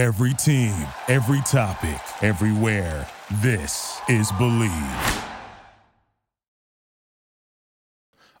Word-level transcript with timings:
Every 0.00 0.32
team, 0.32 0.74
every 1.08 1.42
topic, 1.42 2.00
everywhere. 2.22 3.06
This 3.42 4.00
is 4.08 4.32
Believe. 4.32 4.72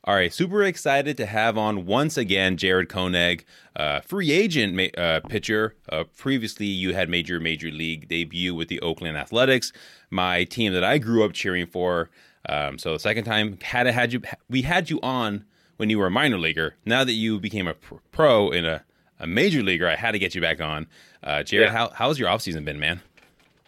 All 0.04 0.14
right, 0.14 0.32
super 0.32 0.62
excited 0.62 1.18
to 1.18 1.26
have 1.26 1.58
on 1.58 1.84
once 1.84 2.16
again 2.16 2.56
Jared 2.56 2.88
Koenig, 2.88 3.44
uh, 3.76 4.00
free 4.00 4.32
agent 4.32 4.96
uh, 4.96 5.20
pitcher. 5.28 5.76
Uh, 5.90 6.04
previously, 6.16 6.64
you 6.64 6.94
had 6.94 7.10
made 7.10 7.28
your 7.28 7.40
major 7.40 7.70
league 7.70 8.08
debut 8.08 8.54
with 8.54 8.68
the 8.68 8.80
Oakland 8.80 9.18
Athletics, 9.18 9.70
my 10.08 10.44
team 10.44 10.72
that 10.72 10.82
I 10.82 10.96
grew 10.96 11.24
up 11.24 11.34
cheering 11.34 11.66
for. 11.66 12.08
Um, 12.48 12.78
so 12.78 12.96
second 12.96 13.24
time 13.24 13.58
had 13.60 13.86
had 13.86 14.14
you 14.14 14.22
we 14.48 14.62
had 14.62 14.88
you 14.88 14.98
on 15.02 15.44
when 15.76 15.90
you 15.90 15.98
were 15.98 16.06
a 16.06 16.10
minor 16.10 16.38
leaguer. 16.38 16.76
Now 16.86 17.04
that 17.04 17.12
you 17.12 17.38
became 17.38 17.68
a 17.68 17.74
pro 17.74 18.50
in 18.50 18.64
a, 18.64 18.82
a 19.18 19.26
major 19.26 19.62
leaguer, 19.62 19.86
I 19.86 19.96
had 19.96 20.12
to 20.12 20.18
get 20.18 20.34
you 20.34 20.40
back 20.40 20.62
on. 20.62 20.86
Uh, 21.22 21.42
Jared, 21.42 21.68
yeah. 21.68 21.72
how 21.72 21.90
how's 21.90 22.18
your 22.18 22.28
offseason 22.28 22.64
been, 22.64 22.78
man? 22.78 23.00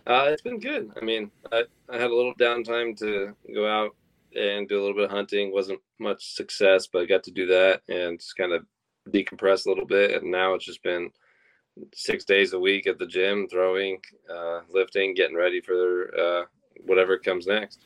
Uh, 0.06 0.26
it's 0.28 0.42
been 0.42 0.58
good. 0.58 0.90
I 1.00 1.04
mean, 1.04 1.30
I, 1.52 1.64
I 1.88 1.96
had 1.96 2.10
a 2.10 2.14
little 2.14 2.34
downtime 2.34 2.98
to 2.98 3.34
go 3.54 3.68
out 3.68 3.94
and 4.34 4.68
do 4.68 4.78
a 4.78 4.82
little 4.82 4.96
bit 4.96 5.04
of 5.04 5.10
hunting. 5.10 5.52
wasn't 5.52 5.80
much 5.98 6.34
success, 6.34 6.86
but 6.86 7.02
I 7.02 7.06
got 7.06 7.22
to 7.24 7.30
do 7.30 7.46
that 7.46 7.82
and 7.88 8.18
just 8.18 8.36
kind 8.36 8.52
of 8.52 8.64
decompress 9.10 9.66
a 9.66 9.68
little 9.68 9.86
bit. 9.86 10.22
And 10.22 10.30
now 10.30 10.54
it's 10.54 10.64
just 10.64 10.82
been 10.82 11.10
six 11.94 12.24
days 12.24 12.52
a 12.52 12.58
week 12.58 12.86
at 12.86 12.98
the 12.98 13.06
gym, 13.06 13.46
throwing, 13.48 14.00
uh, 14.32 14.60
lifting, 14.70 15.14
getting 15.14 15.36
ready 15.36 15.60
for 15.60 16.10
uh, 16.18 16.44
whatever 16.84 17.18
comes 17.18 17.46
next. 17.46 17.80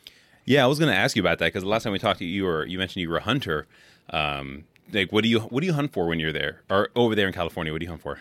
Yeah, 0.45 0.65
I 0.65 0.69
was 0.69 0.79
going 0.79 0.91
to 0.91 0.97
ask 0.97 1.17
you 1.17 1.23
about 1.23 1.39
that 1.41 1.47
because 1.47 1.65
the 1.65 1.69
last 1.69 1.83
time 1.83 1.93
we 1.93 1.99
talked 1.99 2.21
to 2.21 2.25
you, 2.25 2.33
you 2.33 2.45
were 2.45 2.65
you 2.65 2.79
mentioned 2.79 3.03
you 3.03 3.11
were 3.11 3.19
a 3.19 3.23
hunter. 3.23 3.67
Um, 4.11 4.65
like, 4.93 5.13
what 5.13 5.25
do 5.25 5.29
you 5.29 5.41
what 5.41 5.61
do 5.61 5.67
you 5.67 5.73
hunt 5.73 5.93
for 5.93 6.07
when 6.07 6.21
you're 6.21 6.33
there 6.33 6.63
or 6.71 6.91
over 6.95 7.15
there 7.15 7.27
in 7.27 7.33
California? 7.33 7.73
What 7.73 7.81
do 7.81 7.85
you 7.85 7.91
hunt 7.91 8.03
for? 8.03 8.21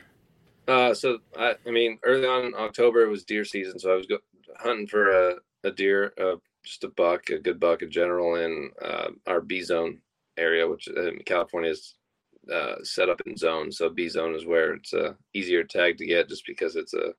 Uh, 0.68 0.94
so 0.94 1.20
I, 1.38 1.56
I 1.66 1.72
mean, 1.72 2.00
early 2.04 2.28
on 2.28 2.46
in 2.46 2.54
October 2.56 3.04
it 3.04 3.10
was 3.10 3.24
deer 3.24 3.46
season, 3.46 3.78
so 3.80 3.92
I 3.92 3.96
was 3.96 4.08
go- 4.08 4.20
hunting 4.58 4.88
for 4.88 5.12
a, 5.12 5.36
a 5.64 5.72
deer, 5.72 6.14
uh, 6.20 6.36
just 6.64 6.84
a 6.84 6.90
buck, 6.90 7.30
a 7.30 7.38
good 7.38 7.60
buck 7.60 7.82
in 7.84 7.92
general 7.92 8.36
in 8.36 8.72
uh, 8.82 9.10
our 9.28 9.42
B 9.42 9.62
zone 9.62 10.00
area, 10.38 10.68
which 10.68 10.88
uh, 10.90 11.12
California 11.26 11.72
is 11.72 11.96
uh, 12.52 12.76
set 12.84 13.10
up 13.10 13.22
in 13.26 13.38
zones. 13.38 13.78
So 13.78 13.90
B 13.90 14.10
zone 14.10 14.36
is 14.36 14.46
where 14.46 14.74
it's 14.74 14.94
a 14.94 15.16
easier 15.34 15.64
tag 15.64 15.98
to 15.98 16.06
get, 16.06 16.30
just 16.30 16.46
because 16.46 16.76
it's 16.76 16.94
a 16.94 17.14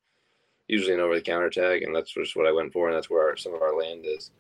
usually 0.69 0.95
an 0.95 1.01
over 1.01 1.15
the 1.15 1.21
counter 1.21 1.51
tag, 1.51 1.83
and 1.83 1.95
that's 1.95 2.13
just 2.13 2.35
what 2.35 2.47
I 2.47 2.53
went 2.53 2.73
for, 2.73 2.89
and 2.89 2.97
that's 2.97 3.09
where 3.09 3.29
our, 3.29 3.37
some 3.37 3.55
of 3.55 3.63
our 3.63 3.79
land 3.79 4.05
is. 4.05 4.33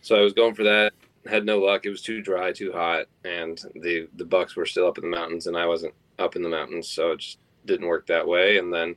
So 0.00 0.16
I 0.16 0.22
was 0.22 0.32
going 0.32 0.54
for 0.54 0.64
that. 0.64 0.92
Had 1.26 1.44
no 1.44 1.58
luck. 1.58 1.84
It 1.84 1.90
was 1.90 2.02
too 2.02 2.22
dry, 2.22 2.52
too 2.52 2.72
hot, 2.72 3.06
and 3.24 3.62
the 3.74 4.08
the 4.16 4.24
bucks 4.24 4.56
were 4.56 4.66
still 4.66 4.86
up 4.86 4.98
in 4.98 5.04
the 5.04 5.16
mountains, 5.16 5.46
and 5.46 5.56
I 5.56 5.66
wasn't 5.66 5.94
up 6.18 6.34
in 6.36 6.42
the 6.42 6.48
mountains, 6.48 6.88
so 6.88 7.12
it 7.12 7.18
just 7.20 7.38
didn't 7.66 7.86
work 7.86 8.06
that 8.06 8.26
way. 8.26 8.58
And 8.58 8.72
then 8.72 8.96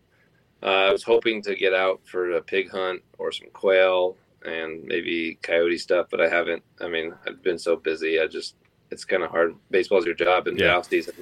uh, 0.64 0.88
I 0.88 0.92
was 0.92 1.04
hoping 1.04 1.42
to 1.44 1.56
get 1.56 1.74
out 1.74 2.02
for 2.06 2.32
a 2.32 2.42
pig 2.42 2.70
hunt 2.70 3.02
or 3.18 3.32
some 3.32 3.48
quail 3.54 4.18
and 4.46 4.84
maybe 4.84 5.38
coyote 5.42 5.78
stuff, 5.78 6.08
but 6.10 6.22
I 6.22 6.30
haven't. 6.30 6.64
I 6.82 6.88
mean, 6.88 7.14
I've 7.28 7.42
been 7.42 7.60
so 7.60 7.76
busy. 7.76 8.20
I 8.20 8.28
just 8.28 8.56
it's 8.92 9.06
kind 9.06 9.24
of 9.24 9.32
hard. 9.32 9.56
Baseball's 9.72 10.06
your 10.06 10.16
job 10.16 10.48
in 10.48 10.58
yeah. 10.58 10.68
the 10.68 10.76
off 10.76 10.90
season. 10.90 11.16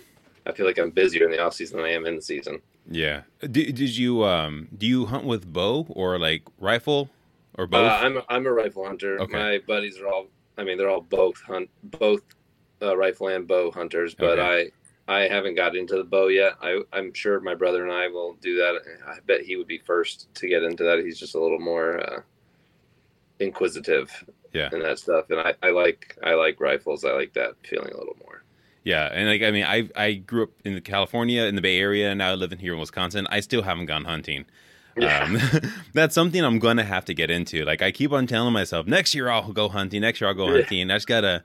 I 0.46 0.52
feel 0.52 0.66
like 0.66 0.78
I'm 0.78 0.92
busier 0.92 1.26
in 1.26 1.32
the 1.32 1.40
off 1.40 1.54
season 1.54 1.78
than 1.78 1.86
I 1.86 1.94
am 1.94 2.06
in 2.06 2.16
the 2.18 2.22
season. 2.22 2.62
Yeah. 2.90 3.22
Did, 3.40 3.76
did 3.76 3.98
you 3.98 4.24
um 4.24 4.68
do 4.78 4.86
you 4.86 5.06
hunt 5.06 5.26
with 5.26 5.52
bow 5.52 5.86
or 5.90 6.20
like 6.20 6.44
rifle 6.60 7.10
or 7.58 7.66
both? 7.68 7.90
Uh, 7.90 8.06
I'm 8.06 8.18
a, 8.18 8.24
I'm 8.30 8.46
a 8.46 8.52
rifle 8.52 8.86
hunter. 8.86 9.20
Okay. 9.22 9.32
My 9.32 9.60
buddies 9.66 10.00
are 10.00 10.08
all. 10.08 10.28
I 10.58 10.64
mean, 10.64 10.78
they're 10.78 10.90
all 10.90 11.02
both 11.02 11.42
hunt 11.42 11.70
both 11.84 12.22
uh, 12.82 12.96
rifle 12.96 13.30
and 13.30 13.48
bow 13.48 13.72
hunters, 13.72 14.14
but 14.14 14.38
okay. 14.38 14.70
I 14.70 14.72
I 15.08 15.28
haven't 15.28 15.56
got 15.56 15.76
into 15.76 15.98
the 15.98 16.04
bow 16.04 16.28
yet. 16.28 16.54
I 16.62 16.82
I'm 16.94 17.14
sure 17.14 17.40
my 17.42 17.56
brother 17.56 17.84
and 17.84 17.92
I 17.92 18.08
will 18.08 18.34
do 18.42 18.56
that. 18.58 18.82
I 19.06 19.20
bet 19.26 19.42
he 19.42 19.58
would 19.58 19.68
be 19.68 19.80
first 19.80 20.34
to 20.36 20.48
get 20.48 20.64
into 20.64 20.84
that. 20.84 21.04
He's 21.04 21.20
just 21.20 21.36
a 21.36 21.42
little 21.42 21.60
more 21.60 22.00
uh, 22.00 22.22
inquisitive 23.40 24.26
yeah. 24.54 24.70
and 24.72 24.82
that 24.82 25.00
stuff. 25.00 25.30
And 25.30 25.40
I, 25.40 25.54
I 25.62 25.72
like 25.72 26.18
i 26.24 26.34
like 26.34 26.60
rifles. 26.62 27.04
I 27.04 27.12
like 27.12 27.34
that 27.34 27.56
feeling 27.64 27.92
a 27.92 27.98
little 27.98 28.16
more. 28.24 28.44
Yeah. 28.84 29.10
And 29.12 29.28
like 29.28 29.42
i 29.42 29.52
mean 29.52 29.66
i 29.66 29.90
i 29.96 30.14
grew 30.14 30.44
up 30.44 30.52
in 30.64 30.80
california 30.82 31.44
in 31.44 31.56
the 31.56 31.62
bay 31.62 31.80
area. 31.80 32.10
And 32.10 32.20
now 32.20 32.32
i 32.32 32.36
live 32.36 32.52
in 32.52 32.60
here 32.60 32.74
in 32.74 32.80
wisconsin. 32.80 33.28
I 33.30 33.42
still 33.42 33.64
haven't 33.64 33.88
gone 33.88 34.06
hunting. 34.06 34.46
Yeah. 34.96 35.24
Um, 35.24 35.40
that's 35.94 36.16
something 36.16 36.44
i'm 36.44 36.60
gonna 36.60 36.86
have 36.86 37.04
to 37.06 37.14
get 37.14 37.30
into. 37.30 37.66
Like 37.66 37.82
i 37.82 37.92
keep 37.92 38.14
on 38.14 38.28
telling 38.28 38.54
myself 38.54 38.88
next 38.88 39.14
year 39.14 39.30
i'll 39.30 39.52
go 39.52 39.68
hunting. 39.68 40.02
Next 40.02 40.22
year 40.22 40.30
i'll 40.30 40.36
go 40.36 40.48
hunting. 40.48 40.90
I 40.90 40.96
just 40.96 41.08
gotta 41.08 41.44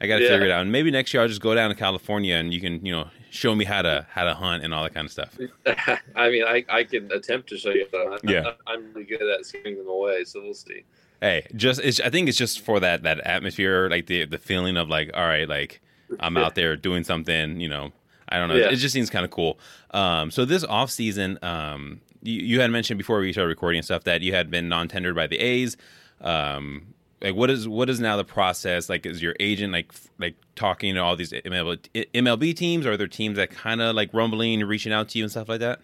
i 0.00 0.06
gotta 0.06 0.22
yeah. 0.22 0.30
figure 0.30 0.46
it 0.46 0.50
out 0.50 0.62
and 0.62 0.72
maybe 0.72 0.90
next 0.90 1.12
year 1.12 1.22
i'll 1.22 1.28
just 1.28 1.40
go 1.40 1.54
down 1.54 1.70
to 1.70 1.76
california 1.76 2.36
and 2.36 2.52
you 2.52 2.60
can 2.60 2.84
you 2.84 2.92
know 2.92 3.08
show 3.30 3.54
me 3.54 3.64
how 3.64 3.82
to 3.82 4.06
how 4.10 4.24
to 4.24 4.34
hunt 4.34 4.64
and 4.64 4.72
all 4.72 4.82
that 4.82 4.94
kind 4.94 5.04
of 5.04 5.12
stuff 5.12 5.36
i 6.16 6.30
mean 6.30 6.44
i 6.44 6.64
i 6.68 6.84
can 6.84 7.10
attempt 7.12 7.48
to 7.48 7.56
show 7.56 7.70
you 7.70 7.86
how 7.92 8.04
to 8.04 8.10
hunt 8.10 8.20
yeah 8.24 8.52
i'm 8.66 8.92
really 8.92 9.04
good 9.04 9.22
at 9.22 9.44
scaring 9.44 9.76
them 9.76 9.88
away 9.88 10.24
so 10.24 10.42
we'll 10.42 10.54
see 10.54 10.84
Hey, 11.20 11.46
just 11.56 11.80
I 11.80 12.10
think 12.10 12.28
it's 12.28 12.36
just 12.36 12.60
for 12.60 12.78
that 12.80 13.02
that 13.04 13.20
atmosphere, 13.20 13.88
like 13.88 14.06
the 14.06 14.26
the 14.26 14.38
feeling 14.38 14.76
of 14.76 14.88
like, 14.88 15.10
all 15.14 15.26
right, 15.26 15.48
like 15.48 15.80
I'm 16.20 16.36
out 16.36 16.54
there 16.54 16.76
doing 16.76 17.04
something, 17.04 17.60
you 17.60 17.68
know. 17.68 17.92
I 18.28 18.38
don't 18.38 18.48
know. 18.48 18.56
Yeah. 18.56 18.70
It 18.70 18.76
just 18.76 18.92
seems 18.92 19.08
kind 19.08 19.24
of 19.24 19.30
cool. 19.30 19.58
Um, 19.92 20.32
so 20.32 20.44
this 20.44 20.64
off 20.64 20.90
season, 20.90 21.38
um, 21.42 22.00
you, 22.22 22.40
you, 22.40 22.60
had 22.60 22.72
mentioned 22.72 22.98
before 22.98 23.20
we 23.20 23.32
started 23.32 23.50
recording 23.50 23.78
and 23.78 23.84
stuff 23.84 24.02
that 24.02 24.20
you 24.22 24.34
had 24.34 24.50
been 24.50 24.68
non 24.68 24.88
tendered 24.88 25.14
by 25.14 25.28
the 25.28 25.38
A's. 25.38 25.76
Um, 26.20 26.94
like 27.22 27.34
what 27.34 27.50
is 27.50 27.66
what 27.66 27.88
is 27.88 28.00
now 28.00 28.16
the 28.16 28.24
process? 28.24 28.88
Like, 28.88 29.06
is 29.06 29.22
your 29.22 29.34
agent 29.40 29.72
like 29.72 29.92
like 30.18 30.36
talking 30.54 30.94
to 30.94 31.00
all 31.00 31.16
these 31.16 31.32
MLB, 31.32 31.88
MLB 32.14 32.54
teams? 32.54 32.86
Or 32.86 32.92
are 32.92 32.96
there 32.96 33.06
teams 33.06 33.36
that 33.36 33.50
kind 33.50 33.80
of 33.80 33.94
like 33.94 34.10
rumbling, 34.12 34.60
reaching 34.60 34.92
out 34.92 35.08
to 35.10 35.18
you 35.18 35.24
and 35.24 35.30
stuff 35.30 35.48
like 35.48 35.60
that? 35.60 35.80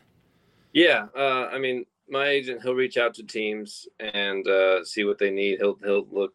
Yeah, 0.72 1.06
uh, 1.16 1.48
I 1.52 1.58
mean, 1.58 1.84
my 2.08 2.28
agent 2.28 2.62
he'll 2.62 2.74
reach 2.74 2.96
out 2.96 3.14
to 3.14 3.22
teams 3.22 3.88
and 3.98 4.46
uh, 4.46 4.84
see 4.84 5.04
what 5.04 5.18
they 5.18 5.30
need. 5.30 5.58
He'll 5.58 5.76
he'll 5.82 6.06
look 6.10 6.34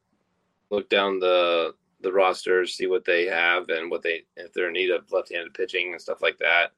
look 0.69 0.89
down 0.89 1.19
the 1.19 1.75
the 2.01 2.11
rosters, 2.11 2.75
see 2.75 2.87
what 2.87 3.05
they 3.05 3.25
have 3.25 3.69
and 3.69 3.89
what 3.91 4.01
they 4.01 4.23
if 4.35 4.53
they're 4.53 4.67
in 4.67 4.73
need 4.73 4.89
of 4.91 5.11
left-handed 5.11 5.53
pitching 5.53 5.91
and 5.91 6.01
stuff 6.01 6.21
like 6.21 6.37
that. 6.39 6.71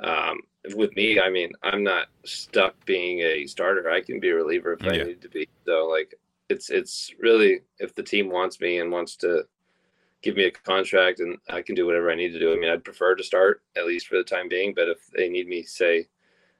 Um, 0.00 0.40
with 0.74 0.94
me, 0.96 1.20
I 1.20 1.30
mean, 1.30 1.52
I'm 1.62 1.82
not 1.82 2.08
stuck 2.24 2.84
being 2.84 3.20
a 3.20 3.46
starter. 3.46 3.90
I 3.90 4.00
can 4.00 4.20
be 4.20 4.30
a 4.30 4.34
reliever 4.34 4.74
if 4.74 4.82
yeah. 4.82 4.92
I 4.92 5.04
need 5.04 5.22
to 5.22 5.28
be. 5.28 5.48
So 5.66 5.86
like, 5.86 6.14
it's 6.48 6.70
it's 6.70 7.12
really 7.18 7.60
if 7.78 7.94
the 7.94 8.02
team 8.02 8.30
wants 8.30 8.60
me 8.60 8.80
and 8.80 8.90
wants 8.90 9.16
to 9.16 9.44
give 10.22 10.36
me 10.36 10.44
a 10.44 10.50
contract 10.50 11.20
and 11.20 11.38
I 11.48 11.62
can 11.62 11.74
do 11.74 11.86
whatever 11.86 12.10
I 12.10 12.16
need 12.16 12.32
to 12.32 12.38
do. 12.38 12.52
I 12.52 12.56
mean, 12.56 12.70
I'd 12.70 12.84
prefer 12.84 13.14
to 13.14 13.22
start 13.22 13.62
at 13.76 13.86
least 13.86 14.08
for 14.08 14.16
the 14.16 14.24
time 14.24 14.48
being, 14.48 14.74
but 14.74 14.88
if 14.88 14.98
they 15.16 15.28
need 15.28 15.46
me, 15.46 15.62
say 15.62 16.08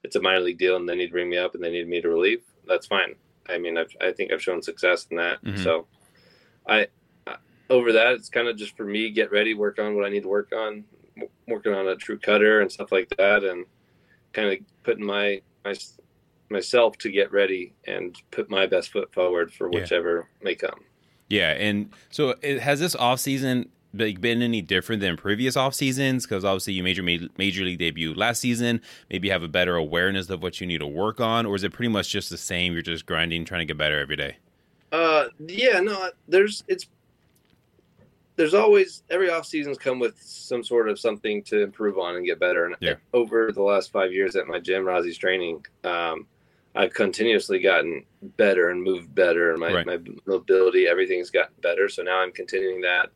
it's 0.04 0.16
a 0.16 0.20
minor 0.20 0.40
league 0.40 0.58
deal 0.58 0.76
and 0.76 0.88
they 0.88 0.94
need 0.94 1.06
to 1.06 1.12
bring 1.12 1.28
me 1.28 1.38
up 1.38 1.54
and 1.54 1.64
they 1.64 1.70
need 1.70 1.88
me 1.88 2.00
to 2.00 2.08
relieve, 2.08 2.44
that's 2.66 2.86
fine. 2.86 3.16
I 3.48 3.58
mean, 3.58 3.76
I've, 3.76 3.94
I 4.00 4.12
think 4.12 4.32
I've 4.32 4.42
shown 4.42 4.62
success 4.62 5.06
in 5.10 5.16
that. 5.16 5.42
Mm-hmm. 5.42 5.62
So 5.62 5.86
I, 6.68 6.86
over 7.70 7.92
that, 7.92 8.12
it's 8.12 8.28
kind 8.28 8.48
of 8.48 8.56
just 8.56 8.76
for 8.76 8.84
me, 8.84 9.10
get 9.10 9.32
ready, 9.32 9.54
work 9.54 9.78
on 9.78 9.96
what 9.96 10.04
I 10.04 10.10
need 10.10 10.22
to 10.22 10.28
work 10.28 10.52
on, 10.52 10.84
working 11.48 11.74
on 11.74 11.88
a 11.88 11.96
true 11.96 12.18
cutter 12.18 12.60
and 12.60 12.70
stuff 12.70 12.92
like 12.92 13.08
that. 13.18 13.42
And 13.42 13.66
kind 14.32 14.52
of 14.52 14.58
putting 14.84 15.04
my, 15.04 15.40
my, 15.64 15.74
myself 16.50 16.96
to 16.98 17.10
get 17.10 17.32
ready 17.32 17.72
and 17.86 18.16
put 18.30 18.50
my 18.50 18.66
best 18.66 18.90
foot 18.90 19.12
forward 19.12 19.52
for 19.52 19.68
whichever 19.68 20.28
yeah. 20.40 20.44
may 20.44 20.54
come. 20.54 20.80
Yeah. 21.28 21.50
And 21.50 21.90
so 22.10 22.34
it, 22.42 22.60
has 22.60 22.80
this 22.80 22.94
off 22.96 23.20
season 23.20 23.68
like 23.94 24.20
been 24.20 24.42
any 24.42 24.60
different 24.62 25.00
than 25.00 25.16
previous 25.16 25.56
off 25.56 25.74
seasons? 25.74 26.24
Because 26.24 26.44
obviously 26.44 26.74
you 26.74 26.82
made 26.82 26.96
your 26.96 27.28
major 27.36 27.64
league 27.64 27.78
debut 27.78 28.14
last 28.14 28.40
season. 28.40 28.80
Maybe 29.10 29.28
you 29.28 29.32
have 29.32 29.42
a 29.42 29.48
better 29.48 29.76
awareness 29.76 30.30
of 30.30 30.42
what 30.42 30.60
you 30.60 30.66
need 30.66 30.78
to 30.78 30.86
work 30.86 31.20
on, 31.20 31.46
or 31.46 31.54
is 31.54 31.64
it 31.64 31.72
pretty 31.72 31.90
much 31.90 32.10
just 32.10 32.30
the 32.30 32.38
same? 32.38 32.72
You're 32.72 32.82
just 32.82 33.06
grinding, 33.06 33.44
trying 33.44 33.60
to 33.60 33.64
get 33.64 33.78
better 33.78 33.98
every 33.98 34.16
day. 34.16 34.36
Uh, 34.90 35.26
yeah, 35.38 35.80
no, 35.80 36.10
there's 36.28 36.64
it's 36.66 36.86
there's 38.36 38.54
always 38.54 39.02
every 39.10 39.28
off 39.30 39.44
seasons 39.44 39.76
come 39.76 39.98
with 39.98 40.14
some 40.22 40.62
sort 40.62 40.88
of 40.88 40.98
something 40.98 41.42
to 41.42 41.60
improve 41.60 41.98
on 41.98 42.14
and 42.16 42.24
get 42.24 42.38
better. 42.38 42.66
And 42.66 42.76
yeah. 42.80 42.94
over 43.12 43.50
the 43.52 43.62
last 43.62 43.90
five 43.90 44.12
years 44.12 44.36
at 44.36 44.46
my 44.46 44.60
gym, 44.60 44.84
Rosie's 44.84 45.18
training, 45.18 45.66
um, 45.82 46.24
I've 46.74 46.92
continuously 46.92 47.58
gotten 47.58 48.04
better 48.36 48.70
and 48.70 48.82
moved 48.82 49.14
better, 49.14 49.50
and 49.50 49.60
my, 49.60 49.72
right. 49.72 49.86
my 49.86 49.98
mobility, 50.26 50.86
everything's 50.86 51.30
gotten 51.30 51.54
better. 51.60 51.88
So 51.88 52.02
now 52.02 52.20
I'm 52.20 52.32
continuing 52.32 52.80
that. 52.82 53.10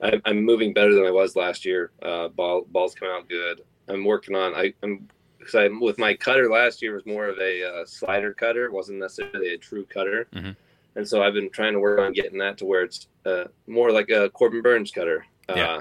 I, 0.00 0.20
am 0.26 0.44
moving 0.44 0.72
better 0.72 0.94
than 0.94 1.06
I 1.06 1.10
was 1.10 1.36
last 1.36 1.64
year. 1.64 1.90
Uh, 2.02 2.28
ball 2.28 2.64
balls 2.68 2.94
coming 2.94 3.14
out 3.14 3.28
good. 3.28 3.62
I'm 3.88 4.04
working 4.04 4.36
on. 4.36 4.54
I, 4.54 4.74
am 4.82 5.08
because 5.38 5.54
I 5.54 5.68
with 5.68 5.98
my 5.98 6.14
cutter 6.14 6.50
last 6.50 6.82
year 6.82 6.94
was 6.94 7.06
more 7.06 7.26
of 7.26 7.38
a 7.38 7.64
uh, 7.64 7.84
slider 7.86 8.34
cutter. 8.34 8.66
It 8.66 8.72
wasn't 8.72 8.98
necessarily 8.98 9.54
a 9.54 9.58
true 9.58 9.84
cutter, 9.86 10.28
mm-hmm. 10.32 10.50
and 10.94 11.08
so 11.08 11.22
I've 11.22 11.34
been 11.34 11.50
trying 11.50 11.72
to 11.72 11.80
work 11.80 12.00
on 12.00 12.12
getting 12.12 12.38
that 12.38 12.58
to 12.58 12.64
where 12.64 12.84
it's 12.84 13.08
uh, 13.24 13.44
more 13.66 13.90
like 13.90 14.10
a 14.10 14.30
Corbin 14.30 14.62
Burnes 14.62 14.90
cutter. 14.90 15.24
Yeah. 15.48 15.80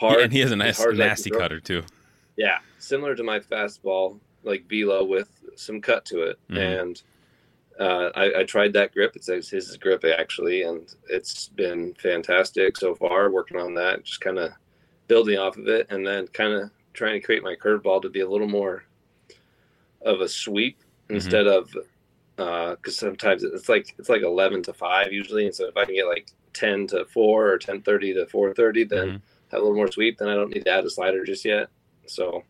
Hard, 0.00 0.18
yeah, 0.18 0.24
and 0.24 0.32
he 0.32 0.40
has 0.40 0.52
a 0.52 0.56
nice 0.56 0.84
nasty 0.92 1.30
cutter 1.30 1.60
too. 1.60 1.82
Yeah, 2.36 2.58
similar 2.78 3.16
to 3.16 3.24
my 3.24 3.40
fastball, 3.40 4.20
like 4.42 4.68
velo 4.68 5.04
with 5.04 5.28
some 5.56 5.80
cut 5.80 6.04
to 6.06 6.22
it, 6.22 6.38
mm-hmm. 6.50 6.58
and 6.58 7.02
uh, 7.78 8.10
I, 8.14 8.40
I, 8.40 8.44
tried 8.44 8.72
that 8.72 8.92
grip. 8.92 9.14
It's 9.14 9.50
his 9.50 9.76
grip 9.76 10.04
actually, 10.04 10.62
and 10.62 10.92
it's 11.08 11.48
been 11.48 11.94
fantastic 11.94 12.76
so 12.76 12.94
far. 12.94 13.30
Working 13.30 13.58
on 13.58 13.74
that, 13.74 14.04
just 14.04 14.20
kind 14.20 14.38
of 14.38 14.52
building 15.06 15.38
off 15.38 15.56
of 15.56 15.68
it, 15.68 15.86
and 15.90 16.06
then 16.06 16.26
kind 16.28 16.52
of 16.52 16.70
trying 16.92 17.20
to 17.20 17.24
create 17.24 17.42
my 17.42 17.54
curveball 17.54 18.02
to 18.02 18.10
be 18.10 18.20
a 18.20 18.28
little 18.28 18.48
more 18.48 18.84
of 20.02 20.20
a 20.20 20.28
sweep 20.28 20.80
mm-hmm. 20.80 21.16
instead 21.16 21.46
of 21.46 21.70
because 22.36 22.78
uh, 22.86 23.06
sometimes 23.06 23.42
it's 23.42 23.68
like 23.68 23.94
it's 23.98 24.08
like 24.08 24.22
11 24.22 24.62
to 24.62 24.72
5 24.72 25.12
usually 25.12 25.46
and 25.46 25.54
so 25.54 25.66
if 25.66 25.76
i 25.76 25.84
can 25.84 25.94
get 25.94 26.06
like 26.06 26.30
10 26.52 26.86
to 26.88 27.04
4 27.06 27.48
or 27.48 27.58
10 27.58 27.82
30 27.82 28.14
to 28.14 28.26
4 28.26 28.54
30 28.54 28.84
then 28.84 29.06
mm-hmm. 29.06 29.16
have 29.50 29.60
a 29.60 29.64
little 29.64 29.74
more 29.74 29.90
sweep 29.90 30.18
then 30.18 30.28
i 30.28 30.34
don't 30.34 30.50
need 30.50 30.64
to 30.64 30.70
add 30.70 30.84
a 30.84 30.90
slider 30.90 31.24
just 31.24 31.44
yet 31.44 31.68
so 32.06 32.44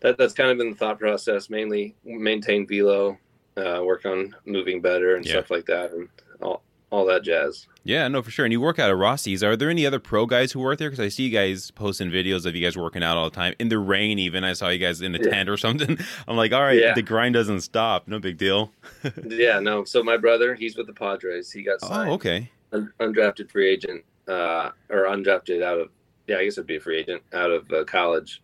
that 0.00 0.18
that's 0.18 0.34
kind 0.34 0.50
of 0.50 0.58
been 0.58 0.70
the 0.70 0.76
thought 0.76 0.98
process 0.98 1.50
mainly 1.50 1.94
maintain 2.04 2.66
velo 2.66 3.18
uh, 3.56 3.80
work 3.84 4.04
on 4.04 4.34
moving 4.44 4.80
better 4.80 5.16
and 5.16 5.24
yeah. 5.24 5.32
stuff 5.32 5.50
like 5.50 5.66
that 5.66 5.92
and 5.92 6.08
all, 6.42 6.62
all 6.90 7.06
that 7.06 7.22
jazz. 7.22 7.66
Yeah, 7.84 8.06
no, 8.08 8.20
for 8.20 8.30
sure. 8.30 8.44
And 8.44 8.52
you 8.52 8.60
work 8.60 8.78
out 8.78 8.90
at 8.90 8.96
Rossi's. 8.96 9.42
Are 9.42 9.56
there 9.56 9.70
any 9.70 9.86
other 9.86 9.98
pro 9.98 10.26
guys 10.26 10.52
who 10.52 10.60
work 10.60 10.78
there? 10.78 10.90
Because 10.90 11.04
I 11.04 11.08
see 11.08 11.24
you 11.24 11.30
guys 11.30 11.70
posting 11.70 12.10
videos 12.10 12.44
of 12.44 12.54
you 12.54 12.62
guys 12.62 12.76
working 12.76 13.02
out 13.02 13.16
all 13.16 13.30
the 13.30 13.34
time 13.34 13.54
in 13.58 13.68
the 13.68 13.78
rain. 13.78 14.18
Even 14.18 14.44
I 14.44 14.52
saw 14.52 14.68
you 14.68 14.78
guys 14.78 15.00
in 15.00 15.14
a 15.14 15.18
yeah. 15.18 15.30
tent 15.30 15.48
or 15.48 15.56
something. 15.56 15.98
I'm 16.28 16.36
like, 16.36 16.52
all 16.52 16.62
right, 16.62 16.78
yeah. 16.78 16.94
the 16.94 17.02
grind 17.02 17.34
doesn't 17.34 17.60
stop. 17.60 18.08
No 18.08 18.18
big 18.18 18.38
deal. 18.38 18.72
yeah, 19.24 19.60
no. 19.60 19.84
So 19.84 20.02
my 20.02 20.16
brother, 20.16 20.54
he's 20.54 20.76
with 20.76 20.86
the 20.86 20.92
Padres. 20.92 21.50
He 21.50 21.62
got 21.62 21.78
oh, 21.82 21.88
signed. 21.88 22.10
Oh, 22.10 22.14
okay. 22.14 22.50
Un- 22.72 22.92
undrafted 23.00 23.50
free 23.50 23.70
agent, 23.70 24.04
uh, 24.28 24.70
or 24.90 25.04
undrafted 25.04 25.62
out 25.62 25.78
of 25.78 25.90
yeah, 26.26 26.38
I 26.38 26.44
guess 26.44 26.54
it'd 26.54 26.66
be 26.66 26.76
a 26.76 26.80
free 26.80 26.98
agent 26.98 27.22
out 27.32 27.52
of 27.52 27.70
uh, 27.70 27.84
college 27.84 28.42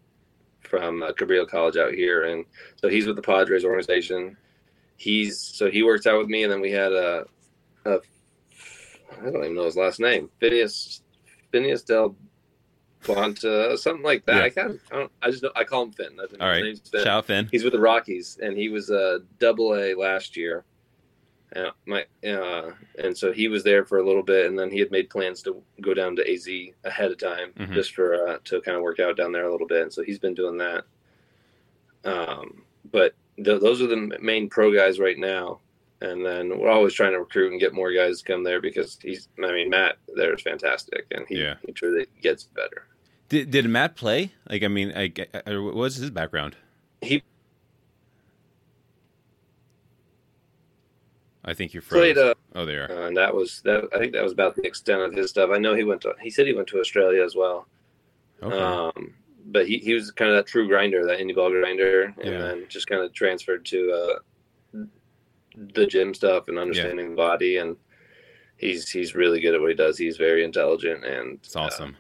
from 0.63 1.03
uh, 1.03 1.13
Cabrillo 1.13 1.49
College 1.49 1.77
out 1.77 1.93
here, 1.93 2.25
and 2.25 2.45
so 2.77 2.89
he's 2.89 3.07
with 3.07 3.17
the 3.17 3.23
Padres 3.23 3.65
organization. 3.65 4.37
He's 4.97 5.39
so 5.39 5.71
he 5.71 5.83
works 5.83 6.07
out 6.07 6.19
with 6.19 6.29
me, 6.29 6.45
and 6.45 6.53
then 6.53 6.61
we 6.61 6.71
had 6.71 6.93
a, 6.93 7.25
a 7.85 7.99
I 9.21 9.25
don't 9.25 9.37
even 9.37 9.55
know 9.55 9.65
his 9.65 9.77
last 9.77 10.01
name. 10.01 10.31
Phineas 10.41 11.03
Phineas 11.51 11.83
Del 11.83 12.17
Planta, 13.03 13.77
something 13.79 14.05
like 14.05 14.25
that. 14.27 14.37
Yeah. 14.37 14.43
I 14.45 14.51
kind 14.51 14.71
of, 14.71 14.81
I, 14.93 15.27
I 15.27 15.31
just 15.31 15.43
know, 15.43 15.51
I 15.57 15.65
call 15.65 15.85
him 15.85 15.93
Finn. 15.93 16.19
All 16.41 16.49
right, 16.49 16.79
Finn. 16.89 17.05
shout 17.05 17.27
Finn. 17.27 17.49
He's 17.51 17.65
with 17.65 17.73
the 17.73 17.81
Rockies, 17.81 18.39
and 18.43 18.57
he 18.57 18.69
was 18.69 18.91
a 18.91 19.21
double 19.39 19.75
A 19.75 19.95
last 19.95 20.37
year. 20.37 20.65
And 21.53 21.71
my, 21.87 22.07
uh, 22.29 22.73
and 22.99 23.17
so 23.17 23.33
he 23.33 23.49
was 23.49 23.63
there 23.63 23.85
for 23.85 23.99
a 23.99 24.07
little 24.07 24.23
bit, 24.23 24.47
and 24.47 24.59
then 24.59 24.71
he 24.71 24.79
had 24.79 24.91
made 24.91 25.11
plans 25.11 25.43
to 25.43 25.63
go 25.81 25.95
down 25.95 26.17
to 26.17 26.33
AZ 26.33 26.49
ahead 26.85 27.11
of 27.11 27.19
time, 27.19 27.53
mm-hmm. 27.59 27.75
just 27.75 27.95
for 27.95 28.29
uh, 28.29 28.39
to 28.45 28.61
kind 28.63 28.77
of 28.77 28.83
work 28.83 29.01
out 29.01 29.17
down 29.17 29.33
there 29.33 29.47
a 29.47 29.53
little 29.53 29.67
bit. 29.67 29.83
And 29.83 29.93
so 29.93 30.03
he's 30.03 30.19
been 30.19 30.35
doing 30.35 30.59
that. 30.59 30.85
Um, 32.05 32.63
but 32.91 33.15
the, 33.39 33.59
those 33.59 33.81
are 33.83 33.87
the 33.87 34.19
main 34.21 34.49
pro 34.49 34.75
guys 34.75 34.99
right 34.99 35.19
now 35.19 35.61
and 36.03 36.27
then 36.27 36.59
we're 36.59 36.71
always 36.71 36.93
trying 36.93 37.13
to 37.13 37.21
recruit 37.21 37.53
and 37.53 37.61
get 37.61 37.73
more 37.73 37.93
guys 37.93 38.19
to 38.19 38.25
come 38.25 38.43
there 38.43 38.61
because 38.61 38.99
he's 39.01 39.29
i 39.43 39.53
mean 39.53 39.71
matt 39.71 39.97
there 40.17 40.35
is 40.35 40.43
fantastic 40.43 41.07
and 41.11 41.27
he, 41.29 41.41
yeah. 41.41 41.55
he 41.65 41.73
truly 41.73 42.07
gets 42.21 42.45
better 42.45 42.87
did, 43.29 43.51
did 43.51 43.69
matt 43.69 43.97
play 43.97 44.33
like 44.51 44.63
i 44.63 44.69
mean 44.69 44.93
I, 44.95 45.13
I, 45.47 45.57
what 45.57 45.75
was 45.75 45.97
his 45.97 46.11
background 46.11 46.57
he 47.01 47.23
I 51.45 51.55
think 51.55 51.75
you 51.75 51.81
played. 51.81 52.19
Uh, 52.19 52.35
oh, 52.55 52.65
there. 52.65 52.91
Uh, 52.91 53.09
and 53.09 53.17
that 53.17 53.35
was 53.35 53.61
that. 53.65 53.89
I 53.95 53.99
think 53.99 54.13
that 54.13 54.23
was 54.23 54.33
about 54.33 54.55
the 54.55 54.67
extent 54.67 55.03
of 55.03 55.13
his 55.13 55.31
stuff. 55.31 55.51
I 55.53 55.59
know 55.59 55.75
he 55.75 55.85
went 55.85 56.03
to. 56.03 56.15
He 56.21 56.31
said 56.31 56.47
he 56.47 56.55
went 56.55 56.69
to 56.69 56.81
Australia 56.81 57.25
as 57.25 57.35
well. 57.35 57.67
Okay. 58.43 58.57
Um, 58.57 59.15
but 59.47 59.67
he, 59.67 59.79
he 59.79 59.93
was 59.95 60.11
kind 60.13 60.31
of 60.31 60.37
that 60.37 60.47
true 60.47 60.69
grinder, 60.69 61.05
that 61.05 61.19
indie 61.19 61.35
ball 61.35 61.51
grinder, 61.51 62.15
and 62.23 62.33
yeah. 62.33 62.39
then 62.39 62.67
just 62.69 62.87
kind 62.87 63.03
of 63.03 63.13
transferred 63.13 63.65
to 63.67 63.93
uh, 63.93 64.85
the 65.75 65.87
gym 65.87 66.15
stuff 66.15 66.49
and 66.49 66.59
understanding 66.59 67.07
yeah. 67.07 67.11
the 67.11 67.17
body 67.17 67.57
and 67.59 67.77
he's 68.57 68.89
he's 68.89 69.15
really 69.15 69.41
good 69.41 69.55
at 69.55 69.61
what 69.61 69.71
he 69.71 69.77
does. 69.77 69.99
He's 69.99 70.17
very 70.17 70.45
intelligent 70.45 71.05
and 71.05 71.39
it's 71.43 71.57
awesome. 71.57 71.91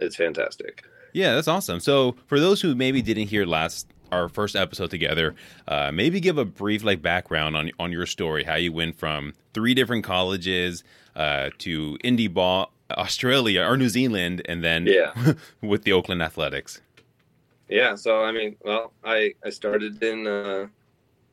Uh, 0.00 0.06
it's 0.06 0.16
fantastic. 0.16 0.84
Yeah, 1.12 1.34
that's 1.34 1.48
awesome. 1.48 1.78
So 1.80 2.16
for 2.26 2.40
those 2.40 2.60
who 2.60 2.74
maybe 2.74 3.02
didn't 3.02 3.28
hear 3.28 3.44
last 3.44 3.86
our 4.12 4.28
first 4.28 4.54
episode 4.54 4.90
together, 4.90 5.34
uh, 5.66 5.90
maybe 5.92 6.20
give 6.20 6.38
a 6.38 6.44
brief 6.44 6.84
like 6.84 7.02
background 7.02 7.56
on 7.56 7.70
on 7.78 7.90
your 7.90 8.06
story, 8.06 8.44
how 8.44 8.54
you 8.54 8.72
went 8.72 8.96
from 8.96 9.34
three 9.54 9.74
different 9.74 10.04
colleges 10.04 10.84
uh, 11.16 11.50
to 11.58 11.98
indie 12.04 12.32
ball, 12.32 12.70
Australia 12.90 13.62
or 13.62 13.76
New 13.76 13.88
Zealand, 13.88 14.42
and 14.44 14.62
then 14.62 14.86
yeah. 14.86 15.34
with 15.60 15.82
the 15.84 15.92
Oakland 15.92 16.22
Athletics. 16.22 16.80
Yeah, 17.68 17.94
so 17.94 18.22
I 18.22 18.32
mean, 18.32 18.56
well, 18.64 18.92
I 19.02 19.34
I 19.44 19.50
started 19.50 20.02
in 20.02 20.26
uh, 20.26 20.66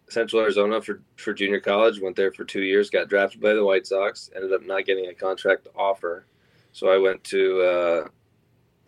Central 0.10 0.42
Arizona 0.42 0.82
for 0.82 1.02
for 1.18 1.34
junior 1.34 1.60
college. 1.60 2.00
Went 2.00 2.16
there 2.16 2.32
for 2.32 2.46
two 2.46 2.62
years. 2.62 2.90
Got 2.90 3.10
drafted 3.10 3.42
by 3.42 3.54
the 3.54 3.64
White 3.64 3.86
Sox. 3.86 4.30
Ended 4.36 4.54
up 4.54 4.66
not 4.66 4.86
getting 4.86 5.08
a 5.08 5.14
contract 5.14 5.68
offer, 5.76 6.26
so 6.72 6.88
I 6.88 6.98
went 6.98 7.24
to 7.26 7.62
uh, 7.62 8.08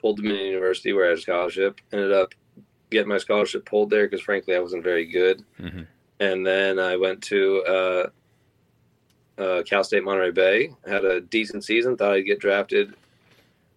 Old 0.01 0.17
Dominion 0.17 0.45
University 0.45 0.93
where 0.93 1.05
I 1.05 1.09
had 1.09 1.17
a 1.17 1.21
scholarship. 1.21 1.81
Ended 1.91 2.13
up 2.13 2.33
getting 2.91 3.09
my 3.09 3.17
scholarship 3.17 3.65
pulled 3.65 3.89
there 3.89 4.05
because 4.07 4.21
frankly 4.21 4.55
I 4.55 4.59
wasn't 4.59 4.83
very 4.83 5.05
good. 5.05 5.43
Mm-hmm. 5.59 5.81
And 6.19 6.45
then 6.45 6.77
I 6.77 6.97
went 6.97 7.21
to 7.23 7.63
uh, 7.63 8.09
uh, 9.41 9.63
Cal 9.63 9.83
State 9.83 10.03
Monterey 10.03 10.31
Bay. 10.31 10.75
Had 10.87 11.03
a 11.03 11.21
decent 11.21 11.63
season. 11.63 11.97
Thought 11.97 12.13
I'd 12.13 12.21
get 12.21 12.39
drafted. 12.39 12.93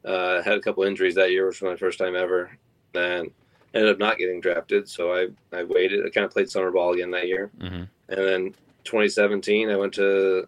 Uh, 0.05 0.43
had 0.43 0.59
a 0.59 0.61
couple 0.61 0.83
injuries 0.83 1.15
that 1.15 1.31
year, 1.31 1.47
which 1.47 1.63
was 1.63 1.71
my 1.71 1.77
first 1.77 1.99
time 1.99 2.15
ever. 2.15 2.51
And 2.95 3.31
ended 3.75 3.91
up 3.91 3.99
not 3.99 4.19
getting 4.19 4.41
drafted, 4.41 4.89
so 4.89 5.13
I 5.13 5.29
I 5.57 5.65
waited. 5.65 6.07
I 6.07 6.11
kind 6.11 6.25
of 6.25 6.31
played 6.31 6.51
summer 6.51 6.71
ball 6.71 6.93
again 6.93 7.11
that 7.11 7.27
year, 7.27 7.51
mm-hmm. 7.59 7.75
and 7.75 7.89
then 8.09 8.55
2017 8.85 9.71
I 9.71 9.77
went 9.77 9.93
to 9.95 10.47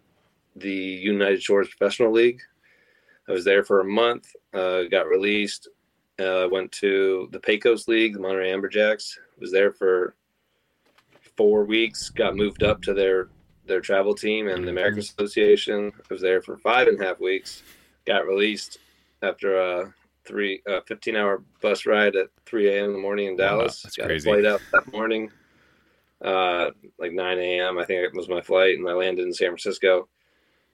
the 0.54 0.72
United 0.72 1.42
Shores 1.42 1.68
Professional 1.68 2.12
League. 2.12 2.40
I 3.28 3.32
was 3.32 3.44
there 3.44 3.64
for 3.64 3.80
a 3.80 3.84
month. 3.84 4.34
Uh, 4.54 4.84
got 4.84 5.08
released. 5.08 5.68
Uh, 6.18 6.48
went 6.50 6.72
to 6.72 7.28
the 7.32 7.40
Pecos 7.40 7.88
League, 7.88 8.14
the 8.14 8.20
Monterey 8.20 8.50
Amberjacks. 8.50 9.18
Was 9.38 9.52
there 9.52 9.72
for 9.72 10.14
four 11.36 11.64
weeks. 11.64 12.10
Got 12.10 12.36
moved 12.36 12.62
up 12.62 12.82
to 12.82 12.94
their 12.94 13.28
their 13.66 13.80
travel 13.80 14.14
team 14.14 14.48
and 14.48 14.58
the 14.58 14.60
mm-hmm. 14.60 14.68
American 14.70 15.00
Association. 15.00 15.92
I 15.94 16.14
was 16.14 16.22
there 16.22 16.40
for 16.40 16.56
five 16.58 16.88
and 16.88 17.00
a 17.00 17.04
half 17.04 17.20
weeks. 17.20 17.62
Got 18.06 18.26
released 18.26 18.78
after 19.22 19.56
a 19.56 19.94
three 20.24 20.62
uh, 20.68 20.80
15 20.86 21.16
hour 21.16 21.42
bus 21.60 21.86
ride 21.86 22.16
at 22.16 22.28
3 22.46 22.68
a.m. 22.68 22.84
in 22.86 22.92
the 22.92 22.98
morning 22.98 23.26
in 23.26 23.36
Dallas. 23.36 23.78
Wow, 23.78 23.80
that's 23.84 23.96
Got 23.96 24.06
crazy. 24.06 24.30
Flight 24.30 24.44
out 24.44 24.60
that 24.72 24.92
morning, 24.92 25.30
uh, 26.24 26.70
like 26.98 27.12
9 27.12 27.38
a.m. 27.38 27.78
I 27.78 27.84
think 27.84 28.02
it 28.02 28.14
was 28.14 28.28
my 28.28 28.40
flight, 28.40 28.78
and 28.78 28.88
I 28.88 28.92
landed 28.92 29.26
in 29.26 29.32
San 29.32 29.48
Francisco. 29.48 30.08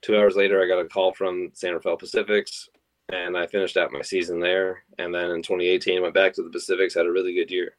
Two 0.01 0.17
hours 0.17 0.35
later, 0.35 0.61
I 0.61 0.67
got 0.67 0.83
a 0.83 0.85
call 0.85 1.13
from 1.13 1.49
San 1.53 1.73
Rafael 1.73 1.97
Pacifics, 1.97 2.69
and 3.13 3.37
I 3.37 3.47
finished 3.47 3.77
out 3.77 3.91
my 3.91 4.01
season 4.01 4.39
there. 4.39 4.83
And 4.97 5.13
then 5.13 5.31
in 5.31 5.41
2018, 5.41 6.01
went 6.01 6.13
back 6.13 6.33
to 6.33 6.43
the 6.43 6.49
Pacifics, 6.49 6.93
had 6.93 7.05
a 7.05 7.11
really 7.11 7.33
good 7.33 7.51
year. 7.51 7.75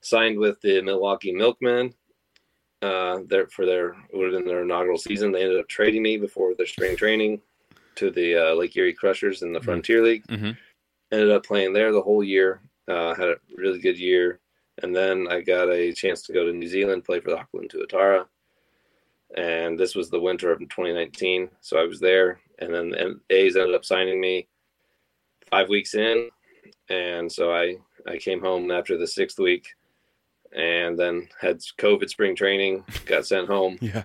Signed 0.00 0.38
with 0.38 0.60
the 0.60 0.82
Milwaukee 0.82 1.32
Milkmen. 1.32 1.94
Uh, 2.80 3.20
there 3.26 3.48
for 3.48 3.66
their 3.66 3.96
would 4.12 4.32
have 4.32 4.40
been 4.40 4.48
their 4.48 4.62
inaugural 4.62 4.98
season. 4.98 5.32
They 5.32 5.42
ended 5.42 5.58
up 5.58 5.68
trading 5.68 6.02
me 6.02 6.16
before 6.16 6.54
their 6.54 6.66
spring 6.66 6.96
training 6.96 7.40
to 7.96 8.10
the 8.10 8.36
uh, 8.36 8.54
Lake 8.54 8.76
Erie 8.76 8.92
Crushers 8.92 9.42
in 9.42 9.52
the 9.52 9.58
mm-hmm. 9.58 9.64
Frontier 9.64 10.02
League. 10.02 10.26
Mm-hmm 10.28 10.52
ended 11.12 11.30
up 11.30 11.44
playing 11.44 11.72
there 11.72 11.92
the 11.92 12.02
whole 12.02 12.22
year. 12.22 12.60
Uh, 12.86 13.14
had 13.14 13.28
a 13.28 13.36
really 13.56 13.78
good 13.78 13.98
year, 13.98 14.40
and 14.82 14.96
then 14.96 15.26
I 15.30 15.42
got 15.42 15.68
a 15.68 15.92
chance 15.92 16.22
to 16.22 16.32
go 16.32 16.46
to 16.46 16.52
New 16.52 16.68
Zealand, 16.68 17.04
play 17.04 17.20
for 17.20 17.30
the 17.30 17.38
Auckland 17.38 17.70
Tuatara, 17.70 18.24
and 19.36 19.78
this 19.78 19.94
was 19.94 20.10
the 20.10 20.20
winter 20.20 20.50
of 20.50 20.60
2019. 20.60 21.50
So 21.60 21.78
I 21.78 21.84
was 21.84 22.00
there, 22.00 22.40
and 22.58 22.72
then 22.72 22.90
the 22.90 23.20
A's 23.30 23.56
ended 23.56 23.74
up 23.74 23.84
signing 23.84 24.20
me 24.20 24.48
five 25.50 25.68
weeks 25.68 25.94
in, 25.94 26.30
and 26.88 27.30
so 27.30 27.52
I 27.52 27.76
I 28.06 28.18
came 28.18 28.40
home 28.40 28.70
after 28.70 28.96
the 28.96 29.06
sixth 29.06 29.38
week, 29.38 29.68
and 30.52 30.98
then 30.98 31.28
had 31.40 31.60
COVID 31.78 32.08
spring 32.08 32.34
training, 32.36 32.84
got 33.06 33.26
sent 33.26 33.48
home. 33.48 33.78
yeah. 33.80 34.04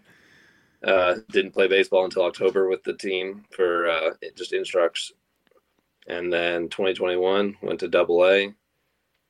Uh, 0.83 1.15
didn't 1.31 1.53
play 1.53 1.65
baseball 1.65 2.03
until 2.03 2.25
October 2.25 2.67
with 2.67 2.83
the 2.83 2.93
team 2.93 3.45
for 3.51 3.89
uh, 3.89 4.09
just 4.35 4.51
instructs 4.51 5.13
and 6.07 6.31
then 6.31 6.69
2021 6.69 7.57
went 7.61 7.79
to 7.79 7.87
Double 7.87 8.25
A. 8.25 8.47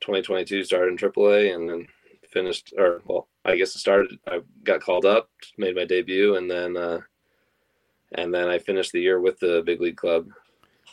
2022 0.01 0.63
started 0.63 0.91
in 0.91 0.97
Triple 0.97 1.31
A, 1.31 1.51
and 1.51 1.69
then 1.69 1.87
finished. 2.29 2.73
Or 2.77 3.01
well, 3.05 3.27
I 3.45 3.55
guess 3.55 3.75
it 3.75 3.79
started. 3.79 4.17
I 4.27 4.39
got 4.63 4.81
called 4.81 5.05
up, 5.05 5.29
made 5.57 5.75
my 5.75 5.85
debut, 5.85 6.35
and 6.35 6.49
then 6.49 6.77
uh, 6.77 7.01
and 8.13 8.33
then 8.33 8.47
I 8.47 8.59
finished 8.59 8.91
the 8.91 9.01
year 9.01 9.19
with 9.19 9.39
the 9.39 9.63
big 9.65 9.81
league 9.81 9.97
club. 9.97 10.27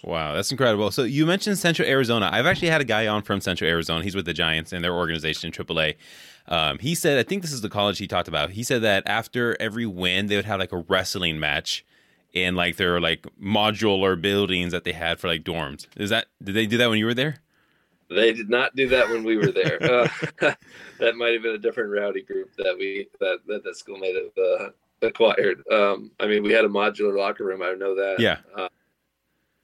Wow, 0.02 0.34
that's 0.34 0.50
incredible. 0.50 0.90
So 0.90 1.02
you 1.02 1.26
mentioned 1.26 1.58
Central 1.58 1.86
Arizona. 1.86 2.30
I've 2.32 2.46
actually 2.46 2.68
had 2.68 2.80
a 2.80 2.84
guy 2.84 3.06
on 3.06 3.22
from 3.22 3.40
Central 3.40 3.68
Arizona. 3.68 4.02
He's 4.02 4.16
with 4.16 4.24
the 4.24 4.32
Giants 4.32 4.72
and 4.72 4.82
their 4.82 4.94
organization 4.94 5.48
in 5.48 5.52
AAA. 5.52 5.96
Um, 6.48 6.78
he 6.78 6.94
said, 6.94 7.18
I 7.18 7.22
think 7.22 7.42
this 7.42 7.52
is 7.52 7.60
the 7.60 7.68
college 7.68 7.98
he 7.98 8.06
talked 8.06 8.28
about. 8.28 8.50
He 8.50 8.62
said 8.62 8.82
that 8.82 9.02
after 9.06 9.60
every 9.60 9.86
win, 9.86 10.26
they 10.26 10.36
would 10.36 10.46
have 10.46 10.58
like 10.58 10.72
a 10.72 10.84
wrestling 10.88 11.38
match 11.38 11.84
in 12.32 12.54
like 12.54 12.76
their 12.76 13.00
like 13.00 13.26
modular 13.42 14.20
buildings 14.20 14.72
that 14.72 14.84
they 14.84 14.92
had 14.92 15.20
for 15.20 15.28
like 15.28 15.44
dorms. 15.44 15.86
Is 15.96 16.10
that 16.10 16.26
did 16.42 16.54
they 16.54 16.66
do 16.66 16.78
that 16.78 16.88
when 16.88 16.98
you 16.98 17.06
were 17.06 17.14
there? 17.14 17.36
They 18.10 18.32
did 18.32 18.50
not 18.50 18.74
do 18.74 18.88
that 18.88 19.08
when 19.08 19.22
we 19.24 19.36
were 19.36 19.52
there. 19.52 19.78
uh, 19.82 20.08
that 20.98 21.16
might 21.16 21.32
have 21.34 21.42
been 21.42 21.54
a 21.54 21.58
different 21.58 21.90
rowdy 21.90 22.22
group 22.22 22.50
that 22.58 22.76
we 22.78 23.08
that 23.20 23.38
that 23.46 23.64
the 23.64 23.74
school 23.74 23.98
might 23.98 24.14
have 24.14 24.44
uh, 24.44 24.70
acquired. 25.06 25.62
Um, 25.70 26.10
I 26.18 26.26
mean, 26.26 26.42
we 26.42 26.52
had 26.52 26.64
a 26.64 26.68
modular 26.68 27.16
locker 27.16 27.44
room. 27.44 27.62
I 27.62 27.72
know 27.74 27.94
that. 27.94 28.16
Yeah. 28.18 28.38
Uh, 28.56 28.68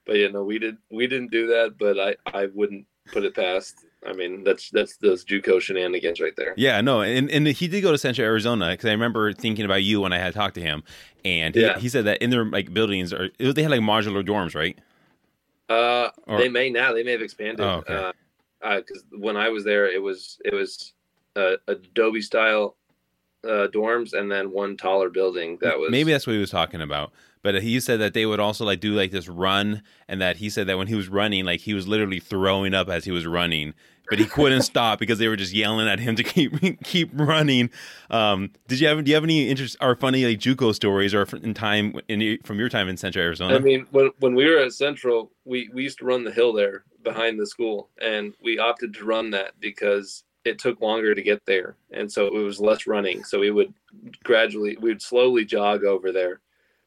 but 0.07 0.17
you 0.17 0.31
know, 0.31 0.45
we 0.45 0.59
did 0.59 0.77
we 0.91 1.07
didn't 1.07 1.31
do 1.33 1.49
that. 1.49 1.77
But 1.79 1.99
I 1.99 2.17
I 2.39 2.47
wouldn't 2.47 2.87
put 3.13 3.25
it 3.25 3.35
past 3.35 3.85
I 4.07 4.13
mean, 4.13 4.45
that's 4.45 4.71
that's 4.71 4.97
those 4.99 5.25
JUCO 5.25 5.61
shenanigans 5.61 6.21
right 6.21 6.35
there. 6.37 6.55
Yeah, 6.57 6.81
no, 6.81 7.01
and 7.03 7.29
and 7.31 7.47
he 7.49 7.67
did 7.67 7.81
go 7.81 7.91
to 7.91 7.99
Central 7.99 8.25
Arizona 8.27 8.71
because 8.71 8.87
I 8.89 8.93
remember 8.93 9.33
thinking 9.33 9.65
about 9.65 9.83
you 9.83 10.01
when 10.01 10.13
I 10.13 10.19
had 10.19 10.33
talked 10.35 10.55
to 10.57 10.61
him, 10.61 10.85
and 11.25 11.55
he, 11.55 11.63
Yeah. 11.63 11.79
he 11.79 11.89
said 11.89 12.05
that 12.05 12.23
in 12.23 12.31
their 12.31 12.45
like 12.45 12.73
buildings 12.73 13.13
or 13.13 13.31
they 13.39 13.63
had 13.63 13.71
like 13.73 13.81
modular 13.81 14.25
dorms, 14.25 14.55
right? 14.55 14.79
Uh, 15.69 16.11
Or- 16.29 16.39
they 16.39 16.49
may 16.49 16.71
now. 16.71 16.93
They 16.93 17.03
may 17.03 17.13
have 17.13 17.23
expanded. 17.23 17.61
Oh, 17.61 17.79
okay. 17.79 17.95
Uh, 17.95 18.13
because 18.75 19.05
when 19.11 19.37
I 19.37 19.49
was 19.49 19.65
there, 19.65 19.87
it 19.87 20.03
was 20.03 20.39
it 20.45 20.55
was 20.55 20.93
uh, 21.37 21.57
Adobe 21.69 22.23
style 22.23 22.77
uh, 23.45 23.69
dorms, 23.69 24.13
and 24.13 24.31
then 24.31 24.51
one 24.51 24.77
taller 24.77 25.11
building 25.11 25.59
that 25.61 25.79
was 25.79 25.91
maybe 25.91 26.13
that's 26.13 26.27
what 26.27 26.35
he 26.35 26.41
was 26.41 26.51
talking 26.51 26.81
about. 26.81 27.13
But 27.43 27.63
he 27.63 27.79
said 27.79 28.01
that 28.01 28.13
they 28.13 28.27
would 28.27 28.41
also 28.41 28.65
like 28.65 28.81
do 28.81 28.93
like 28.95 29.13
this 29.13 29.29
run, 29.29 29.83
and 30.09 30.21
that 30.21 30.39
he 30.39 30.51
said 30.51 30.67
that 30.67 30.79
when 30.79 30.89
he 30.89 30.95
was 30.95 31.09
running, 31.09 31.45
like 31.45 31.61
he 31.61 31.75
was 31.75 31.87
literally 31.87 32.19
throwing 32.19 32.75
up 32.75 32.89
as 32.89 33.05
he 33.05 33.13
was 33.13 33.25
running, 33.25 33.73
but 34.09 34.19
he 34.19 34.25
couldn't 34.25 34.63
stop 34.63 34.99
because 34.99 35.19
they 35.19 35.29
were 35.29 35.37
just 35.37 35.53
yelling 35.53 35.87
at 35.87 36.01
him 36.01 36.17
to 36.17 36.25
keep 36.25 36.53
keep 36.85 37.11
running. 37.13 37.71
Um, 38.11 38.51
did 38.67 38.81
you 38.81 38.89
have 38.89 39.05
do 39.05 39.11
you 39.11 39.15
have 39.15 39.25
any 39.25 39.49
interest 39.49 39.77
or 39.81 39.95
funny 39.95 40.25
like 40.25 40.39
JUCO 40.39 40.75
stories 40.75 41.15
or 41.15 41.23
in 41.37 41.55
time 41.55 42.01
in 42.09 42.39
from 42.43 42.59
your 42.59 42.69
time 42.69 42.89
in 42.89 42.97
Central 42.97 43.25
Arizona? 43.25 43.55
I 43.55 43.59
mean, 43.61 43.87
when 43.93 44.11
when 44.19 44.35
we 44.35 44.51
were 44.51 44.59
at 44.59 44.73
Central, 44.73 45.31
we 45.45 45.71
we 45.73 45.85
used 45.85 45.99
to 45.99 46.05
run 46.05 46.25
the 46.25 46.33
hill 46.33 46.53
there 46.53 46.85
behind 47.07 47.39
the 47.39 47.47
school, 47.47 47.89
and 48.03 48.35
we 48.43 48.59
opted 48.59 48.93
to 48.95 49.05
run 49.05 49.31
that 49.31 49.53
because 49.61 50.25
it 50.45 50.59
took 50.59 50.81
longer 50.81 51.15
to 51.15 51.23
get 51.23 51.41
there, 51.47 51.77
and 51.93 52.11
so 52.11 52.27
it 52.27 52.33
was 52.33 52.61
less 52.61 52.87
running. 52.87 53.25
So 53.25 53.39
we 53.41 53.51
would 53.51 53.73
gradually, 54.25 54.77
we 54.81 54.91
would 54.91 55.01
slowly 55.03 55.45
jog 55.45 55.85
over 55.85 56.13
there 56.13 56.41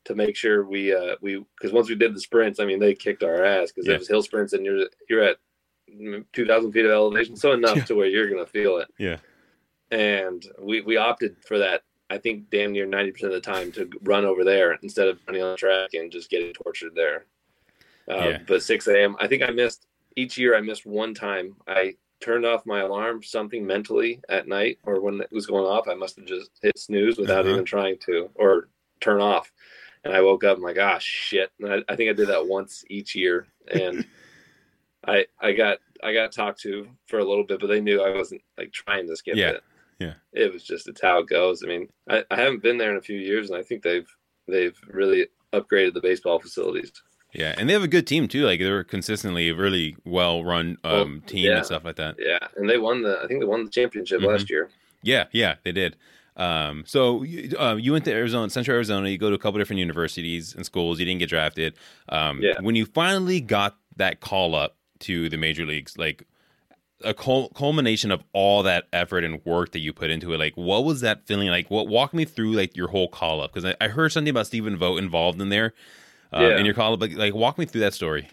to 0.05 0.15
make 0.15 0.35
sure 0.35 0.65
we 0.65 0.93
uh 0.93 1.15
we 1.21 1.43
because 1.57 1.71
once 1.73 1.89
we 1.89 1.95
did 1.95 2.13
the 2.15 2.19
sprints, 2.21 2.59
I 2.59 2.65
mean, 2.65 2.79
they 2.79 2.93
kicked 2.93 3.23
our 3.23 3.43
ass 3.43 3.71
because 3.71 3.87
Yeah. 3.87 3.95
it 3.95 3.99
was 3.99 4.07
hill 4.07 4.21
sprints, 4.23 4.53
and 4.53 4.65
you're 4.65 4.85
you're 5.09 5.23
at 5.23 5.37
two 6.33 6.45
thousand 6.45 6.71
feet 6.71 6.85
of 6.85 6.91
elevation, 6.91 7.35
so 7.35 7.51
enough 7.53 7.77
Yeah. 7.77 7.83
to 7.85 7.95
where 7.95 8.07
you're 8.07 8.29
gonna 8.29 8.45
feel 8.45 8.77
it. 8.77 8.87
Yeah. 8.99 9.17
and 9.91 10.45
we 10.59 10.81
we 10.81 10.97
opted 10.97 11.35
for 11.47 11.57
that. 11.59 11.81
I 12.11 12.17
think 12.17 12.49
damn 12.49 12.71
near 12.73 12.85
ninety 12.85 13.11
percent 13.11 13.33
of 13.33 13.41
the 13.41 13.51
time 13.53 13.71
to 13.73 13.89
run 14.03 14.23
over 14.25 14.43
there 14.43 14.77
instead 14.83 15.07
of 15.07 15.19
running 15.27 15.43
on 15.43 15.51
the 15.51 15.57
track 15.57 15.93
and 15.93 16.11
just 16.11 16.29
getting 16.29 16.53
tortured 16.53 16.93
there. 16.95 17.25
Uh, 18.09 18.15
Yeah. 18.29 18.37
But 18.47 18.63
six 18.63 18.87
a.m. 18.87 19.15
I 19.19 19.27
think 19.27 19.43
I 19.43 19.51
missed 19.51 19.85
each 20.19 20.37
year. 20.37 20.55
I 20.55 20.61
missed 20.61 20.85
one 20.85 21.13
time. 21.13 21.55
I 21.67 21.95
turned 22.19 22.45
off 22.45 22.65
my 22.65 22.81
alarm 22.81 23.23
something 23.23 23.65
mentally 23.65 24.19
at 24.29 24.47
night, 24.47 24.77
or 24.83 24.99
when 25.01 25.21
it 25.21 25.31
was 25.31 25.45
going 25.45 25.65
off, 25.65 25.87
I 25.87 25.93
must 25.95 26.17
have 26.17 26.25
just 26.25 26.51
hit 26.61 26.77
snooze 26.77 27.17
without 27.17 27.45
Uh-huh. 27.45 27.53
even 27.53 27.65
trying 27.65 27.97
to, 28.05 28.29
or 28.35 28.69
turn 28.99 29.21
off. 29.21 29.51
And 30.03 30.13
I 30.13 30.21
woke 30.21 30.43
up. 30.43 30.57
I'm 30.57 30.63
like, 30.63 30.77
ah, 30.79 30.97
shit. 30.99 31.51
And 31.59 31.73
I, 31.73 31.77
I 31.91 31.95
think 31.95 32.09
I 32.09 32.13
did 32.13 32.27
that 32.27 32.45
once 32.47 32.83
each 32.89 33.15
year, 33.15 33.47
and 33.71 34.05
I 35.07 35.25
I 35.39 35.53
got 35.53 35.77
I 36.03 36.13
got 36.13 36.31
talked 36.31 36.59
to 36.61 36.87
for 37.07 37.19
a 37.19 37.23
little 37.25 37.43
bit, 37.45 37.59
but 37.59 37.67
they 37.67 37.81
knew 37.81 38.01
I 38.01 38.15
wasn't 38.15 38.41
like 38.57 38.71
trying 38.71 39.07
to 39.07 39.15
skip 39.15 39.35
Yeah. 39.35 39.51
it. 39.51 39.63
Yeah. 39.99 40.13
It 40.33 40.53
was 40.53 40.63
just 40.63 40.87
it's 40.87 41.01
how 41.01 41.19
it 41.19 41.27
goes. 41.27 41.61
I 41.63 41.67
mean, 41.67 41.89
I, 42.09 42.23
I 42.31 42.35
haven't 42.37 42.63
been 42.63 42.77
there 42.77 42.91
in 42.91 42.97
a 42.97 43.01
few 43.01 43.17
years, 43.17 43.49
and 43.49 43.57
I 43.59 43.63
think 43.63 43.83
they've 43.83 44.07
they've 44.47 44.77
really 44.87 45.27
upgraded 45.53 45.93
the 45.93 46.01
baseball 46.01 46.39
facilities. 46.39 46.91
Yeah, 47.33 47.53
and 47.57 47.69
they 47.69 47.73
have 47.73 47.83
a 47.83 47.87
good 47.87 48.07
team 48.07 48.27
too. 48.27 48.45
Like 48.45 48.59
they're 48.59 48.83
consistently 48.83 49.49
a 49.49 49.55
really 49.55 49.95
well 50.05 50.43
run 50.43 50.77
um, 50.83 50.91
Well, 50.91 51.07
team 51.27 51.45
yeah. 51.45 51.57
and 51.57 51.65
stuff 51.65 51.83
like 51.85 51.95
that. 51.97 52.15
Yeah, 52.19 52.39
and 52.55 52.69
they 52.69 52.77
won 52.77 53.03
the 53.03 53.19
I 53.23 53.27
think 53.27 53.39
they 53.39 53.45
won 53.45 53.65
the 53.65 53.69
championship 53.71 54.21
Mhm. 54.21 54.27
last 54.27 54.49
year. 54.49 54.69
Yeah, 55.03 55.25
yeah, 55.31 55.55
they 55.63 55.71
did. 55.71 55.95
Um, 56.35 56.83
so 56.87 57.23
you, 57.23 57.55
uh, 57.57 57.75
you 57.75 57.91
went 57.91 58.05
to 58.05 58.13
Arizona, 58.13 58.49
Central 58.49 58.75
Arizona. 58.75 59.09
You 59.09 59.17
go 59.17 59.29
to 59.29 59.35
a 59.35 59.39
couple 59.39 59.59
different 59.59 59.79
universities 59.79 60.55
and 60.55 60.65
schools. 60.65 60.99
You 60.99 61.05
didn't 61.05 61.19
get 61.19 61.29
drafted. 61.29 61.73
Um, 62.07 62.41
Yeah. 62.41 62.59
When 62.61 62.75
you 62.75 62.85
finally 62.85 63.41
got 63.41 63.77
that 63.97 64.21
call 64.21 64.55
up 64.55 64.75
to 64.99 65.29
the 65.29 65.37
major 65.37 65.65
leagues, 65.65 65.97
like 65.97 66.23
a 67.03 67.13
cul- 67.13 67.49
culmination 67.49 68.11
of 68.11 68.23
all 68.33 68.63
that 68.63 68.85
effort 68.91 69.23
and 69.23 69.43
work 69.45 69.71
that 69.71 69.79
you 69.79 69.93
put 69.93 70.09
into 70.09 70.33
it, 70.33 70.37
like 70.39 70.55
what 70.55 70.83
was 70.83 71.01
that 71.01 71.25
feeling 71.27 71.49
like? 71.49 71.69
What 71.69 71.87
walk 71.87 72.13
me 72.13 72.25
through 72.25 72.53
like 72.53 72.75
your 72.75 72.87
whole 72.89 73.07
call 73.07 73.41
up 73.41 73.53
because 73.53 73.65
I, 73.65 73.75
I 73.85 73.87
heard 73.89 74.09
something 74.11 74.29
about 74.31 74.47
Stephen 74.47 74.75
Vogt 74.77 74.99
involved 74.99 75.41
in 75.41 75.49
there 75.49 75.73
uh, 76.33 76.41
Yeah. 76.41 76.57
in 76.57 76.65
your 76.65 76.73
call. 76.75 76.95
Like, 76.97 77.15
like 77.15 77.33
walk 77.33 77.57
me 77.57 77.65
through 77.65 77.81
that 77.81 77.93
story. 77.93 78.27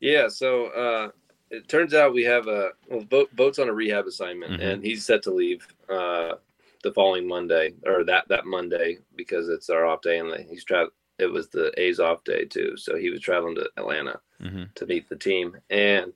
Yeah, 0.00 0.28
so 0.28 0.66
uh, 0.68 1.10
it 1.50 1.68
turns 1.68 1.92
out 1.94 2.14
we 2.14 2.24
have 2.24 2.46
a 2.48 2.70
well, 2.88 3.04
Bo- 3.04 3.28
Vogt's 3.34 3.58
on 3.58 3.68
a 3.68 3.72
rehab 3.74 4.06
assignment, 4.06 4.60
Mhm. 4.60 4.72
and 4.72 4.84
he's 4.84 5.04
set 5.04 5.22
to 5.24 5.30
leave 5.30 5.66
uh, 5.88 6.36
the 6.82 6.92
following 6.92 7.28
Monday 7.28 7.74
or 7.84 8.04
that 8.04 8.26
that 8.28 8.46
Monday 8.46 8.98
because 9.14 9.48
it's 9.48 9.68
our 9.68 9.84
off 9.84 10.00
day, 10.00 10.18
and 10.18 10.34
he's 10.48 10.64
tra- 10.64 10.88
It 11.18 11.26
was 11.26 11.48
the 11.50 11.70
A's 11.78 12.00
off 12.00 12.24
day 12.24 12.46
too, 12.46 12.76
so 12.78 12.96
he 12.96 13.10
was 13.10 13.20
traveling 13.20 13.54
to 13.56 13.68
Atlanta 13.76 14.20
hmm 14.40 14.64
to 14.76 14.86
meet 14.86 15.06
the 15.08 15.16
team, 15.16 15.56
and 15.68 16.14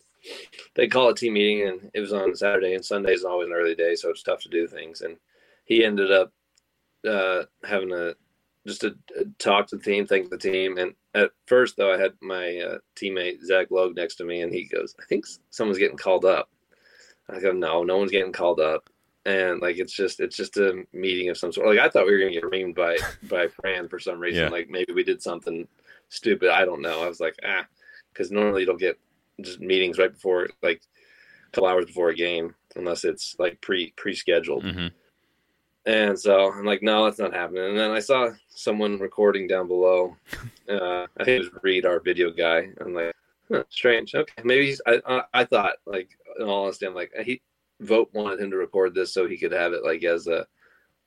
they 0.75 0.89
call 0.89 1.11
a 1.11 1.15
team 1.15 1.35
meeting, 1.35 1.69
and 1.69 1.91
it 1.93 2.01
was 2.01 2.15
on 2.15 2.35
Saturday, 2.35 2.73
and 2.75 2.85
Sunday's 2.85 3.25
always 3.25 3.49
an 3.49 3.55
early 3.55 3.75
day, 3.75 3.95
so 3.97 4.09
it's 4.09 4.23
tough 4.23 4.41
to 4.45 4.49
do 4.49 4.67
things, 4.67 5.03
and 5.03 5.19
he 5.67 5.85
ended 5.85 6.11
up 6.11 6.33
uh, 7.07 7.43
having 7.63 7.93
a 7.93 8.15
just 8.67 8.85
a, 8.85 8.97
a 9.19 9.25
talk 9.39 9.67
to 9.69 9.77
the 9.77 9.83
team, 9.83 10.07
thank 10.07 10.31
the 10.31 10.39
team. 10.39 10.79
And 10.79 10.95
at 11.15 11.31
first, 11.47 11.77
though, 11.77 11.93
I 11.93 11.99
had 11.99 12.13
my 12.21 12.59
uh, 12.59 12.79
teammate 12.97 13.43
Zach 13.45 13.71
Logue 13.71 13.97
next 13.97 14.17
to 14.17 14.25
me, 14.25 14.43
and 14.43 14.53
he 14.53 14.65
goes, 14.65 14.95
"I 15.01 15.05
think 15.07 15.27
someone's 15.51 15.79
getting 15.79 15.97
called 15.97 16.25
up." 16.25 16.51
I 17.29 17.41
go, 17.41 17.53
"No, 17.53 17.83
no 17.83 17.99
one's 17.99 18.11
getting 18.11 18.33
called 18.33 18.61
up." 18.61 18.89
And 19.27 19.61
like 19.61 19.79
it's 19.79 19.93
just 19.93 20.21
it's 20.21 20.37
just 20.37 20.57
a 20.57 20.85
meeting 20.93 21.29
of 21.31 21.39
some 21.39 21.53
sort. 21.53 21.69
Like 21.69 21.79
I 21.79 21.89
thought 21.89 22.07
we 22.07 22.13
were 22.13 22.19
gonna 22.19 22.33
get 22.33 22.45
reamed 22.45 22.75
by 22.75 22.97
by 23.29 23.49
Fran 23.49 23.89
for 23.89 23.99
some 23.99 24.21
reason. 24.21 24.45
Yeah. 24.45 24.51
Like 24.51 24.69
maybe 24.69 24.93
we 24.93 25.05
did 25.05 25.23
something 25.23 25.67
stupid. 26.09 26.51
I 26.51 26.65
don't 26.65 26.83
know. 26.83 27.03
I 27.03 27.09
was 27.09 27.21
like, 27.21 27.37
ah, 27.45 27.67
because 28.13 28.31
normally 28.31 28.63
you 28.63 28.67
don't 28.67 28.81
get 28.81 28.99
just 29.41 29.61
meetings 29.61 29.99
right 29.99 30.13
before 30.13 30.49
like 30.63 30.83
a 31.49 31.51
couple 31.53 31.69
hours 31.69 31.87
before 31.87 32.11
a 32.11 32.15
game 32.15 32.55
unless 32.77 33.05
it's 33.05 33.37
like 33.39 33.61
pre 33.61 33.93
pre 33.97 34.15
scheduled. 34.15 34.65
hmm 34.65 34.89
And 35.87 36.19
so 36.19 36.51
I'm 36.53 36.65
like, 36.65 36.83
no, 36.83 37.05
that's 37.05 37.19
not 37.19 37.35
happening. 37.35 37.65
And 37.65 37.79
then 37.79 37.91
I 37.91 37.99
saw 38.01 38.31
someone 38.49 38.99
recording 38.99 39.47
down 39.47 39.69
below. 39.69 40.17
Uh, 40.67 41.07
I 41.19 41.25
think 41.25 41.43
it 41.45 41.53
was 41.53 41.63
Reed, 41.63 41.85
our 41.85 42.01
video 42.01 42.31
guy. 42.31 42.71
I'm 42.81 42.95
like, 42.95 43.15
huh, 43.53 43.65
strange. 43.69 44.15
Okay, 44.15 44.43
maybe 44.45 44.65
he's. 44.65 44.81
I, 44.87 44.99
I 45.07 45.23
I 45.35 45.45
thought 45.45 45.75
like 45.85 46.09
in 46.41 46.47
all 46.47 46.63
honesty, 46.65 46.87
I'm 46.87 46.95
like 46.95 47.13
he 47.23 47.43
Vogt 47.81 48.15
wanted 48.15 48.41
him 48.41 48.51
to 48.51 48.57
record 48.57 48.95
this 48.95 49.13
so 49.13 49.29
he 49.29 49.37
could 49.37 49.53
have 49.53 49.75
it 49.75 49.85
like 49.85 50.03
as 50.05 50.27
a 50.27 50.47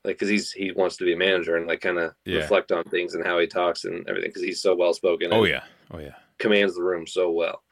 like 0.04 0.14
because 0.14 0.30
he's 0.30 0.52
he 0.52 0.72
wants 0.74 0.96
to 0.98 1.06
be 1.06 1.14
a 1.14 1.18
manager 1.18 1.56
and 1.56 1.66
like 1.66 1.82
kind 1.82 1.98
of 1.98 2.14
Yeah. 2.24 2.36
reflect 2.42 2.72
on 2.72 2.84
things 2.84 3.16
and 3.16 3.26
how 3.26 3.40
he 3.40 3.48
talks 3.48 3.86
and 3.86 4.08
everything 4.08 4.30
because 4.30 4.44
he's 4.44 4.62
so 4.62 4.76
well 4.76 4.94
spoken. 4.94 5.30
Oh 5.34 5.46
yeah. 5.46 5.64
Oh 5.90 5.98
yeah. 5.98 6.14
commands 6.38 6.76
the 6.76 6.84
room 6.84 7.08
so 7.08 7.32
well. 7.32 7.64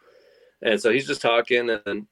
And 0.63 0.81
so 0.81 0.89
he's 0.91 1.05
just 1.05 1.21
talking 1.21 1.69
and 1.69 2.07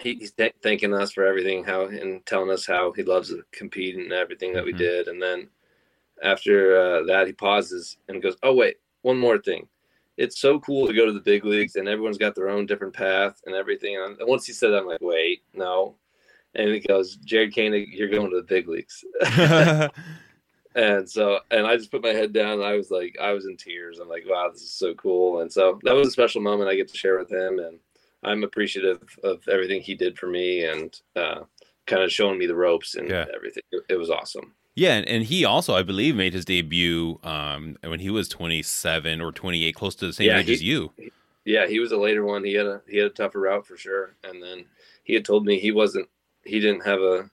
he, 0.00 0.14
he's 0.14 0.32
th- 0.32 0.54
thanking 0.62 0.92
us 0.94 1.12
for 1.12 1.24
everything, 1.24 1.64
how 1.64 1.86
and 1.86 2.24
telling 2.26 2.50
us 2.50 2.66
how 2.66 2.92
he 2.92 3.02
loves 3.02 3.28
to 3.28 3.42
compete 3.52 3.96
and 3.96 4.12
everything 4.12 4.52
that 4.54 4.64
we 4.64 4.72
Mhm. 4.72 4.78
did. 4.78 5.08
And 5.08 5.22
then 5.22 5.48
after 6.22 6.76
uh, 6.76 7.02
that, 7.04 7.26
he 7.26 7.32
pauses 7.32 7.96
and 8.08 8.22
goes, 8.22 8.36
"Oh 8.42 8.54
wait, 8.54 8.78
one 9.02 9.18
more 9.18 9.38
thing. 9.38 9.68
It's 10.16 10.38
so 10.40 10.60
cool 10.60 10.86
to 10.86 10.92
go 10.92 11.06
to 11.06 11.12
the 11.12 11.20
big 11.20 11.44
leagues, 11.44 11.76
and 11.76 11.88
everyone's 11.88 12.18
got 12.18 12.34
their 12.34 12.48
own 12.48 12.66
different 12.66 12.94
path 12.94 13.40
and 13.46 13.54
everything." 13.54 13.96
And 13.96 14.16
once 14.28 14.46
he 14.46 14.52
said 14.52 14.70
that, 14.70 14.78
I'm 14.78 14.86
like, 14.86 15.00
"Wait, 15.00 15.42
no." 15.52 15.96
And 16.54 16.70
he 16.72 16.80
goes, 16.80 17.16
"Jared 17.16 17.54
Koenig, 17.54 17.92
you're 17.92 18.08
going 18.08 18.30
to 18.30 18.36
the 18.36 18.42
big 18.42 18.68
leagues." 18.68 19.04
And 20.76 21.08
so, 21.08 21.38
and 21.52 21.66
I 21.68 21.76
just 21.76 21.92
put 21.92 22.02
my 22.02 22.08
head 22.08 22.32
down 22.32 22.54
and 22.54 22.64
I 22.64 22.74
was 22.74 22.90
like, 22.90 23.16
I 23.20 23.30
was 23.32 23.46
in 23.46 23.56
tears. 23.56 24.00
I'm 24.00 24.08
like, 24.08 24.24
wow, 24.26 24.50
this 24.52 24.62
is 24.62 24.72
so 24.72 24.92
cool. 24.94 25.40
And 25.40 25.52
so 25.52 25.78
that 25.84 25.94
was 25.94 26.08
a 26.08 26.10
special 26.10 26.40
moment 26.40 26.68
I 26.68 26.74
get 26.74 26.88
to 26.88 26.96
share 26.96 27.16
with 27.16 27.30
him. 27.30 27.60
And 27.60 27.78
I'm 28.24 28.42
appreciative 28.44 29.02
of 29.22 29.46
everything 29.48 29.80
he 29.82 29.94
did 29.94 30.18
for 30.18 30.26
me 30.26 30.64
and 30.64 30.98
uh, 31.16 31.40
kind 31.86 32.02
of 32.02 32.10
showing 32.12 32.38
me 32.38 32.46
the 32.46 32.54
ropes 32.56 32.94
and 32.94 33.08
Yeah. 33.08 33.26
everything. 33.34 33.62
It, 33.88 33.96
was 33.96 34.10
awesome. 34.10 34.54
Yeah, 34.74 34.94
and, 34.94 35.06
and 35.08 35.24
he 35.24 35.44
also, 35.44 35.74
I 35.74 35.82
believe, 35.82 36.16
made 36.16 36.32
his 36.32 36.44
debut 36.44 37.20
um, 37.22 37.76
when 37.84 38.00
he 38.00 38.10
was 38.10 38.28
27 38.28 39.20
or 39.20 39.30
28, 39.32 39.74
close 39.74 39.94
to 39.96 40.06
the 40.06 40.12
same 40.12 40.28
Yeah, 40.28 40.38
age 40.38 40.46
he- 40.46 40.52
as 40.54 40.62
you. 40.62 40.92
Yeah, 41.44 41.66
he 41.66 41.78
was 41.78 41.92
a 41.92 41.98
later 41.98 42.24
one. 42.24 42.42
He 42.42 42.54
had 42.54 42.64
a 42.64 42.80
he 42.88 42.96
had 42.96 43.08
a 43.08 43.10
tougher 43.10 43.40
route 43.40 43.66
for 43.66 43.76
sure. 43.76 44.16
And 44.24 44.42
then 44.42 44.64
he 45.02 45.12
had 45.12 45.26
told 45.26 45.44
me 45.44 45.58
he 45.60 45.72
wasn't 45.72 46.08
he 46.42 46.58
didn't 46.58 46.86
have 46.86 47.00
a 47.02 47.28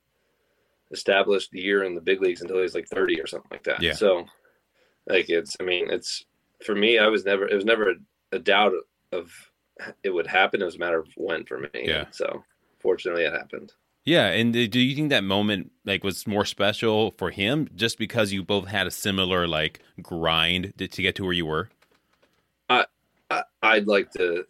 established 0.91 1.53
year 1.53 1.83
in 1.83 1.95
the 1.95 2.01
big 2.01 2.21
leagues 2.21 2.41
until 2.41 2.57
he 2.57 2.61
was 2.63 2.75
like 2.75 2.87
30 2.89 3.21
or 3.21 3.27
something 3.27 3.47
like 3.51 3.63
that. 3.63 3.81
Yeah. 3.81 3.93
So 3.93 4.25
like 5.07 5.29
it's 5.29 5.55
I 5.59 5.63
mean 5.63 5.89
it's 5.89 6.25
for 6.65 6.75
me 6.75 6.99
I 6.99 7.07
was 7.07 7.23
never 7.25 7.47
it 7.47 7.55
was 7.55 7.63
never 7.65 7.91
a, 7.91 7.95
a 8.33 8.39
doubt 8.39 8.73
of 9.11 9.31
it 10.03 10.09
would 10.09 10.27
happen. 10.27 10.61
It 10.61 10.65
was 10.65 10.75
a 10.75 10.79
matter 10.79 10.99
of 10.99 11.07
when 11.15 11.45
for 11.45 11.59
me. 11.59 11.69
Yeah. 11.73 12.05
So 12.11 12.43
fortunately 12.79 13.23
it 13.23 13.33
happened. 13.33 13.73
Yeah, 14.03 14.29
and 14.29 14.51
do 14.51 14.79
you 14.79 14.95
think 14.95 15.11
that 15.11 15.23
moment 15.23 15.71
like 15.85 16.03
was 16.03 16.25
more 16.25 16.45
special 16.45 17.11
for 17.19 17.29
him 17.29 17.69
just 17.75 17.99
because 17.99 18.33
you 18.33 18.41
both 18.41 18.67
had 18.67 18.87
a 18.87 18.91
similar 18.91 19.47
like 19.47 19.79
grind 20.01 20.73
to, 20.79 20.87
to 20.87 21.01
get 21.03 21.15
to 21.15 21.23
where 21.23 21.33
you 21.33 21.45
were? 21.45 21.69
I, 23.31 23.43
I'd 23.61 23.87
like 23.87 24.11
to, 24.11 24.45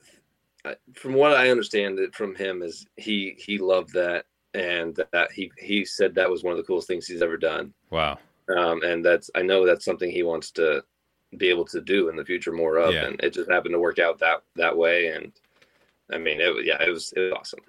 from 0.94 1.14
what 1.14 1.34
I 1.34 1.50
understand 1.50 2.00
it 2.00 2.16
from 2.16 2.36
him 2.36 2.62
is 2.62 2.86
he 2.96 3.36
he 3.38 3.58
loved 3.58 3.94
that 3.94 4.26
and 4.54 5.00
that 5.12 5.32
he 5.32 5.52
he 5.58 5.86
said 5.86 6.16
that 6.16 6.30
was 6.30 6.44
one 6.44 6.52
of 6.52 6.58
the 6.58 6.64
coolest 6.64 6.88
things 6.88 7.06
he's 7.06 7.22
ever 7.22 7.38
done. 7.38 7.74
Wow. 7.90 8.20
Um, 8.58 8.82
and 8.84 9.04
that's 9.04 9.30
I 9.36 9.42
know 9.42 9.66
that's 9.66 9.86
something 9.86 10.10
he 10.10 10.24
wants 10.24 10.52
to 10.52 10.84
be 11.38 11.50
able 11.50 11.66
to 11.66 11.82
do 11.82 12.10
in 12.10 12.16
the 12.16 12.26
future 12.26 12.52
more 12.52 12.78
of, 12.78 12.94
Yeah. 12.94 13.06
and 13.06 13.20
it 13.22 13.34
just 13.34 13.50
happened 13.50 13.74
to 13.74 13.80
work 13.80 14.00
out 14.00 14.20
that 14.20 14.44
that 14.56 14.78
way. 14.78 15.08
And 15.08 15.32
I 16.12 16.18
mean, 16.18 16.42
it 16.42 16.54
was 16.54 16.66
yeah, 16.66 16.82
it 16.82 16.90
was 16.90 17.14
it 17.16 17.20
was 17.22 17.34
awesome. 17.34 17.60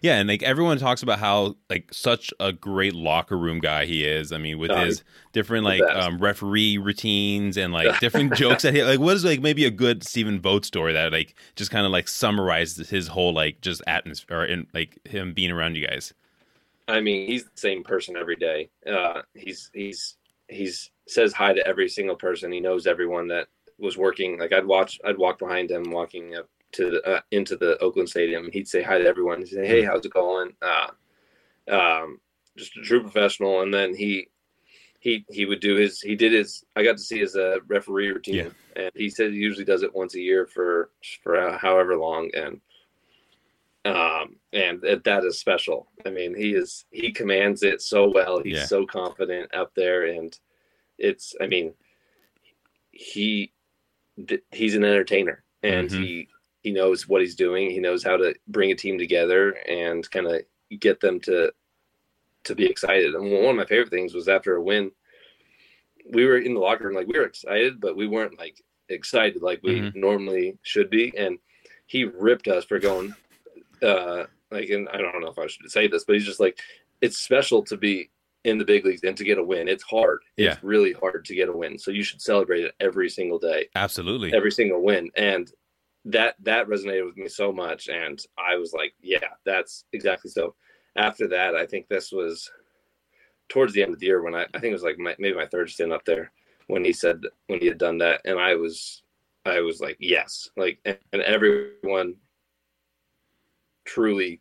Yeah, 0.00 0.18
and 0.18 0.28
like 0.28 0.42
everyone 0.42 0.78
talks 0.78 1.02
about 1.02 1.18
how 1.18 1.56
like 1.68 1.92
such 1.92 2.32
a 2.38 2.52
great 2.52 2.94
locker 2.94 3.36
room 3.36 3.58
guy 3.58 3.84
he 3.84 4.04
is. 4.04 4.30
I 4.32 4.38
mean, 4.38 4.58
with 4.58 4.70
oh, 4.70 4.84
his 4.84 5.02
different 5.32 5.64
like 5.64 5.82
um, 5.82 6.18
referee 6.18 6.78
routines 6.78 7.56
and 7.56 7.72
like 7.72 7.98
different 8.00 8.34
jokes 8.34 8.62
that 8.62 8.74
he 8.74 8.82
like. 8.84 9.00
What 9.00 9.16
is 9.16 9.24
like 9.24 9.40
maybe 9.40 9.64
a 9.64 9.70
good 9.70 10.04
Stephen 10.04 10.40
Vogt 10.40 10.64
story 10.64 10.92
that 10.92 11.12
like 11.12 11.34
just 11.56 11.70
kind 11.70 11.84
of 11.84 11.92
like 11.92 12.06
summarizes 12.06 12.88
his 12.88 13.08
whole 13.08 13.32
like 13.32 13.60
just 13.60 13.82
atmosphere 13.86 14.44
and 14.44 14.66
like 14.72 14.98
him 15.06 15.32
being 15.32 15.50
around 15.50 15.76
you 15.76 15.86
guys. 15.86 16.14
I 16.86 17.00
mean, 17.00 17.26
he's 17.26 17.44
the 17.44 17.50
same 17.56 17.82
person 17.82 18.16
every 18.16 18.36
day. 18.36 18.70
Uh, 18.86 19.22
he's 19.34 19.70
he's 19.74 20.16
he's 20.48 20.90
says 21.06 21.32
hi 21.32 21.52
to 21.52 21.66
every 21.66 21.88
single 21.88 22.16
person. 22.16 22.52
He 22.52 22.60
knows 22.60 22.86
everyone 22.86 23.28
that 23.28 23.48
was 23.78 23.96
working. 23.96 24.38
Like 24.38 24.52
I'd 24.52 24.66
watch, 24.66 25.00
I'd 25.04 25.18
walk 25.18 25.38
behind 25.38 25.70
him 25.70 25.90
walking 25.90 26.36
up 26.36 26.48
to 26.72 26.90
the 26.90 27.02
uh, 27.08 27.20
into 27.30 27.56
the 27.56 27.78
Oakland 27.78 28.08
Stadium, 28.08 28.50
he'd 28.52 28.68
say 28.68 28.82
hi 28.82 28.98
to 28.98 29.06
everyone. 29.06 29.38
He'd 29.38 29.48
say, 29.48 29.66
"Hey, 29.66 29.82
how's 29.82 30.04
it 30.04 30.12
going?" 30.12 30.52
Uh, 30.60 30.88
um, 31.70 32.20
just 32.56 32.76
a 32.76 32.82
true 32.82 33.02
professional. 33.02 33.62
And 33.62 33.72
then 33.72 33.94
he 33.94 34.28
he 35.00 35.24
he 35.30 35.44
would 35.44 35.60
do 35.60 35.76
his 35.76 36.00
he 36.00 36.14
did 36.14 36.32
his 36.32 36.64
I 36.76 36.82
got 36.82 36.96
to 36.96 37.02
see 37.02 37.20
his 37.20 37.36
uh, 37.36 37.56
referee 37.66 38.08
routine, 38.08 38.34
yeah. 38.34 38.82
and 38.84 38.90
he 38.94 39.08
said 39.08 39.32
he 39.32 39.38
usually 39.38 39.64
does 39.64 39.82
it 39.82 39.94
once 39.94 40.14
a 40.14 40.20
year 40.20 40.46
for 40.46 40.90
for 41.22 41.52
however 41.52 41.96
long, 41.96 42.30
and 42.34 42.60
um 43.88 44.36
and 44.52 44.82
that 45.04 45.24
is 45.24 45.38
special. 45.38 45.88
I 46.06 46.10
mean, 46.10 46.34
he 46.34 46.54
is 46.54 46.84
he 46.90 47.12
commands 47.12 47.62
it 47.62 47.82
so 47.82 48.10
well. 48.10 48.40
He's 48.42 48.58
yeah. 48.58 48.64
so 48.66 48.86
confident 48.86 49.54
up 49.54 49.74
there, 49.74 50.06
and 50.06 50.36
it's 50.98 51.34
I 51.40 51.46
mean 51.46 51.74
he 52.90 53.52
he's 54.52 54.74
an 54.74 54.84
entertainer, 54.84 55.44
and 55.62 55.88
mm-hmm. 55.88 56.02
he 56.02 56.28
he 56.62 56.72
knows 56.72 57.08
what 57.08 57.20
he's 57.20 57.34
doing. 57.34 57.70
He 57.70 57.78
knows 57.78 58.02
how 58.02 58.16
to 58.16 58.34
bring 58.48 58.70
a 58.70 58.74
team 58.74 58.98
together 58.98 59.52
and 59.68 60.08
kind 60.10 60.26
of 60.26 60.42
get 60.80 61.00
them 61.00 61.20
to 61.20 61.52
to 62.44 62.54
be 62.54 62.66
excited. 62.66 63.14
And 63.14 63.30
one 63.30 63.50
of 63.50 63.56
my 63.56 63.64
favorite 63.64 63.90
things 63.90 64.14
was 64.14 64.28
after 64.28 64.56
a 64.56 64.62
win, 64.62 64.90
we 66.10 66.24
were 66.24 66.38
in 66.38 66.54
the 66.54 66.60
locker 66.60 66.84
room 66.84 66.96
like 66.96 67.06
we 67.06 67.18
were 67.18 67.26
excited, 67.26 67.80
but 67.80 67.96
we 67.96 68.06
weren't 68.06 68.38
like 68.38 68.62
excited 68.88 69.42
like 69.42 69.60
we 69.62 69.80
mm-hmm. 69.80 70.00
normally 70.00 70.58
should 70.62 70.90
be. 70.90 71.16
And 71.16 71.38
he 71.86 72.04
ripped 72.04 72.48
us 72.48 72.64
for 72.64 72.78
going 72.78 73.14
uh 73.82 74.24
like 74.50 74.70
and 74.70 74.88
I 74.88 74.98
don't 74.98 75.20
know 75.20 75.28
if 75.28 75.38
I 75.38 75.46
should 75.46 75.70
say 75.70 75.88
this, 75.88 76.04
but 76.04 76.14
he's 76.14 76.26
just 76.26 76.40
like 76.40 76.58
it's 77.00 77.18
special 77.18 77.62
to 77.64 77.76
be 77.76 78.10
in 78.44 78.58
the 78.58 78.64
big 78.64 78.84
leagues 78.84 79.02
and 79.02 79.16
to 79.16 79.24
get 79.24 79.38
a 79.38 79.42
win. 79.42 79.68
It's 79.68 79.82
hard. 79.82 80.20
Yeah. 80.36 80.52
It's 80.52 80.62
really 80.62 80.92
hard 80.92 81.24
to 81.24 81.34
get 81.34 81.48
a 81.48 81.56
win. 81.56 81.78
So 81.78 81.90
you 81.90 82.02
should 82.02 82.22
celebrate 82.22 82.64
it 82.64 82.74
every 82.80 83.10
single 83.10 83.38
day. 83.38 83.68
Absolutely. 83.74 84.32
Every 84.32 84.52
single 84.52 84.82
win. 84.82 85.10
And 85.16 85.50
that 86.04 86.36
that 86.40 86.66
resonated 86.68 87.04
with 87.04 87.16
me 87.16 87.28
so 87.28 87.52
much 87.52 87.88
and 87.88 88.24
i 88.38 88.56
was 88.56 88.72
like 88.72 88.94
yeah 89.00 89.28
that's 89.44 89.84
exactly 89.92 90.30
so 90.30 90.54
after 90.96 91.26
that 91.28 91.54
i 91.54 91.66
think 91.66 91.86
this 91.88 92.12
was 92.12 92.50
towards 93.48 93.72
the 93.72 93.82
end 93.82 93.92
of 93.92 93.98
the 93.98 94.06
year 94.06 94.22
when 94.22 94.34
i, 94.34 94.42
I 94.54 94.58
think 94.58 94.70
it 94.70 94.72
was 94.72 94.82
like 94.82 94.98
my, 94.98 95.14
maybe 95.18 95.36
my 95.36 95.46
third 95.46 95.70
stint 95.70 95.92
up 95.92 96.04
there 96.04 96.32
when 96.68 96.84
he 96.84 96.92
said 96.92 97.22
when 97.48 97.60
he 97.60 97.66
had 97.66 97.78
done 97.78 97.98
that 97.98 98.20
and 98.24 98.38
i 98.38 98.54
was 98.54 99.02
i 99.44 99.60
was 99.60 99.80
like 99.80 99.96
yes 100.00 100.48
like 100.56 100.78
and, 100.84 100.98
and 101.12 101.22
everyone 101.22 102.14
truly 103.88 104.40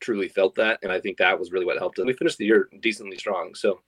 truly 0.00 0.28
felt 0.28 0.54
that 0.54 0.78
and 0.82 0.92
i 0.92 1.00
think 1.00 1.16
that 1.16 1.38
was 1.38 1.52
really 1.52 1.64
what 1.64 1.78
helped 1.78 1.98
us 1.98 2.04
we 2.04 2.12
finished 2.12 2.38
the 2.38 2.44
year 2.44 2.68
decently 2.80 3.16
strong 3.16 3.54
so 3.54 3.80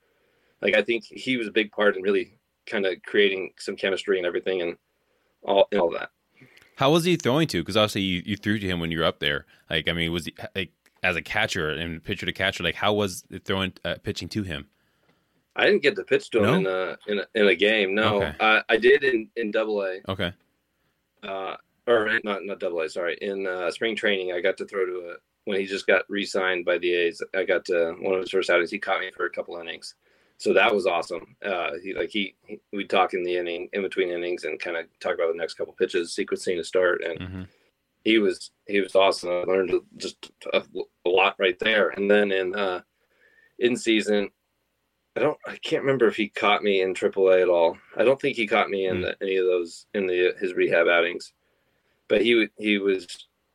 like 0.62 0.74
i 0.74 0.82
think 0.82 1.04
he 1.04 1.36
was 1.36 1.46
a 1.46 1.52
big 1.52 1.70
part 1.70 1.96
in 1.96 2.02
really 2.02 2.38
kind 2.68 2.86
of 2.86 2.94
creating 3.04 3.52
some 3.58 3.76
chemistry 3.76 4.18
and 4.18 4.26
everything 4.26 4.62
and 4.62 4.76
all 5.42 5.68
all 5.78 5.90
that. 5.90 6.10
How 6.76 6.92
was 6.92 7.04
he 7.04 7.16
throwing 7.16 7.48
to? 7.48 7.60
Because 7.60 7.76
obviously 7.76 8.02
you, 8.02 8.22
you 8.24 8.36
threw 8.36 8.58
to 8.58 8.66
him 8.66 8.78
when 8.78 8.90
you 8.90 9.00
were 9.00 9.04
up 9.04 9.18
there. 9.18 9.46
Like 9.68 9.88
I 9.88 9.92
mean, 9.92 10.12
was 10.12 10.26
he 10.26 10.34
like 10.54 10.72
as 11.02 11.16
a 11.16 11.22
catcher 11.22 11.70
and 11.70 12.02
pitcher 12.02 12.26
to 12.26 12.32
catcher? 12.32 12.62
Like 12.62 12.76
how 12.76 12.92
was 12.92 13.24
it 13.30 13.44
throwing 13.44 13.72
uh, 13.84 13.96
pitching 14.02 14.28
to 14.30 14.42
him? 14.42 14.66
I 15.56 15.66
didn't 15.66 15.82
get 15.82 15.96
to 15.96 16.04
pitch 16.04 16.30
to 16.30 16.38
him 16.38 16.44
no? 16.44 16.54
in 16.54 16.66
a 16.66 16.98
in 17.06 17.18
a 17.18 17.26
in 17.34 17.48
a 17.48 17.54
game. 17.54 17.94
No, 17.94 18.22
okay. 18.22 18.34
uh, 18.38 18.60
I 18.68 18.76
did 18.76 19.02
in 19.02 19.28
in 19.36 19.50
Double 19.50 19.82
A. 19.82 20.00
Okay. 20.08 20.32
Uh, 21.22 21.56
or 21.88 22.20
not 22.24 22.44
not 22.44 22.60
Double 22.60 22.80
A. 22.80 22.88
Sorry, 22.88 23.16
in 23.20 23.46
uh, 23.46 23.70
spring 23.70 23.96
training, 23.96 24.32
I 24.32 24.40
got 24.40 24.56
to 24.58 24.66
throw 24.66 24.86
to 24.86 25.10
a 25.10 25.14
when 25.44 25.58
he 25.58 25.66
just 25.66 25.86
got 25.86 26.02
re-signed 26.08 26.64
by 26.64 26.78
the 26.78 26.92
A's. 26.92 27.22
I 27.34 27.44
got 27.44 27.64
to 27.66 27.94
one 28.00 28.14
of 28.14 28.20
his 28.20 28.30
first 28.30 28.50
outings. 28.50 28.70
He 28.70 28.78
caught 28.78 29.00
me 29.00 29.10
for 29.16 29.26
a 29.26 29.30
couple 29.30 29.58
innings 29.58 29.94
so 30.38 30.52
that 30.52 30.72
was 30.72 30.86
awesome. 30.86 31.36
Uh, 31.44 31.72
he 31.82 31.92
like 31.94 32.10
he, 32.10 32.36
he 32.46 32.60
we 32.72 32.84
talk 32.84 33.12
in 33.12 33.24
the 33.24 33.36
inning 33.36 33.68
in 33.72 33.82
between 33.82 34.08
innings 34.08 34.44
and 34.44 34.58
kind 34.58 34.76
of 34.76 34.86
talk 35.00 35.14
about 35.14 35.32
the 35.32 35.38
next 35.38 35.54
couple 35.54 35.72
pitches, 35.72 36.14
sequencing 36.14 36.56
to 36.56 36.64
start, 36.64 37.02
and 37.02 37.18
mm-hmm. 37.18 37.42
he 38.04 38.18
was 38.18 38.52
he 38.66 38.80
was 38.80 38.94
awesome. 38.94 39.30
I 39.30 39.42
learned 39.42 39.72
just 39.96 40.30
a, 40.52 40.62
a, 41.04 41.08
lot 41.08 41.34
right 41.40 41.58
there. 41.58 41.88
And 41.88 42.08
then 42.08 42.30
in 42.30 42.54
uh, 42.54 42.82
in 43.58 43.76
season, 43.76 44.30
I 45.16 45.20
don't 45.20 45.38
I 45.44 45.56
can't 45.56 45.82
remember 45.82 46.06
if 46.06 46.16
he 46.16 46.28
caught 46.28 46.62
me 46.62 46.82
in 46.82 46.94
AAA 46.94 47.42
at 47.42 47.48
all. 47.48 47.76
I 47.96 48.04
don't 48.04 48.20
think 48.20 48.36
he 48.36 48.46
caught 48.46 48.70
me 48.70 48.86
in 48.86 48.98
mm. 48.98 49.02
the, 49.02 49.16
any 49.20 49.36
of 49.38 49.46
those 49.46 49.86
in 49.92 50.06
the 50.06 50.34
his 50.40 50.54
rehab 50.54 50.86
outings, 50.86 51.32
but 52.08 52.22
he 52.22 52.48
he 52.58 52.78
was. 52.78 53.06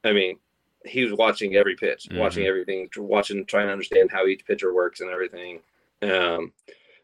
I 0.04 0.12
mean, 0.14 0.38
he 0.86 1.04
was 1.04 1.14
watching 1.14 1.56
every 1.56 1.76
pitch, 1.76 2.08
mm-hmm. 2.10 2.20
watching 2.20 2.46
everything, 2.46 2.90
watching, 2.98 3.46
trying 3.46 3.68
to 3.68 3.72
understand 3.72 4.12
how 4.12 4.26
each 4.26 4.46
pitcher 4.46 4.74
works 4.74 5.02
and 5.02 5.10
everything. 5.10 5.60
Um, 6.02 6.52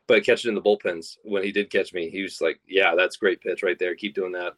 but 0.08 0.26
catching 0.26 0.50
in 0.50 0.56
the 0.56 0.62
bullpens 0.62 1.18
when 1.24 1.44
he 1.44 1.52
did 1.52 1.70
catch 1.70 1.94
me, 1.94 2.10
he 2.10 2.22
was 2.22 2.42
like, 2.42 2.60
"Yeah, 2.68 2.96
that's 2.96 3.18
great 3.18 3.42
pitch 3.42 3.64
right 3.64 3.78
there. 3.80 3.96
Keep 3.96 4.16
doing 4.16 4.32
that. 4.34 4.54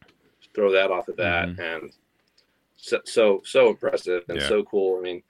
Throw 0.54 0.72
that 0.72 0.90
off 0.90 1.08
at 1.08 1.16
that." 1.18 1.48
Mm-hmm. 1.48 1.60
And 1.60 1.92
so 2.76 3.00
so 3.04 3.42
so 3.44 3.68
impressive 3.68 4.24
and 4.28 4.40
yeah. 4.40 4.48
so 4.48 4.62
cool. 4.64 4.98
I 4.98 5.02
mean, 5.02 5.22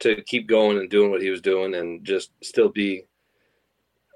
to 0.00 0.22
keep 0.22 0.46
going 0.46 0.78
and 0.78 0.90
doing 0.90 1.10
what 1.10 1.22
he 1.22 1.30
was 1.30 1.40
doing 1.40 1.74
and 1.74 2.04
just 2.04 2.32
still 2.42 2.68
be 2.68 3.06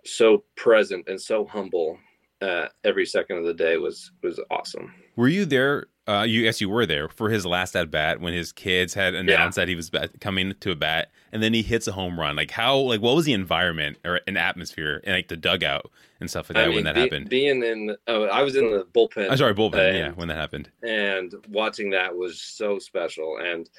so 0.04 0.44
present 0.56 1.08
and 1.08 1.20
so 1.20 1.46
humble 1.46 1.98
uh, 2.42 2.66
every 2.84 3.06
second 3.06 3.38
of 3.38 3.44
the 3.44 3.54
day 3.54 3.76
was 3.78 4.12
was 4.22 4.40
awesome. 4.50 4.92
Were 5.16 5.28
you 5.28 5.44
there 5.44 5.86
uh, 6.06 6.22
you 6.22 6.42
yes, 6.42 6.60
you 6.60 6.68
were 6.68 6.84
there 6.84 7.08
for 7.08 7.30
his 7.30 7.46
last 7.46 7.74
at 7.74 7.90
bat 7.90 8.20
when 8.20 8.34
his 8.34 8.52
kids 8.52 8.92
had 8.92 9.14
announced 9.14 9.56
yeah. 9.56 9.62
that 9.62 9.68
he 9.68 9.74
was 9.74 9.90
coming 10.20 10.54
to 10.60 10.70
a 10.70 10.74
bat, 10.74 11.10
and 11.32 11.42
then 11.42 11.54
he 11.54 11.62
hits 11.62 11.86
a 11.86 11.92
home 11.92 12.20
run. 12.20 12.36
Like 12.36 12.50
how, 12.50 12.76
like 12.76 13.00
what 13.00 13.16
was 13.16 13.24
the 13.24 13.32
environment 13.32 13.96
or 14.04 14.20
an 14.26 14.36
atmosphere 14.36 15.00
and 15.04 15.14
like 15.14 15.28
the 15.28 15.36
dugout 15.36 15.90
and 16.20 16.28
stuff 16.28 16.50
like 16.50 16.56
that 16.56 16.64
I 16.64 16.66
mean, 16.66 16.76
when 16.76 16.84
that 16.84 16.94
be, 16.94 17.00
happened? 17.00 17.30
Being 17.30 17.62
in, 17.62 17.96
oh, 18.06 18.24
I 18.24 18.42
was 18.42 18.54
in 18.54 18.70
the 18.70 18.86
bullpen. 18.94 19.30
I'm 19.30 19.36
sorry, 19.38 19.54
bullpen. 19.54 19.88
And, 19.88 19.96
yeah, 19.96 20.10
when 20.10 20.28
that 20.28 20.36
happened, 20.36 20.70
and 20.82 21.34
watching 21.48 21.90
that 21.90 22.14
was 22.14 22.40
so 22.40 22.78
special, 22.78 23.38
and 23.38 23.70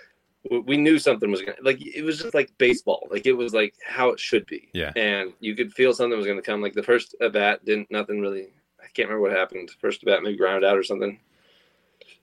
we 0.65 0.77
knew 0.77 0.97
something 0.97 1.29
was 1.29 1.41
gonna 1.41 1.57
like 1.61 1.85
it 1.85 2.03
was 2.03 2.19
just 2.19 2.33
like 2.33 2.51
baseball, 2.57 3.07
like 3.11 3.27
it 3.27 3.33
was 3.33 3.53
like 3.53 3.75
how 3.85 4.09
it 4.09 4.19
should 4.19 4.47
be. 4.47 4.69
Yeah, 4.73 4.93
and 4.95 5.31
you 5.41 5.55
could 5.55 5.71
feel 5.71 5.93
something 5.93 6.17
was 6.17 6.27
gonna 6.27 6.41
come. 6.41 6.61
Like 6.61 6.73
the 6.73 6.83
first 6.83 7.15
at 7.21 7.33
bat 7.33 7.63
didn't 7.65 7.91
nothing 7.91 8.19
really. 8.19 8.47
I 8.79 8.87
can't 8.95 9.09
remember 9.09 9.21
what 9.21 9.37
happened. 9.37 9.69
First 9.79 10.01
at 10.01 10.07
bat 10.07 10.23
maybe 10.23 10.37
ground 10.37 10.65
out 10.65 10.77
or 10.77 10.83
something 10.83 11.19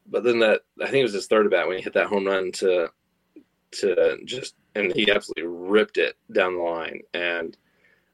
but 0.06 0.24
then 0.24 0.38
that 0.40 0.62
I 0.80 0.86
think 0.86 1.00
it 1.00 1.04
was 1.04 1.14
his 1.14 1.26
third 1.26 1.46
at 1.46 1.52
bat 1.52 1.68
when 1.68 1.76
he 1.76 1.82
hit 1.82 1.94
that 1.94 2.06
home 2.06 2.26
run 2.26 2.52
to 2.52 2.88
to 3.72 4.18
just 4.24 4.54
and 4.74 4.92
he 4.94 5.10
absolutely 5.10 5.44
ripped 5.44 5.98
it 5.98 6.16
down 6.32 6.56
the 6.56 6.62
line. 6.62 7.00
And 7.14 7.56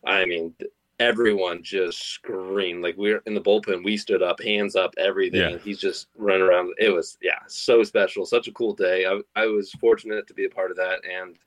I 0.05 0.25
mean, 0.25 0.55
everyone 1.01 1.63
just 1.63 2.03
screamed 2.03 2.83
like 2.83 2.97
we 2.97 3.13
are 3.13 3.23
in 3.27 3.35
the 3.35 3.41
bullpen. 3.41 3.85
We 3.85 3.97
stood 3.97 4.23
up, 4.23 4.43
hands 4.43 4.77
up, 4.77 4.95
everything. 4.99 5.53
Yeah. 5.53 5.59
He's 5.59 5.79
just 5.79 6.09
running 6.17 6.43
around. 6.43 6.75
It 6.79 6.91
was 6.91 7.19
yeah, 7.23 7.41
so 7.47 7.83
special, 7.85 8.27
such 8.27 8.49
a 8.49 8.53
cool 8.53 8.75
day. 8.75 9.07
I 9.07 9.21
I 9.37 9.47
was 9.47 9.73
fortunate 9.73 10.27
to 10.27 10.35
be 10.35 10.45
a 10.45 10.51
part 10.51 10.71
of 10.71 10.77
that, 10.77 11.01
and 11.05 11.39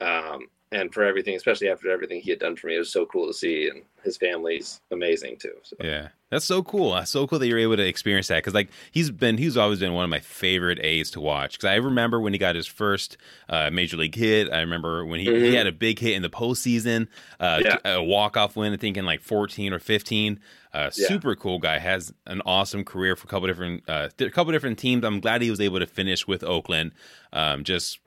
um, 0.00 0.48
and 0.72 0.92
for 0.92 1.04
everything, 1.04 1.36
especially 1.36 1.68
after 1.68 1.90
everything 1.90 2.20
he 2.20 2.30
had 2.30 2.40
done 2.40 2.56
for 2.56 2.66
me, 2.66 2.76
it 2.76 2.80
was 2.80 2.92
so 2.92 3.06
cool 3.06 3.26
to 3.26 3.34
see, 3.34 3.68
and 3.68 3.82
his 4.02 4.16
family's 4.16 4.80
amazing 4.90 5.36
too. 5.38 5.54
So. 5.62 5.76
Yeah, 5.80 6.08
that's 6.30 6.44
so 6.44 6.62
cool. 6.62 6.94
That's 6.94 7.10
so 7.10 7.26
cool 7.26 7.38
that 7.38 7.46
you're 7.46 7.58
able 7.58 7.76
to 7.76 7.86
experience 7.86 8.28
that 8.28 8.38
because 8.38 8.54
like 8.54 8.70
he's 8.90 9.10
been, 9.10 9.38
he's 9.38 9.56
always 9.56 9.78
been 9.78 9.92
one 9.92 10.02
of 10.02 10.10
my 10.10 10.18
favorite 10.18 10.80
A's 10.82 11.10
to 11.12 11.20
watch. 11.20 11.52
Because 11.52 11.68
I 11.68 11.76
remember 11.76 12.20
when 12.20 12.32
he 12.32 12.38
got 12.38 12.56
his 12.56 12.66
first 12.66 13.16
uh, 13.48 13.70
major 13.70 13.96
league 13.96 14.14
hit. 14.14 14.52
I 14.52 14.60
remember 14.60 15.04
when 15.04 15.20
he, 15.20 15.26
mm-hmm. 15.26 15.44
he 15.44 15.54
had 15.54 15.68
a 15.68 15.72
big 15.72 16.00
hit 16.00 16.14
in 16.14 16.22
the 16.22 16.30
postseason, 16.30 17.06
uh, 17.38 17.60
yeah. 17.64 17.78
a 17.84 18.02
walk 18.02 18.36
off 18.36 18.56
win. 18.56 18.72
I 18.72 18.76
think 18.76 18.96
in 18.96 19.06
like 19.06 19.22
14 19.22 19.72
or 19.72 19.78
15. 19.78 20.40
Uh, 20.72 20.90
yeah. 20.94 21.08
Super 21.08 21.36
cool 21.36 21.58
guy. 21.58 21.78
Has 21.78 22.12
an 22.26 22.42
awesome 22.44 22.84
career 22.84 23.14
for 23.14 23.26
a 23.26 23.30
couple 23.30 23.46
different, 23.46 23.88
uh, 23.88 24.08
a 24.18 24.30
couple 24.30 24.52
different 24.52 24.78
teams. 24.78 25.04
I'm 25.04 25.20
glad 25.20 25.42
he 25.42 25.50
was 25.50 25.60
able 25.60 25.78
to 25.78 25.86
finish 25.86 26.26
with 26.26 26.42
Oakland. 26.42 26.92
Um, 27.32 27.64
just 27.64 27.98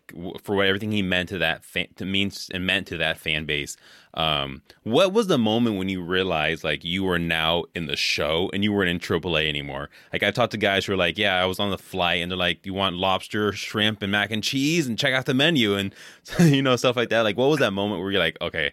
for 0.43 0.55
what 0.55 0.65
everything 0.65 0.91
he 0.91 1.01
meant 1.01 1.29
to 1.29 1.37
that 1.37 1.63
fan, 1.63 1.87
to 1.95 2.05
means 2.05 2.49
and 2.53 2.65
meant 2.65 2.87
to 2.87 2.97
that 2.97 3.17
fan 3.17 3.45
base. 3.45 3.77
Um, 4.15 4.63
what 4.83 5.13
was 5.13 5.27
the 5.27 5.37
moment 5.37 5.77
when 5.77 5.87
you 5.87 6.01
realized 6.01 6.63
like 6.63 6.83
you 6.83 7.03
were 7.03 7.19
now 7.19 7.65
in 7.75 7.85
the 7.85 7.95
show 7.95 8.49
and 8.53 8.63
you 8.63 8.73
weren't 8.73 8.89
in 8.89 8.99
AAA 8.99 9.47
anymore? 9.47 9.89
Like 10.11 10.23
I 10.23 10.31
talked 10.31 10.51
to 10.51 10.57
guys 10.57 10.85
who 10.85 10.93
were 10.93 10.97
like, 10.97 11.17
"Yeah, 11.17 11.41
I 11.41 11.45
was 11.45 11.59
on 11.59 11.69
the 11.69 11.77
flight," 11.77 12.21
and 12.21 12.31
they're 12.31 12.37
like, 12.37 12.65
"You 12.65 12.73
want 12.73 12.95
lobster, 12.95 13.51
shrimp, 13.53 14.01
and 14.01 14.11
mac 14.11 14.31
and 14.31 14.43
cheese?" 14.43 14.87
and 14.87 14.97
check 14.97 15.13
out 15.13 15.25
the 15.25 15.33
menu 15.33 15.75
and 15.75 15.93
you 16.39 16.61
know 16.61 16.75
stuff 16.75 16.95
like 16.95 17.09
that. 17.09 17.21
Like, 17.21 17.37
what 17.37 17.49
was 17.49 17.59
that 17.59 17.71
moment 17.71 18.01
where 18.01 18.11
you're 18.11 18.19
like, 18.19 18.37
"Okay, 18.41 18.71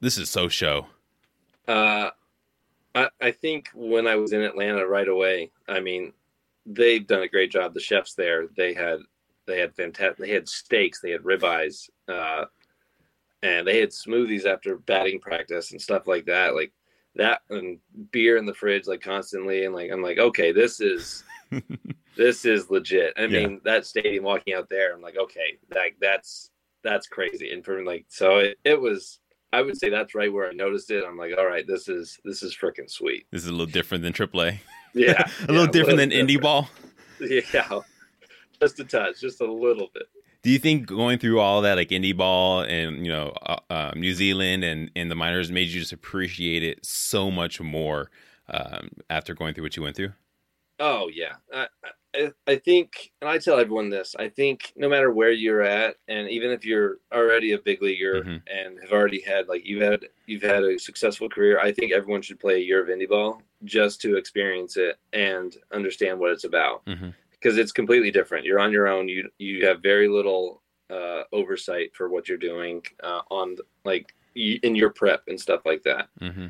this 0.00 0.16
is 0.16 0.30
so 0.30 0.48
show"? 0.48 0.86
Uh, 1.66 2.10
I, 2.94 3.08
I 3.20 3.30
think 3.30 3.68
when 3.74 4.06
I 4.06 4.16
was 4.16 4.32
in 4.32 4.40
Atlanta 4.40 4.86
right 4.86 5.08
away, 5.08 5.50
I 5.68 5.80
mean, 5.80 6.14
they've 6.64 7.06
done 7.06 7.22
a 7.22 7.28
great 7.28 7.50
job. 7.50 7.74
The 7.74 7.80
chefs 7.80 8.14
there, 8.14 8.46
they 8.56 8.72
had 8.72 9.00
they 9.46 9.60
had 9.60 9.74
fantastic. 9.74 10.18
They 10.18 10.30
had 10.30 10.48
steaks. 10.48 11.00
They 11.00 11.10
had 11.10 11.22
ribeyes. 11.22 11.90
Uh, 12.08 12.46
and 13.42 13.66
they 13.66 13.80
had 13.80 13.90
smoothies 13.90 14.46
after 14.46 14.76
batting 14.76 15.20
practice 15.20 15.72
and 15.72 15.80
stuff 15.80 16.06
like 16.06 16.26
that. 16.26 16.54
Like 16.54 16.72
that 17.14 17.40
and 17.50 17.78
beer 18.12 18.36
in 18.36 18.46
the 18.46 18.54
fridge 18.54 18.86
like 18.86 19.00
constantly 19.00 19.64
and 19.64 19.74
like 19.74 19.90
I'm 19.90 20.02
like, 20.02 20.18
okay, 20.18 20.52
this 20.52 20.80
is 20.80 21.24
this 22.16 22.44
is 22.44 22.70
legit. 22.70 23.14
I 23.16 23.26
mean, 23.26 23.52
yeah. 23.52 23.58
that 23.64 23.86
stadium 23.86 24.24
walking 24.24 24.54
out 24.54 24.68
there, 24.68 24.94
I'm 24.94 25.02
like, 25.02 25.16
okay, 25.16 25.58
that 25.70 25.90
that's 26.00 26.50
that's 26.82 27.06
crazy. 27.06 27.52
And 27.52 27.64
for 27.64 27.84
like 27.84 28.06
so 28.08 28.38
it, 28.38 28.58
it 28.64 28.80
was 28.80 29.20
I 29.52 29.62
would 29.62 29.78
say 29.78 29.88
that's 29.88 30.14
right 30.14 30.32
where 30.32 30.48
I 30.48 30.52
noticed 30.52 30.90
it. 30.90 31.04
I'm 31.06 31.16
like, 31.16 31.32
all 31.36 31.46
right, 31.46 31.66
this 31.66 31.88
is 31.88 32.18
this 32.24 32.42
is 32.42 32.56
freaking 32.56 32.90
sweet. 32.90 33.26
This 33.30 33.42
is 33.42 33.48
a 33.48 33.52
little 33.52 33.66
different 33.66 34.02
than 34.02 34.12
AAA. 34.12 34.58
Yeah. 34.94 35.28
a 35.48 35.52
little 35.52 35.66
different 35.66 35.98
than 35.98 36.10
different. 36.10 36.30
indie 36.30 36.40
ball. 36.40 36.68
Yeah. 37.20 37.80
Just 38.60 38.80
a 38.80 38.84
touch, 38.84 39.20
just 39.20 39.40
a 39.40 39.50
little 39.50 39.88
bit 39.94 40.06
do 40.42 40.50
you 40.50 40.58
think 40.58 40.86
going 40.86 41.18
through 41.18 41.40
all 41.40 41.62
that 41.62 41.76
like 41.76 41.88
indie 41.88 42.16
ball 42.16 42.60
and 42.62 43.04
you 43.04 43.12
know 43.12 43.32
uh, 43.42 43.56
uh, 43.70 43.92
New 43.96 44.14
Zealand 44.14 44.64
and 44.64 44.90
and 44.94 45.10
the 45.10 45.14
minors 45.14 45.50
made 45.50 45.68
you 45.68 45.80
just 45.80 45.92
appreciate 45.92 46.62
it 46.62 46.84
so 46.84 47.30
much 47.30 47.60
more 47.60 48.10
um, 48.48 48.90
after 49.10 49.34
going 49.34 49.54
through 49.54 49.64
what 49.64 49.76
you 49.76 49.82
went 49.82 49.96
through? 49.96 50.12
Oh 50.80 51.10
yeah, 51.12 51.34
I, 51.52 51.66
I, 52.14 52.32
I 52.46 52.56
think, 52.56 53.10
and 53.20 53.28
I 53.28 53.38
tell 53.38 53.58
everyone 53.58 53.90
this. 53.90 54.14
I 54.16 54.28
think 54.28 54.72
no 54.76 54.88
matter 54.88 55.10
where 55.10 55.32
you're 55.32 55.62
at, 55.62 55.96
and 56.06 56.30
even 56.30 56.52
if 56.52 56.64
you're 56.64 56.98
already 57.12 57.52
a 57.52 57.58
big 57.58 57.82
leaguer 57.82 58.22
mm-hmm. 58.22 58.36
and 58.46 58.78
have 58.80 58.92
already 58.92 59.20
had 59.20 59.48
like 59.48 59.66
you've 59.66 59.82
had 59.82 60.06
you've 60.26 60.42
had 60.42 60.62
a 60.62 60.78
successful 60.78 61.28
career, 61.28 61.58
I 61.58 61.72
think 61.72 61.92
everyone 61.92 62.22
should 62.22 62.38
play 62.38 62.54
a 62.54 62.64
year 62.64 62.80
of 62.80 62.88
indie 62.88 63.08
ball 63.08 63.42
just 63.64 64.00
to 64.02 64.16
experience 64.16 64.76
it 64.76 64.98
and 65.12 65.56
understand 65.72 66.20
what 66.20 66.30
it's 66.30 66.44
about. 66.44 66.86
Mm-hmm 66.86 67.10
because 67.40 67.58
it's 67.58 67.72
completely 67.72 68.10
different. 68.10 68.44
You're 68.44 68.60
on 68.60 68.72
your 68.72 68.88
own. 68.88 69.08
You 69.08 69.28
you 69.38 69.66
have 69.66 69.82
very 69.82 70.08
little 70.08 70.62
uh, 70.90 71.22
oversight 71.32 71.94
for 71.94 72.08
what 72.08 72.28
you're 72.28 72.38
doing 72.38 72.82
uh, 73.02 73.22
on 73.30 73.56
like 73.84 74.14
in 74.34 74.74
your 74.74 74.90
prep 74.90 75.22
and 75.28 75.40
stuff 75.40 75.62
like 75.64 75.82
that. 75.82 76.08
Mm-hmm. 76.20 76.46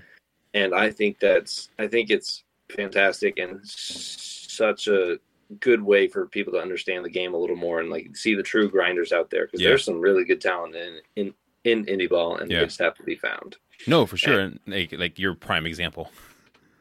And 0.54 0.74
I 0.74 0.90
think 0.90 1.18
that's 1.18 1.70
I 1.78 1.86
think 1.86 2.10
it's 2.10 2.44
fantastic 2.74 3.38
and 3.38 3.60
such 3.64 4.88
a 4.88 5.18
good 5.60 5.82
way 5.82 6.06
for 6.06 6.26
people 6.26 6.52
to 6.52 6.58
understand 6.58 7.04
the 7.04 7.10
game 7.10 7.32
a 7.32 7.38
little 7.38 7.56
more 7.56 7.80
and 7.80 7.90
like 7.90 8.14
see 8.14 8.34
the 8.34 8.42
true 8.42 8.68
grinders 8.68 9.12
out 9.12 9.30
there 9.30 9.46
because 9.46 9.60
yeah. 9.60 9.70
there's 9.70 9.84
some 9.84 10.00
really 10.00 10.24
good 10.24 10.40
talent 10.40 10.74
in 10.74 11.00
in 11.16 11.34
in 11.64 11.84
indie 11.86 12.08
ball 12.08 12.36
and 12.36 12.50
yeah. 12.50 12.60
they 12.60 12.66
just 12.66 12.80
have 12.80 12.94
to 12.94 13.02
be 13.02 13.16
found. 13.16 13.56
No, 13.86 14.06
for 14.06 14.16
sure, 14.16 14.40
and, 14.40 14.58
and 14.66 14.74
like 14.74 14.92
like 14.92 15.18
your 15.18 15.34
prime 15.34 15.64
example. 15.64 16.10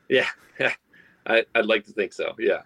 Yeah, 0.09 0.27
yeah, 0.59 0.73
I, 1.27 1.45
I'd 1.53 1.65
like 1.65 1.85
to 1.85 1.91
think 1.91 2.13
so. 2.13 2.33
Yeah. 2.39 2.61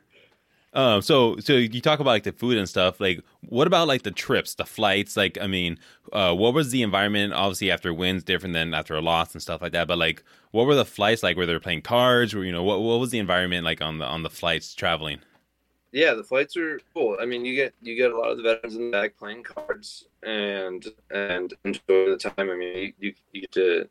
Um, 0.74 1.02
so 1.02 1.38
so 1.40 1.54
you 1.54 1.82
talk 1.82 2.00
about 2.00 2.12
like 2.12 2.24
the 2.24 2.32
food 2.32 2.58
and 2.58 2.68
stuff. 2.68 3.00
Like, 3.00 3.22
what 3.42 3.68
about 3.68 3.88
like 3.88 4.04
the 4.04 4.12
trips, 4.12 4.56
the 4.56 4.66
flights? 4.66 5.18
Like, 5.18 5.38
I 5.42 5.48
mean, 5.48 5.78
uh, 6.14 6.34
what 6.34 6.54
was 6.54 6.72
the 6.72 6.82
environment? 6.82 7.34
Obviously, 7.34 7.70
after 7.72 7.94
wins, 7.94 8.24
different 8.24 8.54
than 8.54 8.74
after 8.74 8.96
a 8.96 9.02
loss 9.02 9.34
and 9.34 9.42
stuff 9.42 9.62
like 9.62 9.74
that. 9.74 9.88
But 9.88 9.98
like, 9.98 10.24
what 10.52 10.66
were 10.66 10.76
the 10.76 10.86
flights 10.86 11.24
like? 11.24 11.36
Were 11.36 11.46
they 11.46 11.60
playing 11.60 11.82
cards? 11.82 12.34
Or 12.34 12.46
you 12.46 12.54
know, 12.54 12.64
what 12.64 12.82
what 12.82 13.00
was 13.00 13.12
the 13.12 13.20
environment 13.20 13.66
like 13.66 13.82
on 13.82 13.98
the 13.98 14.06
on 14.06 14.24
the 14.24 14.30
flights 14.30 14.74
traveling? 14.74 15.20
Yeah, 15.92 16.14
the 16.14 16.24
flights 16.24 16.56
are 16.56 16.80
cool. 16.94 17.18
I 17.22 17.26
mean, 17.26 17.44
you 17.44 17.54
get 17.54 17.74
you 17.82 17.96
get 17.96 18.12
a 18.12 18.18
lot 18.18 18.32
of 18.32 18.38
the 18.38 18.44
veterans 18.44 18.78
in 18.78 18.86
the 18.86 18.92
back 18.92 19.18
playing 19.18 19.44
cards 19.44 20.06
and 20.24 20.86
and 21.10 21.54
enjoy 21.66 21.82
the 22.12 22.18
time. 22.18 22.50
I 22.50 22.56
mean, 22.56 22.94
you 22.98 23.14
you 23.34 23.42
get 23.42 23.52
to 23.54 23.90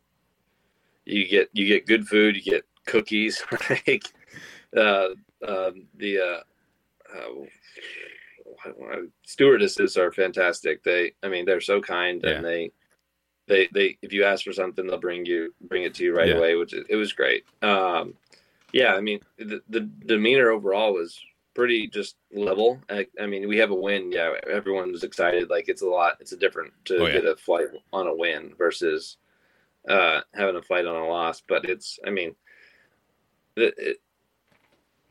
you 1.04 1.28
get 1.28 1.50
you 1.52 1.66
get 1.66 1.86
good 1.86 2.08
food. 2.08 2.36
You 2.36 2.42
get 2.42 2.64
cookies 2.86 3.42
like 3.86 4.06
uh, 4.74 5.08
uh, 5.46 5.72
the 5.98 6.20
uh, 6.20 6.40
uh, 7.16 8.96
stewardesses 9.24 9.96
are 9.96 10.12
fantastic. 10.12 10.82
They, 10.82 11.12
I 11.22 11.28
mean, 11.28 11.44
they're 11.44 11.60
so 11.60 11.80
kind, 11.80 12.20
yeah. 12.22 12.30
and 12.30 12.44
they, 12.44 12.72
they, 13.46 13.68
they, 13.72 13.98
if 14.02 14.12
you 14.12 14.24
ask 14.24 14.44
for 14.44 14.52
something, 14.52 14.86
they'll 14.86 14.98
bring 14.98 15.26
you, 15.26 15.54
bring 15.62 15.84
it 15.84 15.94
to 15.94 16.04
you 16.04 16.16
right 16.16 16.28
yeah. 16.28 16.34
away, 16.34 16.56
which 16.56 16.72
it 16.72 16.96
was 16.96 17.12
great. 17.12 17.44
Um, 17.62 18.14
yeah, 18.72 18.94
I 18.94 19.00
mean, 19.00 19.20
the, 19.38 19.62
the 19.68 19.80
demeanor 19.80 20.50
overall 20.50 20.94
was 20.94 21.20
pretty 21.54 21.88
just 21.88 22.16
level. 22.32 22.80
I, 22.88 23.06
I, 23.20 23.26
mean, 23.26 23.48
we 23.48 23.58
have 23.58 23.70
a 23.70 23.74
win. 23.74 24.12
Yeah, 24.12 24.34
everyone 24.48 24.92
was 24.92 25.04
excited. 25.04 25.50
Like 25.50 25.68
it's 25.68 25.82
a 25.82 25.88
lot. 25.88 26.16
It's 26.20 26.32
a 26.32 26.36
different 26.36 26.72
to 26.86 26.98
oh, 26.98 27.06
yeah. 27.06 27.12
get 27.12 27.26
a 27.26 27.36
flight 27.36 27.66
on 27.92 28.06
a 28.06 28.14
win 28.14 28.52
versus 28.56 29.16
uh, 29.88 30.20
having 30.34 30.56
a 30.56 30.62
flight 30.62 30.86
on 30.86 30.96
a 30.96 31.06
loss. 31.08 31.42
But 31.46 31.64
it's, 31.64 31.98
I 32.06 32.10
mean, 32.10 32.34
it, 33.56 33.74
it, 33.76 33.96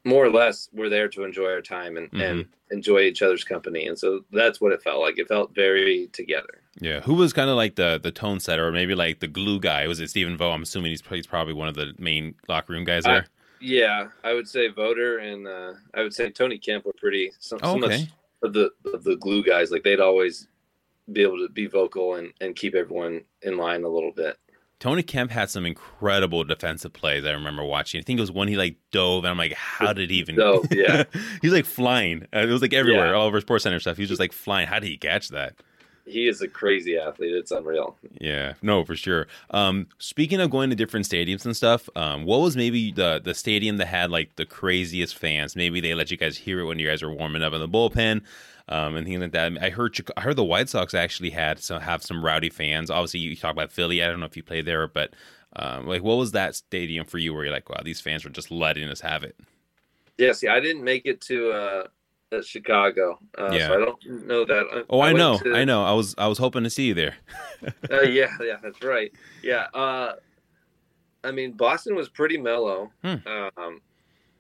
more 0.10 0.26
or 0.26 0.32
less 0.32 0.70
we're 0.74 0.90
there 0.90 1.08
to 1.10 1.24
enjoy 1.24 1.52
our 1.52 1.62
time 1.62 1.96
and, 1.98 2.12
mm-hmm. 2.12 2.22
and 2.22 2.46
enjoy 2.72 3.02
each 3.02 3.22
other's 3.22 3.44
company. 3.44 3.88
And 3.88 3.98
so 3.98 4.22
that's 4.32 4.60
what 4.60 4.72
it 4.74 4.82
felt 4.82 5.00
like. 5.00 5.18
It 5.18 5.28
felt 5.28 5.56
very 5.56 6.10
together. 6.12 6.62
Yeah. 6.80 7.02
Who 7.02 7.14
was 7.14 7.34
kind 7.34 7.50
of 7.50 7.56
like 7.56 7.76
the 7.76 8.00
the 8.02 8.12
tone 8.12 8.40
setter 8.40 8.68
or 8.68 8.72
maybe 8.72 8.96
like 8.96 9.20
the 9.20 9.28
glue 9.28 9.60
guy? 9.60 9.88
Was 9.88 10.00
it 10.00 10.10
stephen 10.10 10.38
vogt 10.38 10.56
i'm 10.56 10.62
assuming 10.64 10.92
he's, 10.92 11.04
he's 11.10 11.28
probably 11.28 11.54
one 11.54 11.68
of 11.68 11.76
the 11.76 11.94
main 11.98 12.36
locker 12.48 12.74
room 12.74 12.86
guys 12.86 13.04
there. 13.04 13.14
I, 13.14 13.24
yeah 13.60 14.08
i 14.24 14.34
would 14.34 14.48
say 14.48 14.70
voter 14.70 15.18
and 15.18 15.46
uh, 15.46 15.74
i 15.94 16.02
would 16.02 16.14
say 16.14 16.30
tony 16.30 16.58
kemp 16.58 16.86
were 16.86 16.94
pretty 16.94 17.32
so, 17.40 17.58
oh, 17.62 17.72
okay. 17.72 17.80
much 17.80 18.10
of 18.42 18.54
the 18.54 18.72
of 18.94 19.04
the 19.04 19.18
glue 19.18 19.44
guys. 19.44 19.72
Like 19.72 19.84
they'd 19.84 20.00
always 20.00 20.48
be 21.12 21.22
able 21.22 21.38
to 21.38 21.50
be 21.50 21.68
vocal 21.68 22.16
and 22.16 22.34
and 22.42 22.56
keep 22.56 22.76
everyone 22.76 23.22
in 23.42 23.58
line 23.58 23.84
a 23.84 23.90
little 23.90 24.12
bit 24.12 24.38
Tony 24.80 25.04
Kemp 25.04 25.32
had 25.32 25.50
some 25.50 25.66
incredible 25.66 26.44
defensive 26.46 26.94
plays. 26.94 27.26
I 27.26 27.32
remember 27.32 27.64
watching. 27.64 28.00
I 28.00 28.04
think 28.04 28.18
it 28.18 28.22
was 28.22 28.32
one 28.32 28.48
he 28.48 28.56
like 28.56 28.78
dove, 28.92 29.26
and 29.26 29.32
I'm 29.32 29.38
like, 29.38 29.54
how 29.54 29.92
did 29.92 30.10
he 30.10 30.18
even? 30.18 30.36
Dove, 30.36 30.68
yeah. 30.72 31.04
He's 31.42 31.52
like 31.52 31.66
flying. 31.66 32.28
Uh, 32.34 32.40
it 32.40 32.50
was 32.50 32.62
like 32.62 32.74
everywhere, 32.74 33.08
yeah. 33.08 33.14
all 33.14 33.28
over 33.28 33.42
Sports 33.42 33.64
Center 33.64 33.80
stuff. 33.80 33.98
He 33.98 34.04
was 34.04 34.10
just 34.10 34.22
like 34.22 34.32
flying. 34.32 34.68
How 34.68 34.80
did 34.80 34.88
he 34.88 34.98
catch 34.98 35.30
that? 35.30 35.56
He 36.06 36.28
is 36.28 36.42
a 36.42 36.48
crazy 36.48 36.98
athlete. 36.98 37.36
It's 37.36 37.52
unreal. 37.52 37.96
Yeah, 38.20 38.54
no, 38.64 38.84
for 38.84 38.96
sure. 38.96 39.28
Um, 39.52 39.88
speaking 40.00 40.42
of 40.42 40.50
going 40.50 40.72
to 40.72 40.76
different 40.76 41.06
stadiums 41.06 41.46
and 41.46 41.56
stuff, 41.56 41.88
um, 41.96 42.26
what 42.26 42.40
was 42.40 42.56
maybe 42.56 42.92
the 42.92 43.22
the 43.24 43.34
stadium 43.36 43.78
that 43.78 43.88
had 43.88 44.10
like 44.10 44.38
the 44.38 44.46
craziest 44.46 45.16
fans? 45.16 45.56
Maybe 45.56 45.82
they 45.82 45.94
let 45.94 46.10
you 46.10 46.18
guys 46.18 46.38
hear 46.38 46.62
it 46.62 46.66
when 46.66 46.80
you 46.80 46.88
guys 46.88 47.04
were 47.04 47.14
warming 47.14 47.44
up 47.44 47.54
in 47.54 47.60
the 47.60 47.68
bullpen 47.68 48.22
um, 48.70 48.96
and 48.96 49.06
things 49.06 49.20
like 49.20 49.32
that. 49.32 49.58
I 49.62 49.70
heard 49.70 50.00
I 50.16 50.22
heard 50.22 50.36
the 50.36 50.44
White 50.44 50.70
Sox 50.70 50.94
actually 50.94 51.32
had 51.32 51.60
some 51.60 51.82
have 51.82 52.04
some 52.04 52.24
rowdy 52.24 52.50
fans. 52.50 52.90
Obviously, 52.90 53.20
you 53.20 53.36
talk 53.36 53.52
about 53.52 53.72
Philly. 53.72 54.04
I 54.04 54.08
don't 54.08 54.20
know 54.20 54.26
if 54.26 54.38
you 54.38 54.44
played 54.44 54.66
there, 54.66 54.88
but 54.88 55.14
um, 55.56 55.88
like, 55.88 56.04
what 56.04 56.18
was 56.18 56.32
that 56.32 56.56
stadium 56.56 57.06
for 57.06 57.18
you? 57.18 57.34
Where 57.34 57.44
you're 57.44 57.54
like, 57.54 57.70
wow, 57.70 57.82
these 57.84 58.00
fans 58.00 58.24
were 58.24 58.30
just 58.30 58.52
letting 58.52 58.88
us 58.88 59.02
have 59.02 59.24
it. 59.24 59.36
Yeah, 60.18 60.34
see, 60.34 60.48
I 60.48 60.60
didn't 60.60 60.84
make 60.84 61.06
it 61.06 61.20
to 61.22 61.52
uh, 61.52 62.42
Chicago, 62.44 63.20
uh, 63.38 63.50
yeah. 63.52 63.68
so 63.68 63.74
I 63.74 63.78
don't 63.78 64.28
know 64.28 64.46
that. 64.46 64.68
I, 64.72 64.84
oh, 64.90 65.00
I, 65.00 65.10
I 65.10 65.14
know, 65.14 65.38
to... 65.40 65.56
I 65.56 65.66
know. 65.66 65.84
I 65.84 65.94
was 65.94 66.14
I 66.18 66.28
was 66.28 66.38
hoping 66.38 66.64
to 66.64 66.70
see 66.70 66.88
you 66.88 66.94
there. 66.94 67.16
uh, 67.92 68.02
yeah, 68.02 68.36
yeah, 68.42 68.58
that's 68.62 68.84
right. 68.84 69.12
Yeah, 69.42 69.66
uh, 69.74 70.14
I 71.24 71.32
mean, 71.32 71.54
Boston 71.54 71.96
was 71.96 72.08
pretty 72.08 72.38
mellow. 72.38 72.92
Hmm. 73.04 73.16
Um, 73.26 73.82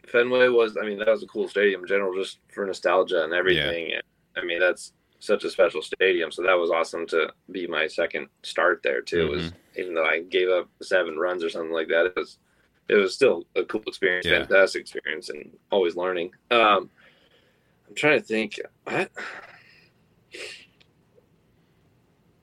Fenway 0.05 0.47
was, 0.47 0.75
I 0.75 0.85
mean, 0.85 0.97
that 0.99 1.07
was 1.07 1.23
a 1.23 1.27
cool 1.27 1.47
stadium 1.47 1.81
in 1.81 1.87
general, 1.87 2.15
just 2.15 2.39
for 2.51 2.65
nostalgia 2.65 3.23
and 3.23 3.33
everything. 3.33 3.89
Yeah. 3.89 4.01
I 4.35 4.43
mean, 4.43 4.59
that's 4.59 4.93
such 5.19 5.43
a 5.43 5.49
special 5.49 5.81
stadium. 5.81 6.31
So 6.31 6.43
that 6.43 6.53
was 6.53 6.71
awesome 6.71 7.05
to 7.07 7.31
be 7.51 7.67
my 7.67 7.87
second 7.87 8.27
start 8.43 8.81
there 8.83 9.01
too. 9.01 9.27
Mm-hmm. 9.27 9.35
Was 9.35 9.53
even 9.77 9.93
though 9.93 10.05
I 10.05 10.21
gave 10.21 10.49
up 10.49 10.69
seven 10.81 11.17
runs 11.17 11.43
or 11.43 11.49
something 11.49 11.73
like 11.73 11.89
that, 11.89 12.07
it 12.07 12.15
was 12.15 12.37
it 12.87 12.95
was 12.95 13.13
still 13.13 13.45
a 13.55 13.63
cool 13.63 13.83
experience, 13.85 14.25
yeah. 14.25 14.39
fantastic 14.39 14.81
experience, 14.81 15.29
and 15.29 15.51
always 15.71 15.95
learning. 15.95 16.31
Um, 16.49 16.89
I'm 17.87 17.95
trying 17.95 18.19
to 18.19 18.25
think. 18.25 18.59
I, 18.87 19.07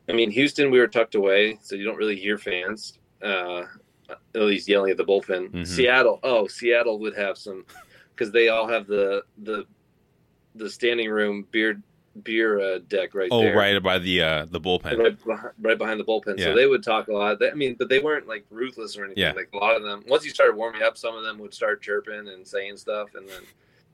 I 0.08 0.12
mean, 0.12 0.30
Houston, 0.30 0.70
we 0.70 0.78
were 0.78 0.86
tucked 0.86 1.16
away, 1.16 1.58
so 1.62 1.74
you 1.74 1.84
don't 1.84 1.96
really 1.96 2.16
hear 2.16 2.38
fans. 2.38 2.98
Uh, 3.20 3.64
at 4.08 4.42
least 4.42 4.68
yelling 4.68 4.92
at 4.92 4.96
the 4.96 5.04
bullpen. 5.04 5.48
Mm-hmm. 5.48 5.64
Seattle, 5.64 6.20
oh, 6.22 6.46
Seattle 6.46 7.00
would 7.00 7.16
have 7.16 7.36
some 7.36 7.64
because 8.14 8.30
they 8.30 8.48
all 8.48 8.68
have 8.68 8.86
the 8.86 9.22
the 9.38 9.66
the 10.56 10.70
standing 10.70 11.10
room 11.10 11.46
beer 11.50 11.80
beer 12.22 12.60
uh, 12.60 12.78
deck 12.88 13.14
right 13.14 13.28
oh, 13.30 13.40
there. 13.40 13.56
right 13.56 13.82
by 13.82 13.98
the 13.98 14.22
uh, 14.22 14.46
the 14.46 14.60
bullpen, 14.60 14.98
right 14.98 15.24
behind, 15.24 15.52
right 15.60 15.78
behind 15.78 16.00
the 16.00 16.04
bullpen. 16.04 16.38
Yeah. 16.38 16.46
So 16.46 16.54
they 16.54 16.66
would 16.66 16.82
talk 16.82 17.08
a 17.08 17.12
lot. 17.12 17.38
They, 17.38 17.50
I 17.50 17.54
mean, 17.54 17.74
but 17.74 17.88
they 17.88 17.98
weren't 17.98 18.26
like 18.26 18.44
ruthless 18.50 18.96
or 18.96 19.04
anything. 19.04 19.22
Yeah. 19.22 19.32
Like 19.32 19.50
a 19.52 19.56
lot 19.56 19.76
of 19.76 19.82
them, 19.82 20.04
once 20.08 20.24
you 20.24 20.30
started 20.30 20.56
warming 20.56 20.82
up, 20.82 20.96
some 20.96 21.14
of 21.16 21.24
them 21.24 21.38
would 21.38 21.54
start 21.54 21.82
chirping 21.82 22.28
and 22.28 22.46
saying 22.46 22.76
stuff, 22.76 23.14
and 23.14 23.28
then. 23.28 23.42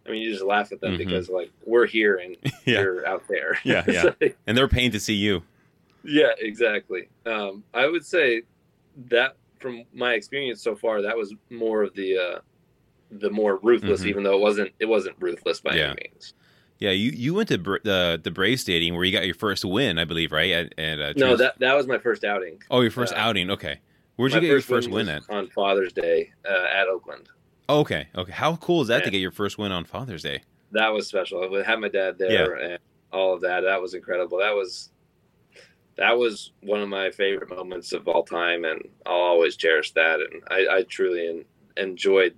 I 0.04 0.10
mean, 0.10 0.22
you 0.22 0.32
just 0.32 0.44
laugh 0.44 0.72
at 0.72 0.80
them 0.80 0.94
mm-hmm. 0.94 0.98
because, 0.98 1.28
like, 1.28 1.52
we're 1.64 1.86
here 1.86 2.16
and 2.16 2.36
yeah. 2.64 2.80
you're 2.80 3.06
out 3.06 3.22
there. 3.28 3.56
Yeah, 3.64 3.84
yeah. 3.86 4.02
so, 4.20 4.30
and 4.48 4.58
they're 4.58 4.66
paying 4.66 4.90
to 4.90 4.98
see 4.98 5.14
you. 5.14 5.44
Yeah, 6.02 6.30
exactly. 6.40 7.08
Um, 7.24 7.62
I 7.72 7.86
would 7.86 8.04
say 8.04 8.42
that 9.10 9.36
from 9.60 9.84
my 9.94 10.14
experience 10.14 10.60
so 10.60 10.74
far, 10.74 11.02
that 11.02 11.16
was 11.16 11.32
more 11.50 11.84
of 11.84 11.94
the 11.94 12.18
uh, 12.18 12.38
the 13.12 13.30
more 13.30 13.60
ruthless, 13.62 14.00
mm-hmm. 14.00 14.08
even 14.08 14.22
though 14.24 14.34
it 14.34 14.40
wasn't 14.40 14.72
it 14.80 14.86
wasn't 14.86 15.14
ruthless 15.20 15.60
by 15.60 15.76
yeah. 15.76 15.90
any 15.90 16.10
means. 16.12 16.34
Yeah, 16.82 16.90
you, 16.90 17.12
you 17.12 17.32
went 17.32 17.48
to 17.50 17.58
the 17.58 18.20
the 18.20 18.30
Brave 18.32 18.58
Stadium 18.58 18.96
where 18.96 19.04
you 19.04 19.12
got 19.12 19.24
your 19.24 19.36
first 19.36 19.64
win, 19.64 20.00
I 20.00 20.04
believe, 20.04 20.32
right? 20.32 20.50
At, 20.50 20.78
at 20.80 21.00
uh, 21.00 21.12
no, 21.16 21.36
that 21.36 21.56
that 21.60 21.74
was 21.74 21.86
my 21.86 21.98
first 21.98 22.24
outing. 22.24 22.60
Oh, 22.72 22.80
your 22.80 22.90
first 22.90 23.14
uh, 23.14 23.18
outing. 23.18 23.52
Okay, 23.52 23.78
where'd 24.16 24.34
you 24.34 24.40
get 24.40 24.48
your 24.48 24.60
first 24.60 24.88
win, 24.88 25.06
win 25.06 25.16
at? 25.16 25.22
On 25.30 25.48
Father's 25.50 25.92
Day 25.92 26.32
uh, 26.44 26.66
at 26.74 26.88
Oakland. 26.88 27.28
okay, 27.68 28.08
okay. 28.16 28.32
How 28.32 28.56
cool 28.56 28.82
is 28.82 28.88
that 28.88 29.04
to 29.04 29.10
get 29.10 29.20
your 29.20 29.30
first 29.30 29.58
win 29.58 29.70
on 29.70 29.84
Father's 29.84 30.24
Day? 30.24 30.42
That 30.72 30.88
was 30.88 31.06
special. 31.06 31.54
I 31.54 31.62
had 31.62 31.78
my 31.78 31.88
dad 31.88 32.18
there, 32.18 32.58
yeah. 32.60 32.68
and 32.70 32.78
all 33.12 33.32
of 33.32 33.42
that. 33.42 33.60
That 33.60 33.80
was 33.80 33.94
incredible. 33.94 34.38
That 34.38 34.56
was 34.56 34.90
that 35.96 36.18
was 36.18 36.50
one 36.62 36.80
of 36.80 36.88
my 36.88 37.12
favorite 37.12 37.50
moments 37.50 37.92
of 37.92 38.08
all 38.08 38.24
time, 38.24 38.64
and 38.64 38.82
I'll 39.06 39.14
always 39.14 39.54
cherish 39.54 39.92
that. 39.92 40.18
And 40.18 40.42
I, 40.50 40.78
I 40.78 40.82
truly 40.82 41.28
en- 41.28 41.44
enjoyed 41.76 42.34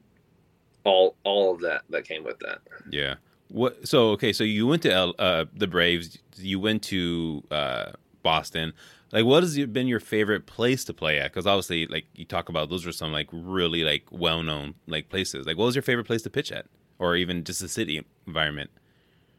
all 0.84 1.16
all 1.24 1.54
of 1.54 1.62
that 1.62 1.84
that 1.88 2.06
came 2.06 2.24
with 2.24 2.38
that. 2.40 2.58
Yeah. 2.90 3.14
What? 3.48 3.86
So 3.86 4.10
okay. 4.10 4.32
So 4.32 4.44
you 4.44 4.66
went 4.66 4.82
to 4.82 4.92
L, 4.92 5.14
uh, 5.18 5.44
the 5.54 5.66
Braves. 5.66 6.18
You 6.36 6.60
went 6.60 6.82
to 6.84 7.42
uh, 7.50 7.92
Boston. 8.22 8.72
Like, 9.12 9.26
what 9.26 9.44
has 9.44 9.56
been 9.56 9.86
your 9.86 10.00
favorite 10.00 10.46
place 10.46 10.84
to 10.86 10.92
play 10.92 11.20
at? 11.20 11.30
Because 11.30 11.46
obviously, 11.46 11.86
like 11.86 12.06
you 12.16 12.24
talk 12.24 12.48
about, 12.48 12.68
those 12.68 12.84
were 12.84 12.90
some 12.90 13.12
like 13.12 13.28
really 13.30 13.84
like 13.84 14.04
well 14.10 14.42
known 14.42 14.74
like 14.88 15.08
places. 15.08 15.46
Like, 15.46 15.56
what 15.56 15.66
was 15.66 15.76
your 15.76 15.82
favorite 15.82 16.06
place 16.06 16.22
to 16.22 16.30
pitch 16.30 16.50
at, 16.50 16.66
or 16.98 17.14
even 17.14 17.44
just 17.44 17.60
the 17.60 17.68
city 17.68 18.04
environment? 18.26 18.70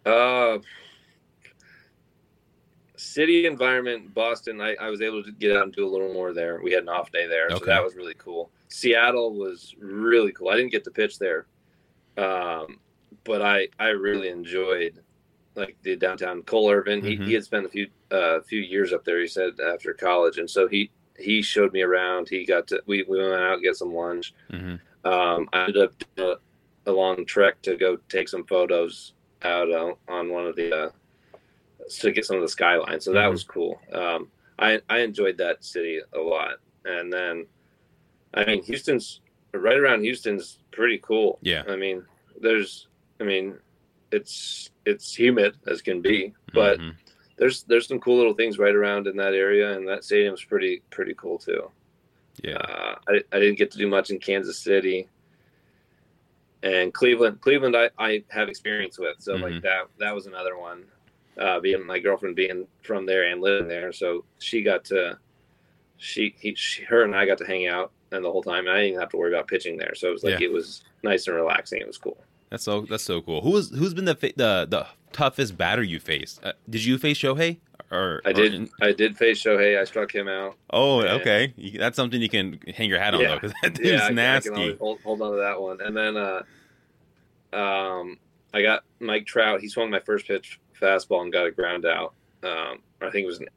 Uh, 0.06 0.60
city 2.96 3.46
environment, 3.48 4.14
Boston. 4.14 4.62
I, 4.62 4.76
I 4.80 4.90
was 4.90 5.02
able 5.02 5.24
to 5.24 5.32
get 5.34 5.58
out 5.58 5.64
and 5.64 5.74
do 5.74 5.86
a 5.86 5.90
little 5.90 6.14
more 6.14 6.32
there. 6.32 6.62
We 6.64 6.72
had 6.72 6.84
an 6.84 6.90
off 6.90 7.12
day 7.12 7.28
there, 7.28 7.48
okay. 7.48 7.60
so 7.60 7.66
that 7.66 7.84
was 7.84 7.96
really 7.96 8.14
cool. 8.14 8.52
Seattle 8.70 9.34
was 9.34 9.76
really 9.80 10.32
cool. 10.32 10.50
I 10.50 10.56
didn't 10.56 10.72
get 10.72 10.84
to 10.86 10.92
pitch 10.92 11.20
there, 11.20 11.48
um, 12.18 12.80
but 13.26 13.42
I 13.42 13.68
I 13.80 13.90
really 13.90 14.30
enjoyed 14.30 15.02
like 15.56 15.78
the 15.84 15.96
downtown 15.96 16.44
Cole 16.44 16.72
Irvin. 16.72 17.02
Mm-hmm. 17.02 17.24
He, 17.24 17.30
he 17.30 17.34
had 17.34 17.44
spent 17.44 17.66
a 17.66 17.70
few 17.70 17.88
uh, 18.12 18.40
few 18.42 18.62
years 18.62 18.94
up 18.94 19.04
there. 19.04 19.20
He 19.20 19.28
said 19.28 19.60
after 19.60 19.94
college, 19.94 20.38
and 20.38 20.50
so 20.50 20.68
he 20.68 20.90
he 21.18 21.42
showed 21.42 21.74
me 21.74 21.82
around. 21.82 22.30
He 22.30 22.46
got 22.46 22.68
to 22.68 22.82
we, 22.86 23.04
we 23.04 23.18
went 23.18 23.34
out 23.34 23.54
and 23.56 23.64
get 23.64 23.76
some 23.76 23.94
lunch. 23.94 24.34
Mm-hmm. 24.52 25.08
Um, 25.08 25.50
I 25.54 25.66
ended 25.66 25.84
up 25.84 25.94
a, 26.18 26.36
a, 26.88 26.92
long 26.92 27.26
trek 27.28 27.62
to 27.62 27.78
go 27.78 27.98
take 28.10 28.28
some 28.28 28.44
photos 28.46 29.14
out 29.44 29.72
uh, 29.72 29.94
on 30.08 30.32
one 30.32 30.48
of 30.48 30.56
the 30.56 30.76
uh, 30.76 30.90
to 32.00 32.12
get 32.12 32.26
some 32.26 32.38
of 32.38 32.42
the 32.42 32.50
skyline. 32.50 33.00
So 33.00 33.12
that 33.14 33.20
mm-hmm. 33.20 33.32
was 33.32 33.44
cool. 33.44 33.80
Um, 33.94 34.30
I 34.58 34.82
I 34.90 35.00
enjoyed 35.00 35.38
that 35.38 35.64
city 35.64 36.00
a 36.14 36.20
lot. 36.20 36.56
And 36.86 37.12
then, 37.12 37.48
I 38.34 38.46
mean, 38.46 38.64
Houston's 38.64 39.22
right 39.54 39.78
around 39.78 40.04
Houston's 40.04 40.60
pretty 40.72 41.00
cool. 41.00 41.40
Yeah. 41.42 41.64
I 41.68 41.76
mean, 41.76 42.04
there's, 42.40 42.88
I 43.20 43.24
mean, 43.24 43.58
it's 44.12 44.70
it's 44.86 45.16
humid 45.16 45.56
as 45.68 45.82
can 45.82 46.02
be, 46.02 46.34
but 46.54 46.80
mm-hmm. 46.80 46.92
there's 47.38 47.64
there's 47.64 47.88
some 47.88 48.00
cool 48.00 48.18
little 48.18 48.34
things 48.34 48.60
right 48.60 48.76
around 48.76 49.08
in 49.08 49.16
that 49.18 49.34
area, 49.34 49.76
and 49.76 49.88
that 49.88 50.04
stadium's 50.04 50.44
pretty 50.44 50.82
pretty 50.90 51.14
cool 51.16 51.38
too. 51.38 51.72
Yeah. 52.44 52.58
Uh, 52.58 52.96
I 53.08 53.24
I 53.32 53.40
didn't 53.40 53.58
get 53.58 53.72
to 53.72 53.78
do 53.78 53.88
much 53.88 54.10
in 54.10 54.20
Kansas 54.20 54.60
City. 54.60 55.08
And 56.64 56.92
Cleveland, 56.92 57.42
Cleveland, 57.42 57.76
I, 57.76 57.92
I 58.00 58.24
have 58.30 58.50
experience 58.50 58.98
with, 58.98 59.18
so 59.20 59.34
mm-hmm. 59.34 59.44
like 59.44 59.62
that 59.62 59.84
that 60.00 60.16
was 60.16 60.26
another 60.26 60.58
one 60.58 60.86
uh, 61.38 61.60
being 61.60 61.86
my 61.86 62.00
girlfriend 62.00 62.36
being 62.36 62.68
from 62.82 63.06
there 63.06 63.24
and 63.24 63.42
living 63.42 63.68
there. 63.68 63.92
So 63.92 64.24
she 64.40 64.62
got 64.64 64.86
to, 64.86 65.18
she, 65.98 66.36
he, 66.40 66.56
she, 66.56 66.84
her 66.84 67.04
and 67.04 67.16
I 67.16 67.26
got 67.26 67.38
to 67.40 67.46
hang 67.46 67.68
out 67.68 67.92
and 68.12 68.24
the 68.24 68.32
whole 68.32 68.44
time. 68.44 68.68
And 68.68 68.76
I 68.76 68.82
didn't 68.82 69.00
have 69.00 69.10
to 69.10 69.18
worry 69.18 69.34
about 69.34 69.48
pitching 69.48 69.78
there. 69.78 69.96
So 69.96 70.10
it 70.10 70.14
was 70.14 70.24
like, 70.24 70.40
yeah. 70.40 70.48
it 70.48 70.52
was 70.52 70.84
nice 71.04 71.28
and 71.28 71.36
relaxing. 71.36 71.82
It 71.82 71.88
was 71.88 71.98
cool. 71.98 72.18
That's 72.50 72.64
so, 72.64 72.82
that's 72.82 73.04
so 73.04 73.22
cool. 73.22 73.42
Who 73.42 73.52
was, 73.52 73.70
who's 73.72 73.94
been 73.94 74.06
the, 74.06 74.16
the, 74.16 74.68
the 74.70 74.88
toughest 75.12 75.58
batter 75.58 75.84
you 75.84 76.00
faced? 76.00 76.44
Uh, 76.44 76.54
did 76.70 76.86
you 76.86 76.98
face 76.98 77.18
Shohei? 77.18 77.58
Or, 77.92 78.22
I 78.26 78.34
did. 78.34 78.70
Or 78.82 78.88
I 78.88 78.92
did 78.92 79.18
face 79.18 79.44
Shohei. 79.44 79.80
I 79.80 79.84
struck 79.84 80.14
him 80.14 80.28
out. 80.28 80.56
Oh, 80.72 81.02
and, 81.02 81.22
okay. 81.22 81.54
That's 81.78 81.96
something 81.96 82.22
you 82.22 82.30
can 82.30 82.60
hang 82.76 82.90
your 82.90 83.00
hat 83.00 83.14
on 83.14 83.22
yeah, 83.22 83.28
though, 83.28 83.36
because 83.36 83.54
that 83.62 83.74
dude's 83.76 83.90
yeah, 83.90 84.10
nasty. 84.10 84.50
I 84.52 84.54
can 84.54 84.78
hold, 84.78 85.02
hold 85.02 85.22
on 85.22 85.32
to 85.32 85.38
that 85.38 85.62
one. 85.62 85.82
And 85.82 85.96
then, 85.96 86.18
uh, 86.18 86.44
um, 87.54 88.18
I 88.54 88.62
got 88.62 88.84
Mike 89.00 89.26
Trout. 89.26 89.62
He 89.62 89.68
swung 89.68 89.90
my 89.90 90.00
first 90.00 90.28
pitch 90.28 90.60
fastball 90.80 91.22
and 91.22 91.32
got 91.32 91.46
a 91.46 91.52
ground 91.52 91.86
out. 91.86 92.14
Um, 92.44 92.80
I 93.02 93.10
think 93.10 93.24
it 93.24 93.28
was, 93.28 93.40
an, 93.40 93.48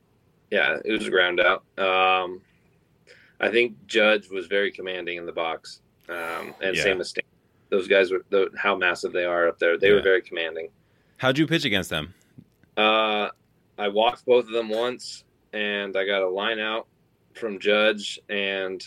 yeah, 0.50 0.78
it 0.84 0.92
was 0.92 1.06
a 1.06 1.10
ground 1.10 1.40
out. 1.40 1.64
Um, 1.78 2.40
I 3.40 3.50
think 3.50 3.74
Judge 3.86 4.28
was 4.28 4.46
very 4.46 4.72
commanding 4.72 5.16
in 5.16 5.26
the 5.26 5.32
box, 5.32 5.80
um, 6.08 6.54
and 6.60 6.76
yeah. 6.76 6.82
same 6.82 7.00
as 7.00 7.10
Stan. 7.10 7.24
Those 7.70 7.88
guys 7.88 8.10
were 8.10 8.24
the, 8.30 8.50
how 8.56 8.76
massive 8.76 9.12
they 9.12 9.24
are 9.24 9.48
up 9.48 9.58
there. 9.58 9.78
They 9.78 9.88
yeah. 9.88 9.94
were 9.94 10.02
very 10.02 10.22
commanding. 10.22 10.68
How'd 11.18 11.38
you 11.38 11.46
pitch 11.46 11.64
against 11.64 11.90
them? 11.90 12.14
Uh, 12.76 13.28
I 13.76 13.88
walked 13.88 14.24
both 14.24 14.46
of 14.46 14.52
them 14.52 14.68
once, 14.68 15.24
and 15.52 15.96
I 15.96 16.06
got 16.06 16.22
a 16.22 16.28
line 16.28 16.58
out 16.58 16.86
from 17.34 17.58
Judge, 17.58 18.18
and 18.28 18.82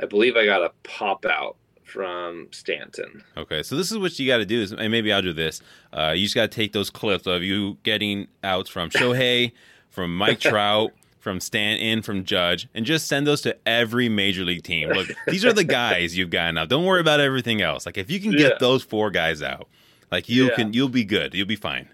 I 0.00 0.06
believe 0.06 0.36
I 0.36 0.44
got 0.44 0.62
a 0.62 0.72
pop 0.82 1.24
out 1.24 1.56
from 1.84 2.48
Stanton. 2.52 3.22
Okay, 3.36 3.62
so 3.62 3.76
this 3.76 3.90
is 3.90 3.98
what 3.98 4.18
you 4.18 4.26
got 4.26 4.38
to 4.38 4.46
do 4.46 4.62
is, 4.62 4.72
and 4.72 4.90
maybe 4.90 5.12
I'll 5.12 5.22
do 5.22 5.32
this. 5.32 5.60
Uh, 5.92 6.12
you 6.14 6.24
just 6.24 6.34
got 6.34 6.50
to 6.50 6.56
take 6.56 6.72
those 6.72 6.90
clips 6.90 7.26
of 7.26 7.42
you 7.42 7.76
getting 7.82 8.28
outs 8.42 8.70
from 8.70 8.90
Shohei, 8.90 9.52
from 9.90 10.16
Mike 10.16 10.40
Trout, 10.40 10.92
from 11.22 11.38
Stanton, 11.38 12.02
from 12.02 12.24
Judge, 12.24 12.68
and 12.74 12.84
just 12.84 13.06
send 13.06 13.28
those 13.28 13.42
to 13.42 13.56
every 13.64 14.08
major 14.08 14.44
league 14.44 14.64
team. 14.64 14.88
Look, 14.88 15.08
these 15.28 15.44
are 15.44 15.52
the 15.52 15.62
guys 15.80 16.18
you've 16.18 16.30
got 16.30 16.52
now. 16.52 16.66
Don't 16.66 16.84
worry 16.84 17.00
about 17.00 17.20
everything 17.20 17.62
else. 17.62 17.86
Like 17.86 17.96
if 17.96 18.10
you 18.10 18.18
can 18.18 18.32
get 18.32 18.40
yeah. 18.40 18.58
those 18.58 18.82
four 18.82 19.12
guys 19.12 19.40
out, 19.40 19.68
like 20.10 20.28
you 20.28 20.48
yeah. 20.48 20.56
can, 20.56 20.72
you'll 20.72 20.88
be 20.88 21.04
good. 21.04 21.32
You'll 21.32 21.46
be 21.46 21.56
fine. 21.56 21.88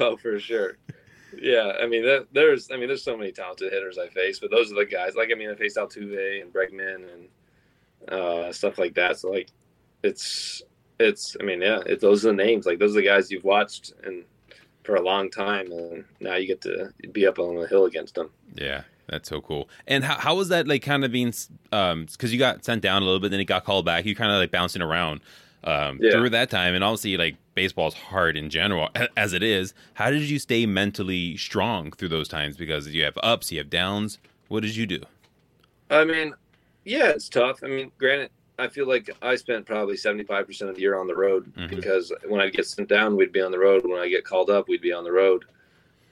Oh, 0.00 0.16
for 0.16 0.40
sure. 0.40 0.76
Yeah, 1.36 1.74
I 1.80 1.86
mean, 1.86 2.04
that, 2.04 2.26
there's, 2.32 2.70
I 2.72 2.76
mean, 2.76 2.88
there's 2.88 3.04
so 3.04 3.16
many 3.16 3.30
talented 3.30 3.72
hitters 3.72 3.96
I 3.96 4.08
face, 4.08 4.40
but 4.40 4.50
those 4.50 4.72
are 4.72 4.74
the 4.74 4.86
guys. 4.86 5.14
Like, 5.14 5.30
I 5.30 5.36
mean, 5.36 5.50
I 5.50 5.54
faced 5.54 5.76
Altuve 5.76 6.42
and 6.42 6.52
Bregman 6.52 7.06
and 7.12 8.08
uh, 8.08 8.52
stuff 8.52 8.76
like 8.76 8.94
that. 8.94 9.18
So 9.18 9.30
like, 9.30 9.50
it's 10.02 10.62
it's. 10.98 11.36
I 11.40 11.44
mean, 11.44 11.62
yeah, 11.62 11.80
it, 11.86 12.00
those 12.00 12.24
are 12.24 12.30
the 12.30 12.42
names. 12.42 12.66
Like 12.66 12.80
those 12.80 12.90
are 12.92 13.00
the 13.00 13.06
guys 13.06 13.30
you've 13.30 13.44
watched 13.44 13.92
and 14.02 14.24
for 14.84 14.94
a 14.94 15.02
long 15.02 15.30
time, 15.30 15.72
and 15.72 16.04
now 16.20 16.36
you 16.36 16.46
get 16.46 16.60
to 16.62 16.92
be 17.12 17.26
up 17.26 17.38
on 17.38 17.56
the 17.56 17.66
hill 17.66 17.86
against 17.86 18.14
them. 18.14 18.30
Yeah. 18.54 18.82
That's 19.06 19.28
so 19.28 19.42
cool. 19.42 19.68
And 19.86 20.02
how, 20.02 20.14
how 20.14 20.34
was 20.34 20.48
that 20.48 20.66
like 20.66 20.82
kind 20.82 21.04
of 21.04 21.12
being, 21.12 21.34
um, 21.72 22.06
cause 22.16 22.32
you 22.32 22.38
got 22.38 22.64
sent 22.64 22.80
down 22.80 23.02
a 23.02 23.04
little 23.04 23.20
bit, 23.20 23.30
then 23.32 23.40
it 23.40 23.44
got 23.44 23.64
called 23.64 23.84
back. 23.84 24.06
You 24.06 24.14
kind 24.14 24.32
of 24.32 24.38
like 24.38 24.50
bouncing 24.50 24.80
around, 24.80 25.20
um, 25.62 25.98
yeah. 26.00 26.12
through 26.12 26.30
that 26.30 26.48
time. 26.48 26.74
And 26.74 26.82
obviously 26.82 27.18
like 27.18 27.36
baseball's 27.54 27.92
hard 27.92 28.34
in 28.34 28.48
general 28.48 28.88
as 29.14 29.34
it 29.34 29.42
is. 29.42 29.74
How 29.92 30.10
did 30.10 30.22
you 30.22 30.38
stay 30.38 30.64
mentally 30.64 31.36
strong 31.36 31.90
through 31.92 32.08
those 32.08 32.28
times? 32.28 32.56
Because 32.56 32.88
you 32.88 33.04
have 33.04 33.18
ups, 33.22 33.52
you 33.52 33.58
have 33.58 33.68
downs. 33.68 34.18
What 34.48 34.62
did 34.62 34.74
you 34.74 34.86
do? 34.86 35.02
I 35.90 36.04
mean, 36.06 36.32
yeah, 36.86 37.08
it's 37.08 37.28
tough. 37.28 37.60
I 37.62 37.66
mean, 37.66 37.92
granted, 37.98 38.30
I 38.58 38.68
feel 38.68 38.86
like 38.86 39.10
I 39.22 39.34
spent 39.36 39.66
probably 39.66 39.96
75% 39.96 40.68
of 40.68 40.76
the 40.76 40.80
year 40.80 40.98
on 40.98 41.06
the 41.06 41.14
road 41.14 41.52
mm-hmm. 41.54 41.74
because 41.74 42.12
when 42.28 42.40
I 42.40 42.48
get 42.48 42.66
sent 42.66 42.88
down, 42.88 43.16
we'd 43.16 43.32
be 43.32 43.40
on 43.40 43.50
the 43.50 43.58
road. 43.58 43.84
When 43.84 44.00
I 44.00 44.08
get 44.08 44.24
called 44.24 44.50
up, 44.50 44.68
we'd 44.68 44.80
be 44.80 44.92
on 44.92 45.04
the 45.04 45.12
road. 45.12 45.44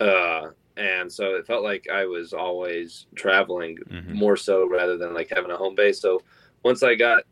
Uh, 0.00 0.50
and 0.76 1.12
so 1.12 1.34
it 1.36 1.46
felt 1.46 1.62
like 1.62 1.86
I 1.92 2.04
was 2.06 2.32
always 2.32 3.06
traveling 3.14 3.78
mm-hmm. 3.88 4.14
more 4.14 4.36
so 4.36 4.68
rather 4.68 4.96
than 4.96 5.14
like 5.14 5.30
having 5.30 5.50
a 5.50 5.56
home 5.56 5.74
base. 5.74 6.00
So 6.00 6.22
once 6.64 6.82
I 6.82 6.94
got 6.94 7.24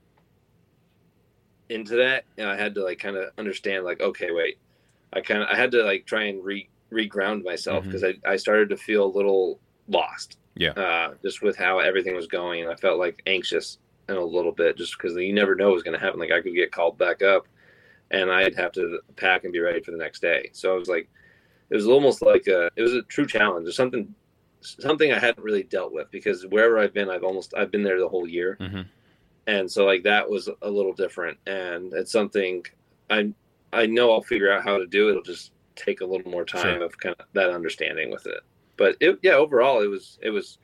into 1.69 1.97
that, 1.97 2.25
you 2.37 2.45
know, 2.45 2.51
I 2.51 2.57
had 2.57 2.75
to 2.75 2.85
like 2.85 2.99
kind 2.99 3.17
of 3.17 3.31
understand 3.39 3.85
like, 3.85 4.01
okay, 4.01 4.31
wait, 4.31 4.59
I 5.13 5.21
kind 5.21 5.43
of, 5.43 5.49
I 5.49 5.57
had 5.57 5.73
to 5.73 5.83
like 5.83 6.07
try 6.07 6.25
and 6.25 6.45
re 6.45 6.69
reground 6.93 7.45
myself 7.45 7.85
because 7.85 8.03
mm-hmm. 8.03 8.29
I, 8.29 8.33
I 8.33 8.37
started 8.37 8.69
to 8.71 8.77
feel 8.77 9.05
a 9.05 9.17
little 9.17 9.61
lost 9.89 10.37
yeah. 10.61 10.71
Uh, 10.73 11.15
just 11.23 11.43
with 11.43 11.57
how 11.57 11.79
everything 11.79 12.15
was 12.15 12.27
going, 12.27 12.69
I 12.69 12.75
felt 12.75 12.99
like 12.99 13.23
anxious 13.27 13.79
in 14.11 14.17
a 14.17 14.25
little 14.25 14.53
bit, 14.53 14.77
just 14.77 14.97
because 14.97 15.17
you 15.17 15.33
never 15.33 15.55
know 15.55 15.71
what's 15.71 15.83
going 15.83 15.99
to 15.99 16.05
happen. 16.05 16.21
Like 16.21 16.33
I 16.33 16.41
could 16.41 16.55
get 16.55 16.73
called 16.73 16.99
back 16.99 17.23
up, 17.23 17.47
and 18.11 18.31
I'd 18.31 18.55
have 18.57 18.73
to 18.73 19.01
pack 19.17 19.45
and 19.45 19.53
be 19.53 19.61
ready 19.61 19.81
for 19.81 19.91
the 19.91 19.97
next 19.97 20.21
day. 20.21 20.51
So 20.53 20.75
I 20.75 20.79
was 20.79 20.89
like, 20.89 21.09
it 21.71 21.77
was 21.77 21.87
almost 21.87 22.23
like 22.23 22.47
a, 22.47 22.71
it 22.77 22.83
was 22.83 22.95
a 22.95 23.03
true 23.03 23.27
challenge. 23.27 23.67
Or 23.69 23.73
something, 23.73 24.15
something 24.61 25.13
I 25.13 25.19
hadn't 25.19 25.45
really 25.45 25.63
dealt 25.63 25.93
with 25.93 26.11
because 26.11 26.47
wherever 26.47 26.79
I've 26.79 26.95
been, 26.95 27.11
I've 27.11 27.25
almost 27.25 27.55
I've 27.57 27.71
been 27.71 27.83
there 27.83 28.01
the 28.01 28.09
whole 28.09 28.29
year, 28.29 28.57
mm-hmm. 28.61 28.83
and 29.47 29.71
so 29.71 29.87
like 29.87 30.03
that 30.05 30.29
was 30.29 30.49
a 30.63 30.71
little 30.71 30.93
different. 30.93 31.39
And 31.47 31.93
it's 31.93 32.13
something 32.13 32.65
I 33.09 33.33
I 33.73 33.87
know 33.87 34.13
I'll 34.13 34.23
figure 34.23 34.53
out 34.53 34.65
how 34.65 34.79
to 34.79 34.87
do. 34.87 35.09
It'll 35.09 35.23
just 35.23 35.53
take 35.77 36.01
a 36.01 36.07
little 36.07 36.31
more 36.31 36.45
time 36.45 36.79
sure. 36.79 36.85
of 36.85 36.99
kind 36.99 37.15
of 37.19 37.27
that 37.33 37.51
understanding 37.51 38.11
with 38.11 38.27
it 38.27 38.41
but 38.81 38.97
it, 38.99 39.19
yeah, 39.23 39.33
overall 39.33 39.83
it 39.83 39.89
was 39.89 40.19
it 40.23 40.31
was 40.31 40.57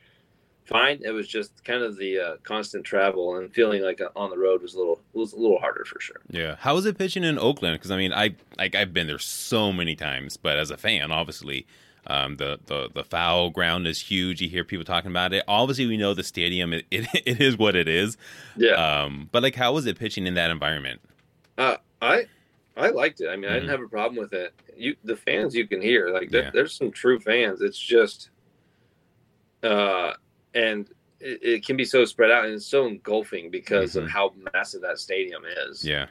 fine. 0.67 0.99
It 1.03 1.11
was 1.11 1.27
just 1.27 1.63
kind 1.63 1.83
of 1.83 1.97
the 1.97 2.19
uh, 2.19 2.35
constant 2.43 2.85
travel 2.85 3.37
and 3.37 3.51
feeling 3.53 3.81
like 3.81 4.01
uh, 4.01 4.09
on 4.15 4.29
the 4.29 4.37
road 4.37 4.61
was 4.61 4.75
a 4.75 4.77
little 4.77 4.99
was 5.13 5.33
a 5.33 5.37
little 5.37 5.59
harder 5.59 5.85
for 5.85 5.99
sure. 5.99 6.17
Yeah, 6.29 6.55
how 6.59 6.75
was 6.75 6.85
it 6.85 6.97
pitching 6.97 7.23
in 7.23 7.39
Oakland? 7.39 7.75
Because 7.75 7.91
I 7.91 7.97
mean, 7.97 8.13
I 8.13 8.35
like 8.57 8.75
I've 8.75 8.93
been 8.93 9.07
there 9.07 9.19
so 9.19 9.71
many 9.71 9.95
times, 9.95 10.37
but 10.37 10.57
as 10.57 10.71
a 10.71 10.77
fan, 10.77 11.11
obviously. 11.11 11.65
Um, 12.09 12.37
the, 12.37 12.57
the 12.67 12.89
the 12.93 13.03
foul 13.03 13.49
ground 13.49 13.85
is 13.85 13.99
huge. 13.99 14.39
You 14.39 14.47
hear 14.47 14.63
people 14.63 14.85
talking 14.85 15.11
about 15.11 15.33
it. 15.33 15.43
Obviously, 15.45 15.87
we 15.87 15.97
know 15.97 16.13
the 16.13 16.23
stadium. 16.23 16.71
It, 16.71 16.85
it, 16.89 17.05
it 17.25 17.41
is 17.41 17.57
what 17.57 17.75
it 17.75 17.89
is. 17.89 18.15
Yeah. 18.55 18.75
Um, 18.75 19.27
but 19.33 19.43
like, 19.43 19.55
how 19.55 19.73
was 19.73 19.85
it 19.87 19.99
pitching 19.99 20.25
in 20.25 20.35
that 20.35 20.49
environment? 20.49 21.01
Uh, 21.57 21.75
I 22.01 22.27
I 22.77 22.89
liked 22.89 23.19
it. 23.19 23.27
I 23.27 23.35
mean, 23.35 23.41
mm-hmm. 23.41 23.49
I 23.49 23.53
didn't 23.55 23.63
mm-hmm. 23.63 23.71
have 23.71 23.81
a 23.81 23.89
problem 23.89 24.19
with 24.19 24.31
it. 24.31 24.53
You, 24.77 24.95
the 25.03 25.17
fans, 25.17 25.55
you 25.55 25.67
can 25.67 25.81
hear 25.81 26.09
like 26.09 26.31
yeah. 26.31 26.51
there's 26.53 26.73
some 26.73 26.91
true 26.91 27.19
fans. 27.19 27.61
It's 27.61 27.79
just, 27.79 28.29
uh, 29.63 30.13
and 30.57 30.89
it, 31.19 31.39
it, 31.41 31.65
can 31.65 31.77
be 31.77 31.85
so 31.85 32.03
spread 32.05 32.31
out 32.31 32.45
and 32.45 32.55
it's 32.55 32.65
so 32.65 32.85
engulfing 32.85 33.49
because 33.49 33.91
mm-hmm. 33.91 34.05
of 34.05 34.11
how 34.11 34.33
massive 34.53 34.81
that 34.81 34.99
stadium 34.99 35.43
is. 35.67 35.85
Yeah, 35.85 36.07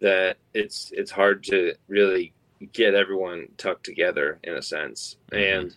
that 0.00 0.38
it's 0.54 0.92
it's 0.94 1.10
hard 1.10 1.42
to 1.44 1.74
really 1.88 2.32
get 2.72 2.94
everyone 2.94 3.48
tucked 3.56 3.84
together 3.84 4.38
in 4.44 4.54
a 4.54 4.62
sense. 4.62 5.16
Mm-hmm. 5.32 5.60
And 5.60 5.76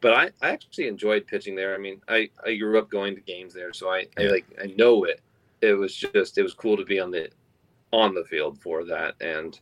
but 0.00 0.12
I, 0.12 0.30
I 0.42 0.50
actually 0.50 0.88
enjoyed 0.88 1.26
pitching 1.26 1.56
there. 1.56 1.74
I 1.74 1.78
mean, 1.78 2.00
I, 2.08 2.28
I 2.44 2.56
grew 2.56 2.78
up 2.78 2.90
going 2.90 3.14
to 3.14 3.22
games 3.22 3.54
there, 3.54 3.72
so 3.72 3.88
I, 3.88 4.06
yeah. 4.18 4.24
I 4.24 4.30
like 4.30 4.46
I 4.62 4.66
know 4.76 5.04
it. 5.04 5.20
It 5.60 5.72
was 5.72 5.94
just 5.94 6.36
it 6.36 6.42
was 6.42 6.54
cool 6.54 6.76
to 6.76 6.84
be 6.84 7.00
on 7.00 7.10
the 7.10 7.30
on 7.90 8.14
the 8.14 8.24
field 8.24 8.60
for 8.60 8.84
that 8.84 9.14
and 9.20 9.60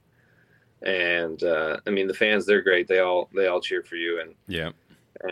and 0.82 1.42
uh, 1.42 1.76
I 1.86 1.90
mean 1.90 2.08
the 2.08 2.14
fans 2.14 2.44
they're 2.44 2.62
great. 2.62 2.88
They 2.88 3.00
all 3.00 3.28
they 3.34 3.46
all 3.46 3.60
cheer 3.60 3.82
for 3.82 3.96
you 3.96 4.20
and 4.20 4.34
yeah. 4.48 4.70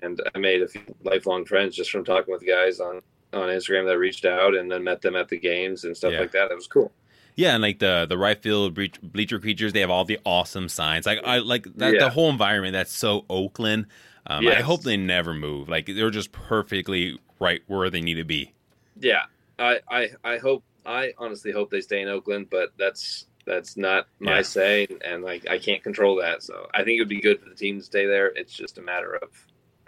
And 0.02 0.20
I 0.34 0.38
made 0.38 0.62
a 0.62 0.68
few 0.68 0.82
lifelong 1.02 1.44
friends 1.44 1.76
just 1.76 1.90
from 1.90 2.04
talking 2.04 2.32
with 2.32 2.46
guys 2.46 2.80
on 2.80 3.00
on 3.32 3.48
Instagram 3.48 3.86
that 3.86 3.98
reached 3.98 4.24
out 4.24 4.56
and 4.56 4.70
then 4.70 4.82
met 4.82 5.02
them 5.02 5.16
at 5.16 5.28
the 5.28 5.38
games 5.38 5.84
and 5.84 5.96
stuff 5.96 6.12
yeah. 6.12 6.20
like 6.20 6.32
that. 6.32 6.48
That 6.48 6.56
was 6.56 6.66
cool. 6.66 6.92
Yeah, 7.36 7.54
and 7.54 7.62
like 7.62 7.78
the 7.78 8.06
the 8.08 8.18
right 8.18 8.40
field 8.40 8.78
bleacher 9.02 9.38
creatures, 9.38 9.72
they 9.72 9.80
have 9.80 9.90
all 9.90 10.04
the 10.04 10.18
awesome 10.24 10.68
signs. 10.68 11.06
Like 11.06 11.20
I 11.24 11.38
like 11.38 11.64
that 11.76 11.94
yeah. 11.94 12.00
the 12.00 12.10
whole 12.10 12.28
environment. 12.28 12.72
That's 12.72 12.92
so 12.92 13.24
Oakland. 13.30 13.86
Um, 14.26 14.44
yes. 14.44 14.58
I 14.58 14.62
hope 14.62 14.82
they 14.82 14.96
never 14.96 15.32
move. 15.32 15.68
Like 15.68 15.86
they're 15.86 16.10
just 16.10 16.32
perfectly 16.32 17.18
right 17.38 17.62
where 17.66 17.88
they 17.88 18.00
need 18.00 18.14
to 18.14 18.24
be. 18.24 18.52
Yeah, 18.98 19.22
I 19.58 19.80
I, 19.88 20.10
I 20.24 20.38
hope 20.38 20.64
I 20.84 21.12
honestly 21.18 21.52
hope 21.52 21.70
they 21.70 21.80
stay 21.80 22.02
in 22.02 22.08
Oakland, 22.08 22.48
but 22.50 22.72
that's 22.76 23.26
that's 23.46 23.76
not 23.76 24.06
my 24.18 24.36
yeah. 24.36 24.42
say, 24.42 24.88
and 25.04 25.22
like 25.22 25.48
I 25.48 25.58
can't 25.58 25.82
control 25.82 26.16
that. 26.16 26.42
So 26.42 26.68
I 26.74 26.84
think 26.84 26.98
it 26.98 27.00
would 27.00 27.08
be 27.08 27.20
good 27.20 27.40
for 27.40 27.48
the 27.48 27.54
team 27.54 27.78
to 27.78 27.84
stay 27.84 28.06
there. 28.06 28.26
It's 28.26 28.52
just 28.52 28.78
a 28.78 28.82
matter 28.82 29.16
of 29.16 29.30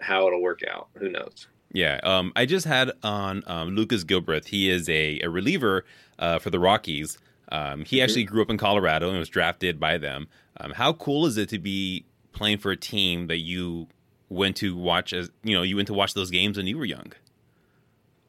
how 0.01 0.27
it'll 0.27 0.43
work 0.43 0.63
out. 0.71 0.89
Who 0.95 1.09
knows? 1.09 1.47
Yeah, 1.73 2.01
um, 2.03 2.33
I 2.37 2.45
just 2.45 2.67
had 2.67 2.93
on 3.03 3.43
um, 3.47 3.75
Lucas 3.75 4.05
Gilbreath. 4.05 4.47
He 4.47 4.69
is 4.69 4.89
a, 4.89 5.21
a 5.21 5.29
reliever 5.29 5.85
uh, 6.19 6.39
for 6.39 6.51
the 6.51 6.59
Rockies. 6.59 7.19
Um, 7.51 7.85
he 7.85 7.97
mm-hmm. 7.97 8.05
actually 8.05 8.25
grew 8.25 8.43
up 8.43 8.51
in 8.51 8.59
Colorado 8.59 9.09
and 9.09 9.19
was 9.19 9.29
drafted 9.29 9.81
by 9.81 9.99
them. 9.99 10.29
Um, 10.59 10.73
how 10.73 10.93
cool 10.93 11.27
is 11.27 11.39
it 11.39 11.49
to 11.51 11.59
be 11.59 12.05
playing 12.33 12.59
for 12.59 12.71
a 12.71 12.77
team 12.77 13.27
that 13.29 13.39
you 13.39 13.89
went 14.29 14.57
to 14.57 14.75
watch 14.75 15.13
as 15.13 15.31
you 15.43 15.55
know 15.55 15.63
you 15.63 15.77
went 15.77 15.87
to 15.87 15.95
watch 15.95 16.15
those 16.15 16.31
games 16.31 16.57
when 16.57 16.67
you 16.67 16.79
were 16.79 16.85
young? 16.85 17.13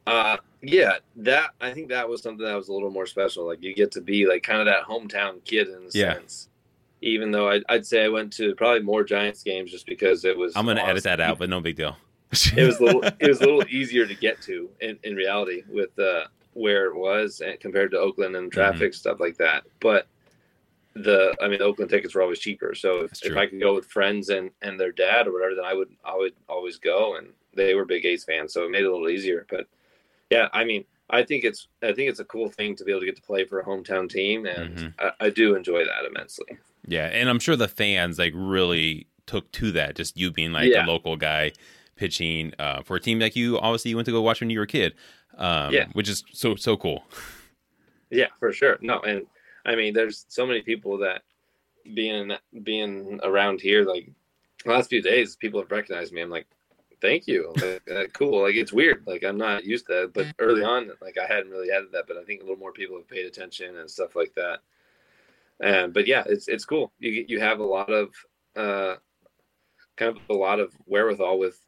Uh, 0.06 0.38
yeah, 0.62 0.98
that 1.18 1.52
I 1.62 1.72
think 1.72 1.90
that 1.90 2.08
was 2.08 2.22
something 2.22 2.46
that 2.46 2.56
was 2.56 2.70
a 2.70 2.74
little 2.74 2.90
more 2.90 3.06
special. 3.06 3.46
Like 3.46 3.62
you 3.62 3.74
get 3.74 3.92
to 3.92 4.02
be 4.02 4.26
like 4.26 4.44
kind 4.44 4.60
of 4.60 4.66
that 4.66 4.84
hometown 4.84 5.44
kid 5.44 5.68
in 5.68 5.76
a 5.76 5.90
yeah. 5.94 6.14
sense. 6.14 6.50
Even 7.04 7.32
though 7.32 7.50
I'd, 7.50 7.64
I'd, 7.68 7.86
say 7.86 8.06
I 8.06 8.08
went 8.08 8.32
to 8.34 8.56
probably 8.56 8.82
more 8.82 9.04
Giants 9.04 9.44
games 9.44 9.72
just 9.72 9.86
because 9.86 10.24
it 10.24 10.38
was. 10.38 10.54
I'm 10.56 10.66
going 10.66 10.78
to 10.78 10.86
edit 10.86 11.04
that 11.04 11.20
out, 11.20 11.38
but 11.38 11.50
no 11.50 11.60
big 11.60 11.76
deal. 11.76 11.98
it 12.32 12.66
was 12.66 12.80
a 12.80 12.84
little. 12.84 13.04
It 13.20 13.28
was 13.28 13.42
a 13.42 13.46
little 13.46 13.66
easier 13.70 14.06
to 14.06 14.16
get 14.16 14.42
to 14.44 14.70
in, 14.80 14.98
in 15.04 15.16
reality 15.16 15.64
with 15.70 15.98
uh, 16.00 16.26
where 16.54 16.86
it 16.86 16.96
was 16.96 17.42
and 17.42 17.60
compared 17.60 17.92
to 17.92 18.00
Oakland 18.00 18.36
and 18.36 18.52
traffic 18.52 18.92
mm-hmm. 18.92 18.96
stuff 18.96 19.20
like 19.20 19.38
that. 19.38 19.64
But 19.80 20.08
the 20.96 21.36
I 21.42 21.48
mean 21.48 21.62
Oakland 21.62 21.90
tickets 21.90 22.16
were 22.16 22.22
always 22.22 22.40
cheaper. 22.40 22.76
So 22.76 23.02
if, 23.02 23.12
if, 23.24 23.36
I 23.36 23.48
could 23.48 23.60
go 23.60 23.76
with 23.76 23.88
friends 23.88 24.30
and 24.30 24.52
and 24.62 24.80
their 24.80 24.92
dad 24.92 25.28
or 25.28 25.34
whatever, 25.34 25.56
then 25.56 25.66
I 25.66 25.74
would 25.74 25.90
I 26.06 26.16
would 26.16 26.34
always 26.48 26.78
go. 26.78 27.18
And 27.18 27.30
they 27.54 27.76
were 27.76 27.86
big 27.86 28.06
A's 28.06 28.24
fans, 28.24 28.54
so 28.54 28.64
it 28.64 28.72
made 28.72 28.84
it 28.84 28.88
a 28.88 28.92
little 28.92 29.10
easier. 29.10 29.46
But 29.50 29.68
yeah, 30.30 30.48
I 30.54 30.64
mean, 30.64 30.86
I 31.10 31.24
think 31.24 31.44
it's 31.44 31.68
I 31.82 31.94
think 31.94 32.10
it's 32.10 32.20
a 32.20 32.26
cool 32.26 32.50
thing 32.50 32.76
to 32.76 32.84
be 32.84 32.92
able 32.92 33.02
to 33.02 33.06
get 33.06 33.16
to 33.16 33.22
play 33.22 33.46
for 33.46 33.60
a 33.60 33.66
hometown 33.66 34.10
team, 34.10 34.46
and 34.46 34.76
mm-hmm. 34.76 34.88
I, 35.00 35.28
I, 35.28 35.30
do 35.30 35.56
enjoy 35.56 35.84
that 35.84 36.06
immensely. 36.06 36.58
Yeah, 36.88 37.06
and 37.06 37.30
I'm 37.30 37.40
sure 37.40 37.56
the 37.56 37.68
fans 37.68 38.20
like 38.20 38.34
really 38.36 39.08
took 39.26 39.52
to 39.54 39.72
that. 39.74 39.96
Just 39.96 40.18
you 40.18 40.32
being 40.32 40.52
like 40.52 40.70
yeah. 40.70 40.86
a 40.86 40.88
local 40.88 41.16
guy 41.16 41.52
pitching 41.96 42.54
uh, 42.60 42.82
for 42.82 42.98
a 42.98 43.00
team 43.00 43.20
like 43.20 43.36
you. 43.36 43.60
Obviously, 43.60 43.90
you 43.90 43.96
went 43.96 44.06
to 44.06 44.12
go 44.12 44.22
watch 44.22 44.42
when 44.42 44.50
you 44.50 44.60
were 44.60 44.66
a 44.66 44.68
kid. 44.68 44.94
Um, 45.38 45.74
yeah, 45.74 45.88
which 45.94 46.10
is 46.10 46.24
so 46.34 46.56
so 46.56 46.78
cool. 46.78 47.04
Yeah, 48.10 48.28
for 48.40 48.54
sure. 48.54 48.78
No, 48.82 49.00
and 49.00 49.26
I 49.66 49.76
mean, 49.76 49.94
there's 49.94 50.26
so 50.28 50.46
many 50.46 50.62
people 50.62 50.98
that 51.00 51.24
being 51.94 52.32
being 52.64 53.20
around 53.24 53.62
here, 53.62 53.84
like 53.84 54.10
the 54.64 54.72
last 54.72 54.90
few 54.90 55.02
days, 55.02 55.36
people 55.36 55.60
have 55.60 55.72
recognized 55.72 56.14
me. 56.14 56.22
I'm 56.22 56.30
like, 56.30 56.48
thank 57.02 57.28
you. 57.28 57.54
Like, 57.56 57.82
uh, 57.92 58.06
cool. 58.14 58.44
Like 58.44 58.56
it's 58.56 58.74
weird. 58.74 59.04
Like 59.06 59.24
I'm 59.24 59.38
not 59.38 59.66
used 59.66 59.88
to 59.88 59.94
that, 59.94 60.14
but 60.14 60.28
early 60.40 60.64
on, 60.64 60.92
like 61.02 61.18
I 61.18 61.26
hadn't 61.26 61.52
really 61.52 61.70
had 61.70 61.84
that. 61.92 62.06
But 62.08 62.18
I 62.18 62.24
think 62.24 62.42
a 62.42 62.44
little 62.44 62.60
more 62.60 62.72
people 62.72 62.98
have 62.98 63.08
paid 63.08 63.26
attention 63.26 63.78
and 63.78 63.90
stuff 63.90 64.16
like 64.16 64.34
that. 64.36 64.60
And 65.62 65.94
but 65.94 66.08
yeah, 66.08 66.24
it's 66.26 66.48
it's 66.48 66.66
cool. 66.66 66.92
You 67.00 67.26
you 67.28 67.40
have 67.40 67.60
a 67.60 67.66
lot 67.66 67.90
of 67.92 68.10
uh, 68.56 68.96
kind 69.98 70.16
of 70.16 70.18
a 70.30 70.34
lot 70.34 70.60
of 70.60 70.74
wherewithal 70.86 71.40
with 71.40 71.60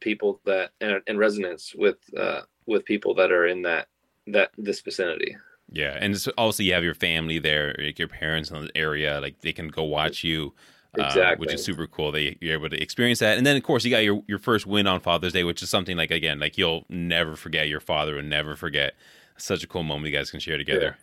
people 0.00 0.40
that 0.44 0.70
and, 0.80 1.00
and 1.06 1.18
resonance 1.18 1.74
with 1.76 1.98
uh, 2.16 2.42
with 2.66 2.84
people 2.84 3.14
that 3.14 3.32
are 3.32 3.46
in 3.46 3.62
that 3.62 3.88
that 4.28 4.50
this 4.56 4.80
vicinity. 4.80 5.36
Yeah, 5.70 5.96
and 6.00 6.16
also 6.36 6.62
you 6.62 6.74
have 6.74 6.84
your 6.84 6.94
family 6.94 7.38
there, 7.38 7.74
like 7.78 7.98
your 7.98 8.08
parents 8.08 8.50
in 8.50 8.62
the 8.62 8.76
area, 8.76 9.20
like 9.20 9.40
they 9.40 9.52
can 9.52 9.68
go 9.68 9.84
watch 9.84 10.22
you 10.22 10.54
exactly. 10.94 11.22
Uh, 11.22 11.36
which 11.36 11.54
is 11.54 11.64
super 11.64 11.86
cool 11.86 12.12
that 12.12 12.36
you're 12.40 12.52
able 12.52 12.68
to 12.68 12.80
experience 12.80 13.20
that. 13.20 13.38
And 13.38 13.46
then, 13.46 13.56
of 13.56 13.62
course, 13.62 13.84
you 13.84 13.90
got 13.90 14.04
your, 14.04 14.22
your 14.26 14.38
first 14.38 14.66
win 14.66 14.86
on 14.86 15.00
Father's 15.00 15.32
Day, 15.32 15.44
which 15.44 15.62
is 15.62 15.70
something 15.70 15.96
like, 15.96 16.10
again, 16.10 16.38
like 16.38 16.58
you'll 16.58 16.84
never 16.88 17.36
forget. 17.36 17.68
Your 17.68 17.80
father 17.80 18.16
will 18.16 18.22
never 18.22 18.56
forget. 18.56 18.94
Such 19.38 19.64
a 19.64 19.66
cool 19.66 19.82
moment 19.82 20.12
you 20.12 20.18
guys 20.18 20.30
can 20.30 20.40
share 20.40 20.58
together. 20.58 20.96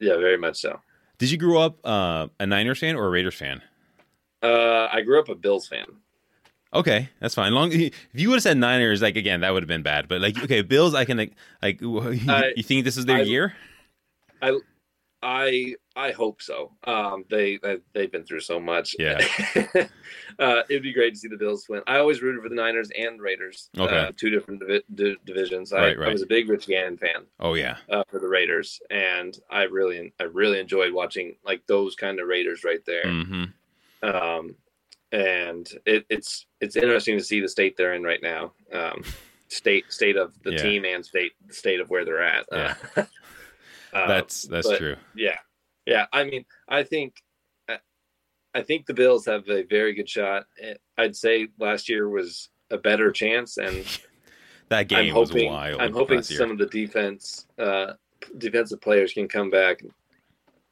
Yeah, 0.00 0.12
yeah 0.12 0.18
very 0.18 0.38
much 0.38 0.60
so. 0.60 0.80
Did 1.20 1.30
you 1.30 1.36
grow 1.36 1.60
up 1.60 1.78
uh, 1.84 2.28
a 2.40 2.46
Niners 2.46 2.78
fan 2.78 2.96
or 2.96 3.06
a 3.06 3.10
Raiders 3.10 3.34
fan? 3.34 3.60
Uh, 4.42 4.88
I 4.90 5.02
grew 5.02 5.20
up 5.20 5.28
a 5.28 5.34
Bills 5.34 5.68
fan. 5.68 5.84
Okay, 6.72 7.10
that's 7.20 7.34
fine. 7.34 7.52
Long 7.52 7.70
if 7.72 7.92
you 8.14 8.30
would 8.30 8.36
have 8.36 8.42
said 8.42 8.56
Niners, 8.56 9.02
like 9.02 9.16
again, 9.16 9.40
that 9.42 9.50
would 9.52 9.62
have 9.62 9.68
been 9.68 9.82
bad. 9.82 10.08
But 10.08 10.22
like, 10.22 10.42
okay, 10.42 10.62
Bills, 10.62 10.94
I 10.94 11.04
can 11.04 11.18
like, 11.18 11.32
like 11.62 11.82
I, 12.28 12.54
you 12.56 12.62
think 12.62 12.86
this 12.86 12.96
is 12.96 13.04
their 13.04 13.18
I, 13.18 13.22
year? 13.22 13.54
I 14.40 14.58
I 15.22 15.74
I 15.94 16.12
hope 16.12 16.40
so. 16.40 16.72
Um, 16.84 17.24
they, 17.28 17.58
they 17.58 17.78
have 17.94 18.12
been 18.12 18.24
through 18.24 18.40
so 18.40 18.58
much. 18.58 18.96
Yeah, 18.98 19.18
uh, 20.38 20.62
it'd 20.68 20.82
be 20.82 20.94
great 20.94 21.14
to 21.14 21.20
see 21.20 21.28
the 21.28 21.36
Bills 21.36 21.66
win. 21.68 21.82
I 21.86 21.98
always 21.98 22.22
rooted 22.22 22.42
for 22.42 22.48
the 22.48 22.54
Niners 22.54 22.90
and 22.98 23.20
Raiders. 23.20 23.68
Uh, 23.76 23.82
okay, 23.82 23.98
uh, 23.98 24.12
two 24.16 24.30
different 24.30 24.60
divi- 24.60 24.84
di- 24.94 25.16
divisions. 25.26 25.72
I, 25.72 25.78
right, 25.80 25.98
right. 25.98 26.08
I, 26.08 26.12
was 26.12 26.22
a 26.22 26.26
big 26.26 26.48
Rich 26.48 26.68
Gannon 26.68 26.96
fan. 26.96 27.26
Oh 27.38 27.54
yeah, 27.54 27.76
uh, 27.90 28.04
for 28.08 28.18
the 28.18 28.28
Raiders, 28.28 28.80
and 28.90 29.38
I 29.50 29.64
really 29.64 30.12
I 30.18 30.24
really 30.24 30.58
enjoyed 30.58 30.92
watching 30.92 31.36
like 31.44 31.66
those 31.66 31.94
kind 31.94 32.18
of 32.18 32.26
Raiders 32.26 32.64
right 32.64 32.84
there. 32.86 33.04
Mm-hmm. 33.04 33.44
Um, 34.02 34.54
and 35.12 35.70
it, 35.84 36.06
it's 36.08 36.46
it's 36.60 36.76
interesting 36.76 37.18
to 37.18 37.24
see 37.24 37.40
the 37.40 37.48
state 37.48 37.76
they're 37.76 37.94
in 37.94 38.02
right 38.02 38.22
now. 38.22 38.52
Um, 38.72 39.02
state 39.48 39.92
state 39.92 40.16
of 40.16 40.32
the 40.44 40.52
yeah. 40.52 40.62
team 40.62 40.84
and 40.84 41.04
state 41.04 41.32
state 41.50 41.80
of 41.80 41.90
where 41.90 42.04
they're 42.04 42.22
at. 42.22 42.46
Yeah. 42.50 42.74
Uh, 43.92 44.06
that's 44.06 44.42
that's 44.42 44.68
but, 44.68 44.78
true. 44.78 44.96
Yeah, 45.14 45.38
yeah. 45.86 46.06
I 46.12 46.24
mean, 46.24 46.44
I 46.68 46.82
think 46.82 47.14
I 48.54 48.62
think 48.62 48.86
the 48.86 48.94
Bills 48.94 49.26
have 49.26 49.48
a 49.48 49.62
very 49.62 49.94
good 49.94 50.08
shot. 50.08 50.44
I'd 50.98 51.16
say 51.16 51.48
last 51.58 51.88
year 51.88 52.08
was 52.08 52.48
a 52.70 52.78
better 52.78 53.12
chance, 53.12 53.58
and 53.58 53.84
that 54.68 54.88
game 54.88 54.98
I'm 54.98 55.10
hoping, 55.10 55.46
was 55.48 55.52
wild. 55.52 55.80
I'm 55.80 55.92
hoping 55.92 56.22
some 56.22 56.50
of 56.50 56.58
the 56.58 56.66
defense 56.66 57.46
uh, 57.58 57.92
defensive 58.38 58.80
players 58.80 59.12
can 59.12 59.28
come 59.28 59.50
back 59.50 59.82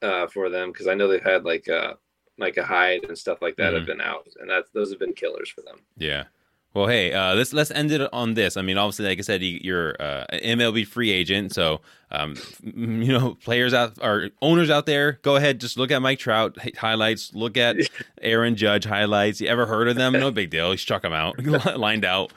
uh, 0.01 0.27
for 0.27 0.49
them 0.49 0.71
because 0.71 0.87
I 0.87 0.93
know 0.93 1.07
they've 1.07 1.23
had 1.23 1.45
like 1.45 1.69
uh, 1.69 1.93
like 2.37 2.57
a 2.57 2.63
Hyde 2.63 3.05
and 3.05 3.17
stuff 3.17 3.41
like 3.41 3.55
that 3.57 3.67
mm-hmm. 3.67 3.77
have 3.77 3.85
been 3.85 4.01
out, 4.01 4.27
and 4.39 4.49
that 4.49 4.65
those 4.73 4.89
have 4.89 4.99
been 4.99 5.13
killers 5.13 5.49
for 5.49 5.61
them. 5.61 5.77
Yeah. 5.97 6.25
Well, 6.73 6.87
hey, 6.87 7.13
uh, 7.13 7.33
let's 7.33 7.51
let's 7.51 7.71
end 7.71 7.91
it 7.91 8.01
on 8.13 8.35
this. 8.35 8.55
I 8.55 8.61
mean, 8.61 8.77
obviously, 8.77 9.05
like 9.05 9.17
I 9.17 9.21
said, 9.21 9.41
you're 9.41 9.95
uh, 9.99 10.25
an 10.29 10.59
MLB 10.59 10.85
free 10.85 11.09
agent, 11.09 11.53
so 11.53 11.81
um, 12.11 12.35
you 12.63 13.11
know, 13.11 13.35
players 13.35 13.73
out 13.73 13.97
or 14.01 14.29
owners 14.41 14.69
out 14.69 14.85
there, 14.85 15.13
go 15.23 15.35
ahead, 15.35 15.59
just 15.59 15.77
look 15.77 15.89
at 15.89 15.99
Mike 16.01 16.19
Trout 16.19 16.57
highlights, 16.77 17.33
look 17.33 17.57
at 17.57 17.77
Aaron 18.21 18.55
Judge 18.55 18.85
highlights. 18.85 19.41
You 19.41 19.47
ever 19.47 19.65
heard 19.65 19.87
of 19.87 19.95
them? 19.95 20.13
No 20.13 20.29
big 20.29 20.51
deal. 20.51 20.71
Just 20.71 20.87
chuck 20.87 21.01
them 21.01 21.13
out, 21.13 21.43
lined 21.77 22.05
out. 22.05 22.31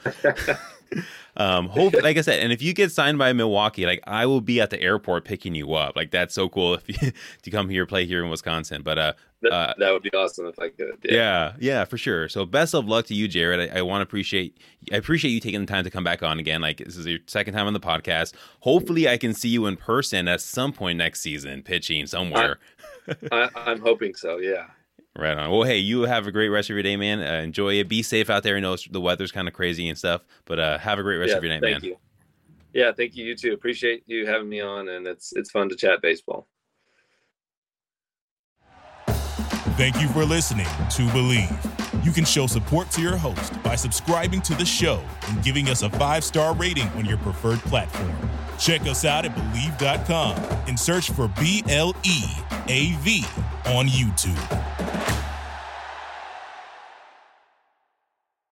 Um, 1.35 1.69
hope, 1.69 1.93
like 2.01 2.17
I 2.17 2.21
said, 2.21 2.41
and 2.41 2.53
if 2.53 2.61
you 2.61 2.73
get 2.73 2.91
signed 2.91 3.17
by 3.17 3.33
Milwaukee, 3.33 3.85
like 3.85 4.01
I 4.05 4.25
will 4.25 4.41
be 4.41 4.61
at 4.61 4.69
the 4.69 4.79
airport 4.81 5.25
picking 5.25 5.55
you 5.55 5.73
up. 5.73 5.95
Like 5.95 6.11
that's 6.11 6.35
so 6.35 6.47
cool 6.47 6.75
if 6.75 6.87
you 6.87 7.11
to 7.41 7.51
come 7.51 7.69
here, 7.69 7.85
play 7.85 8.05
here 8.05 8.23
in 8.23 8.29
Wisconsin. 8.29 8.83
But 8.83 8.99
uh, 8.99 9.13
that, 9.41 9.51
uh, 9.51 9.73
that 9.79 9.91
would 9.91 10.03
be 10.03 10.13
awesome 10.13 10.45
if 10.45 10.59
I 10.59 10.69
could. 10.69 10.99
Yeah. 11.03 11.13
yeah, 11.13 11.53
yeah, 11.59 11.85
for 11.85 11.97
sure. 11.97 12.29
So 12.29 12.45
best 12.45 12.75
of 12.75 12.85
luck 12.85 13.07
to 13.07 13.15
you, 13.15 13.27
Jared. 13.27 13.71
I, 13.71 13.79
I 13.79 13.81
want 13.81 14.01
to 14.01 14.03
appreciate 14.03 14.57
I 14.91 14.97
appreciate 14.97 15.31
you 15.31 15.39
taking 15.39 15.61
the 15.61 15.65
time 15.65 15.83
to 15.83 15.89
come 15.89 16.03
back 16.03 16.21
on 16.21 16.37
again. 16.37 16.61
Like 16.61 16.77
this 16.77 16.97
is 16.97 17.05
your 17.07 17.19
second 17.25 17.55
time 17.55 17.65
on 17.65 17.73
the 17.73 17.79
podcast. 17.79 18.33
Hopefully, 18.59 19.09
I 19.09 19.17
can 19.17 19.33
see 19.33 19.49
you 19.49 19.65
in 19.65 19.75
person 19.75 20.27
at 20.27 20.39
some 20.41 20.71
point 20.71 20.97
next 20.99 21.21
season, 21.21 21.63
pitching 21.63 22.05
somewhere. 22.05 22.59
I, 23.31 23.49
I'm 23.55 23.79
hoping 23.79 24.13
so. 24.13 24.37
Yeah. 24.37 24.67
Right 25.15 25.37
on. 25.37 25.51
Well, 25.51 25.63
hey, 25.63 25.77
you 25.77 26.01
have 26.03 26.25
a 26.25 26.31
great 26.31 26.49
rest 26.49 26.71
of 26.71 26.75
your 26.75 26.81
day, 26.81 26.95
man. 26.95 27.21
Uh, 27.21 27.43
enjoy 27.43 27.75
it. 27.75 27.87
Be 27.87 28.01
safe 28.01 28.31
out 28.31 28.41
there. 28.41 28.57
I 28.57 28.59
know 28.59 28.75
the 28.89 28.99
weather's 28.99 29.31
kind 29.31 29.47
of 29.47 29.53
crazy 29.53 29.87
and 29.87 29.97
stuff, 29.97 30.23
but 30.45 30.59
uh, 30.59 30.79
have 30.79 30.97
a 30.97 31.03
great 31.03 31.17
rest 31.17 31.31
yeah, 31.31 31.37
of 31.37 31.43
your 31.43 31.53
night, 31.53 31.61
man. 31.61 31.73
thank 31.73 31.83
man. 31.83 31.91
You. 31.91 31.97
Yeah, 32.73 32.91
thank 32.91 33.15
you. 33.15 33.23
You 33.25 33.35
too. 33.35 33.53
Appreciate 33.53 34.03
you 34.07 34.25
having 34.25 34.49
me 34.49 34.59
on, 34.61 34.89
and 34.89 35.05
it's 35.05 35.33
it's 35.33 35.51
fun 35.51 35.69
to 35.69 35.75
chat 35.75 36.01
baseball. 36.01 36.47
Thank 39.75 40.01
you 40.01 40.07
for 40.09 40.25
listening 40.25 40.65
to 40.65 41.01
Bleav. 41.13 42.05
You 42.05 42.11
can 42.11 42.25
show 42.25 42.47
support 42.47 42.89
to 42.91 43.01
your 43.01 43.15
host 43.15 43.61
by 43.63 43.75
subscribing 43.75 44.41
to 44.41 44.55
the 44.55 44.65
show 44.65 45.03
and 45.29 45.43
giving 45.43 45.69
us 45.69 45.83
a 45.83 45.89
five 45.91 46.23
star 46.23 46.55
rating 46.55 46.87
on 46.89 47.05
your 47.05 47.17
preferred 47.19 47.59
platform. 47.59 48.13
Check 48.59 48.81
us 48.81 49.05
out 49.05 49.25
at 49.25 49.35
Bleav.com 49.35 50.37
and 50.67 50.79
search 50.79 51.11
for 51.11 51.27
B 51.39 51.63
L 51.69 51.95
E 52.03 52.23
A 52.67 52.93
V 53.01 53.25
on 53.65 53.87
YouTube. 53.87 54.72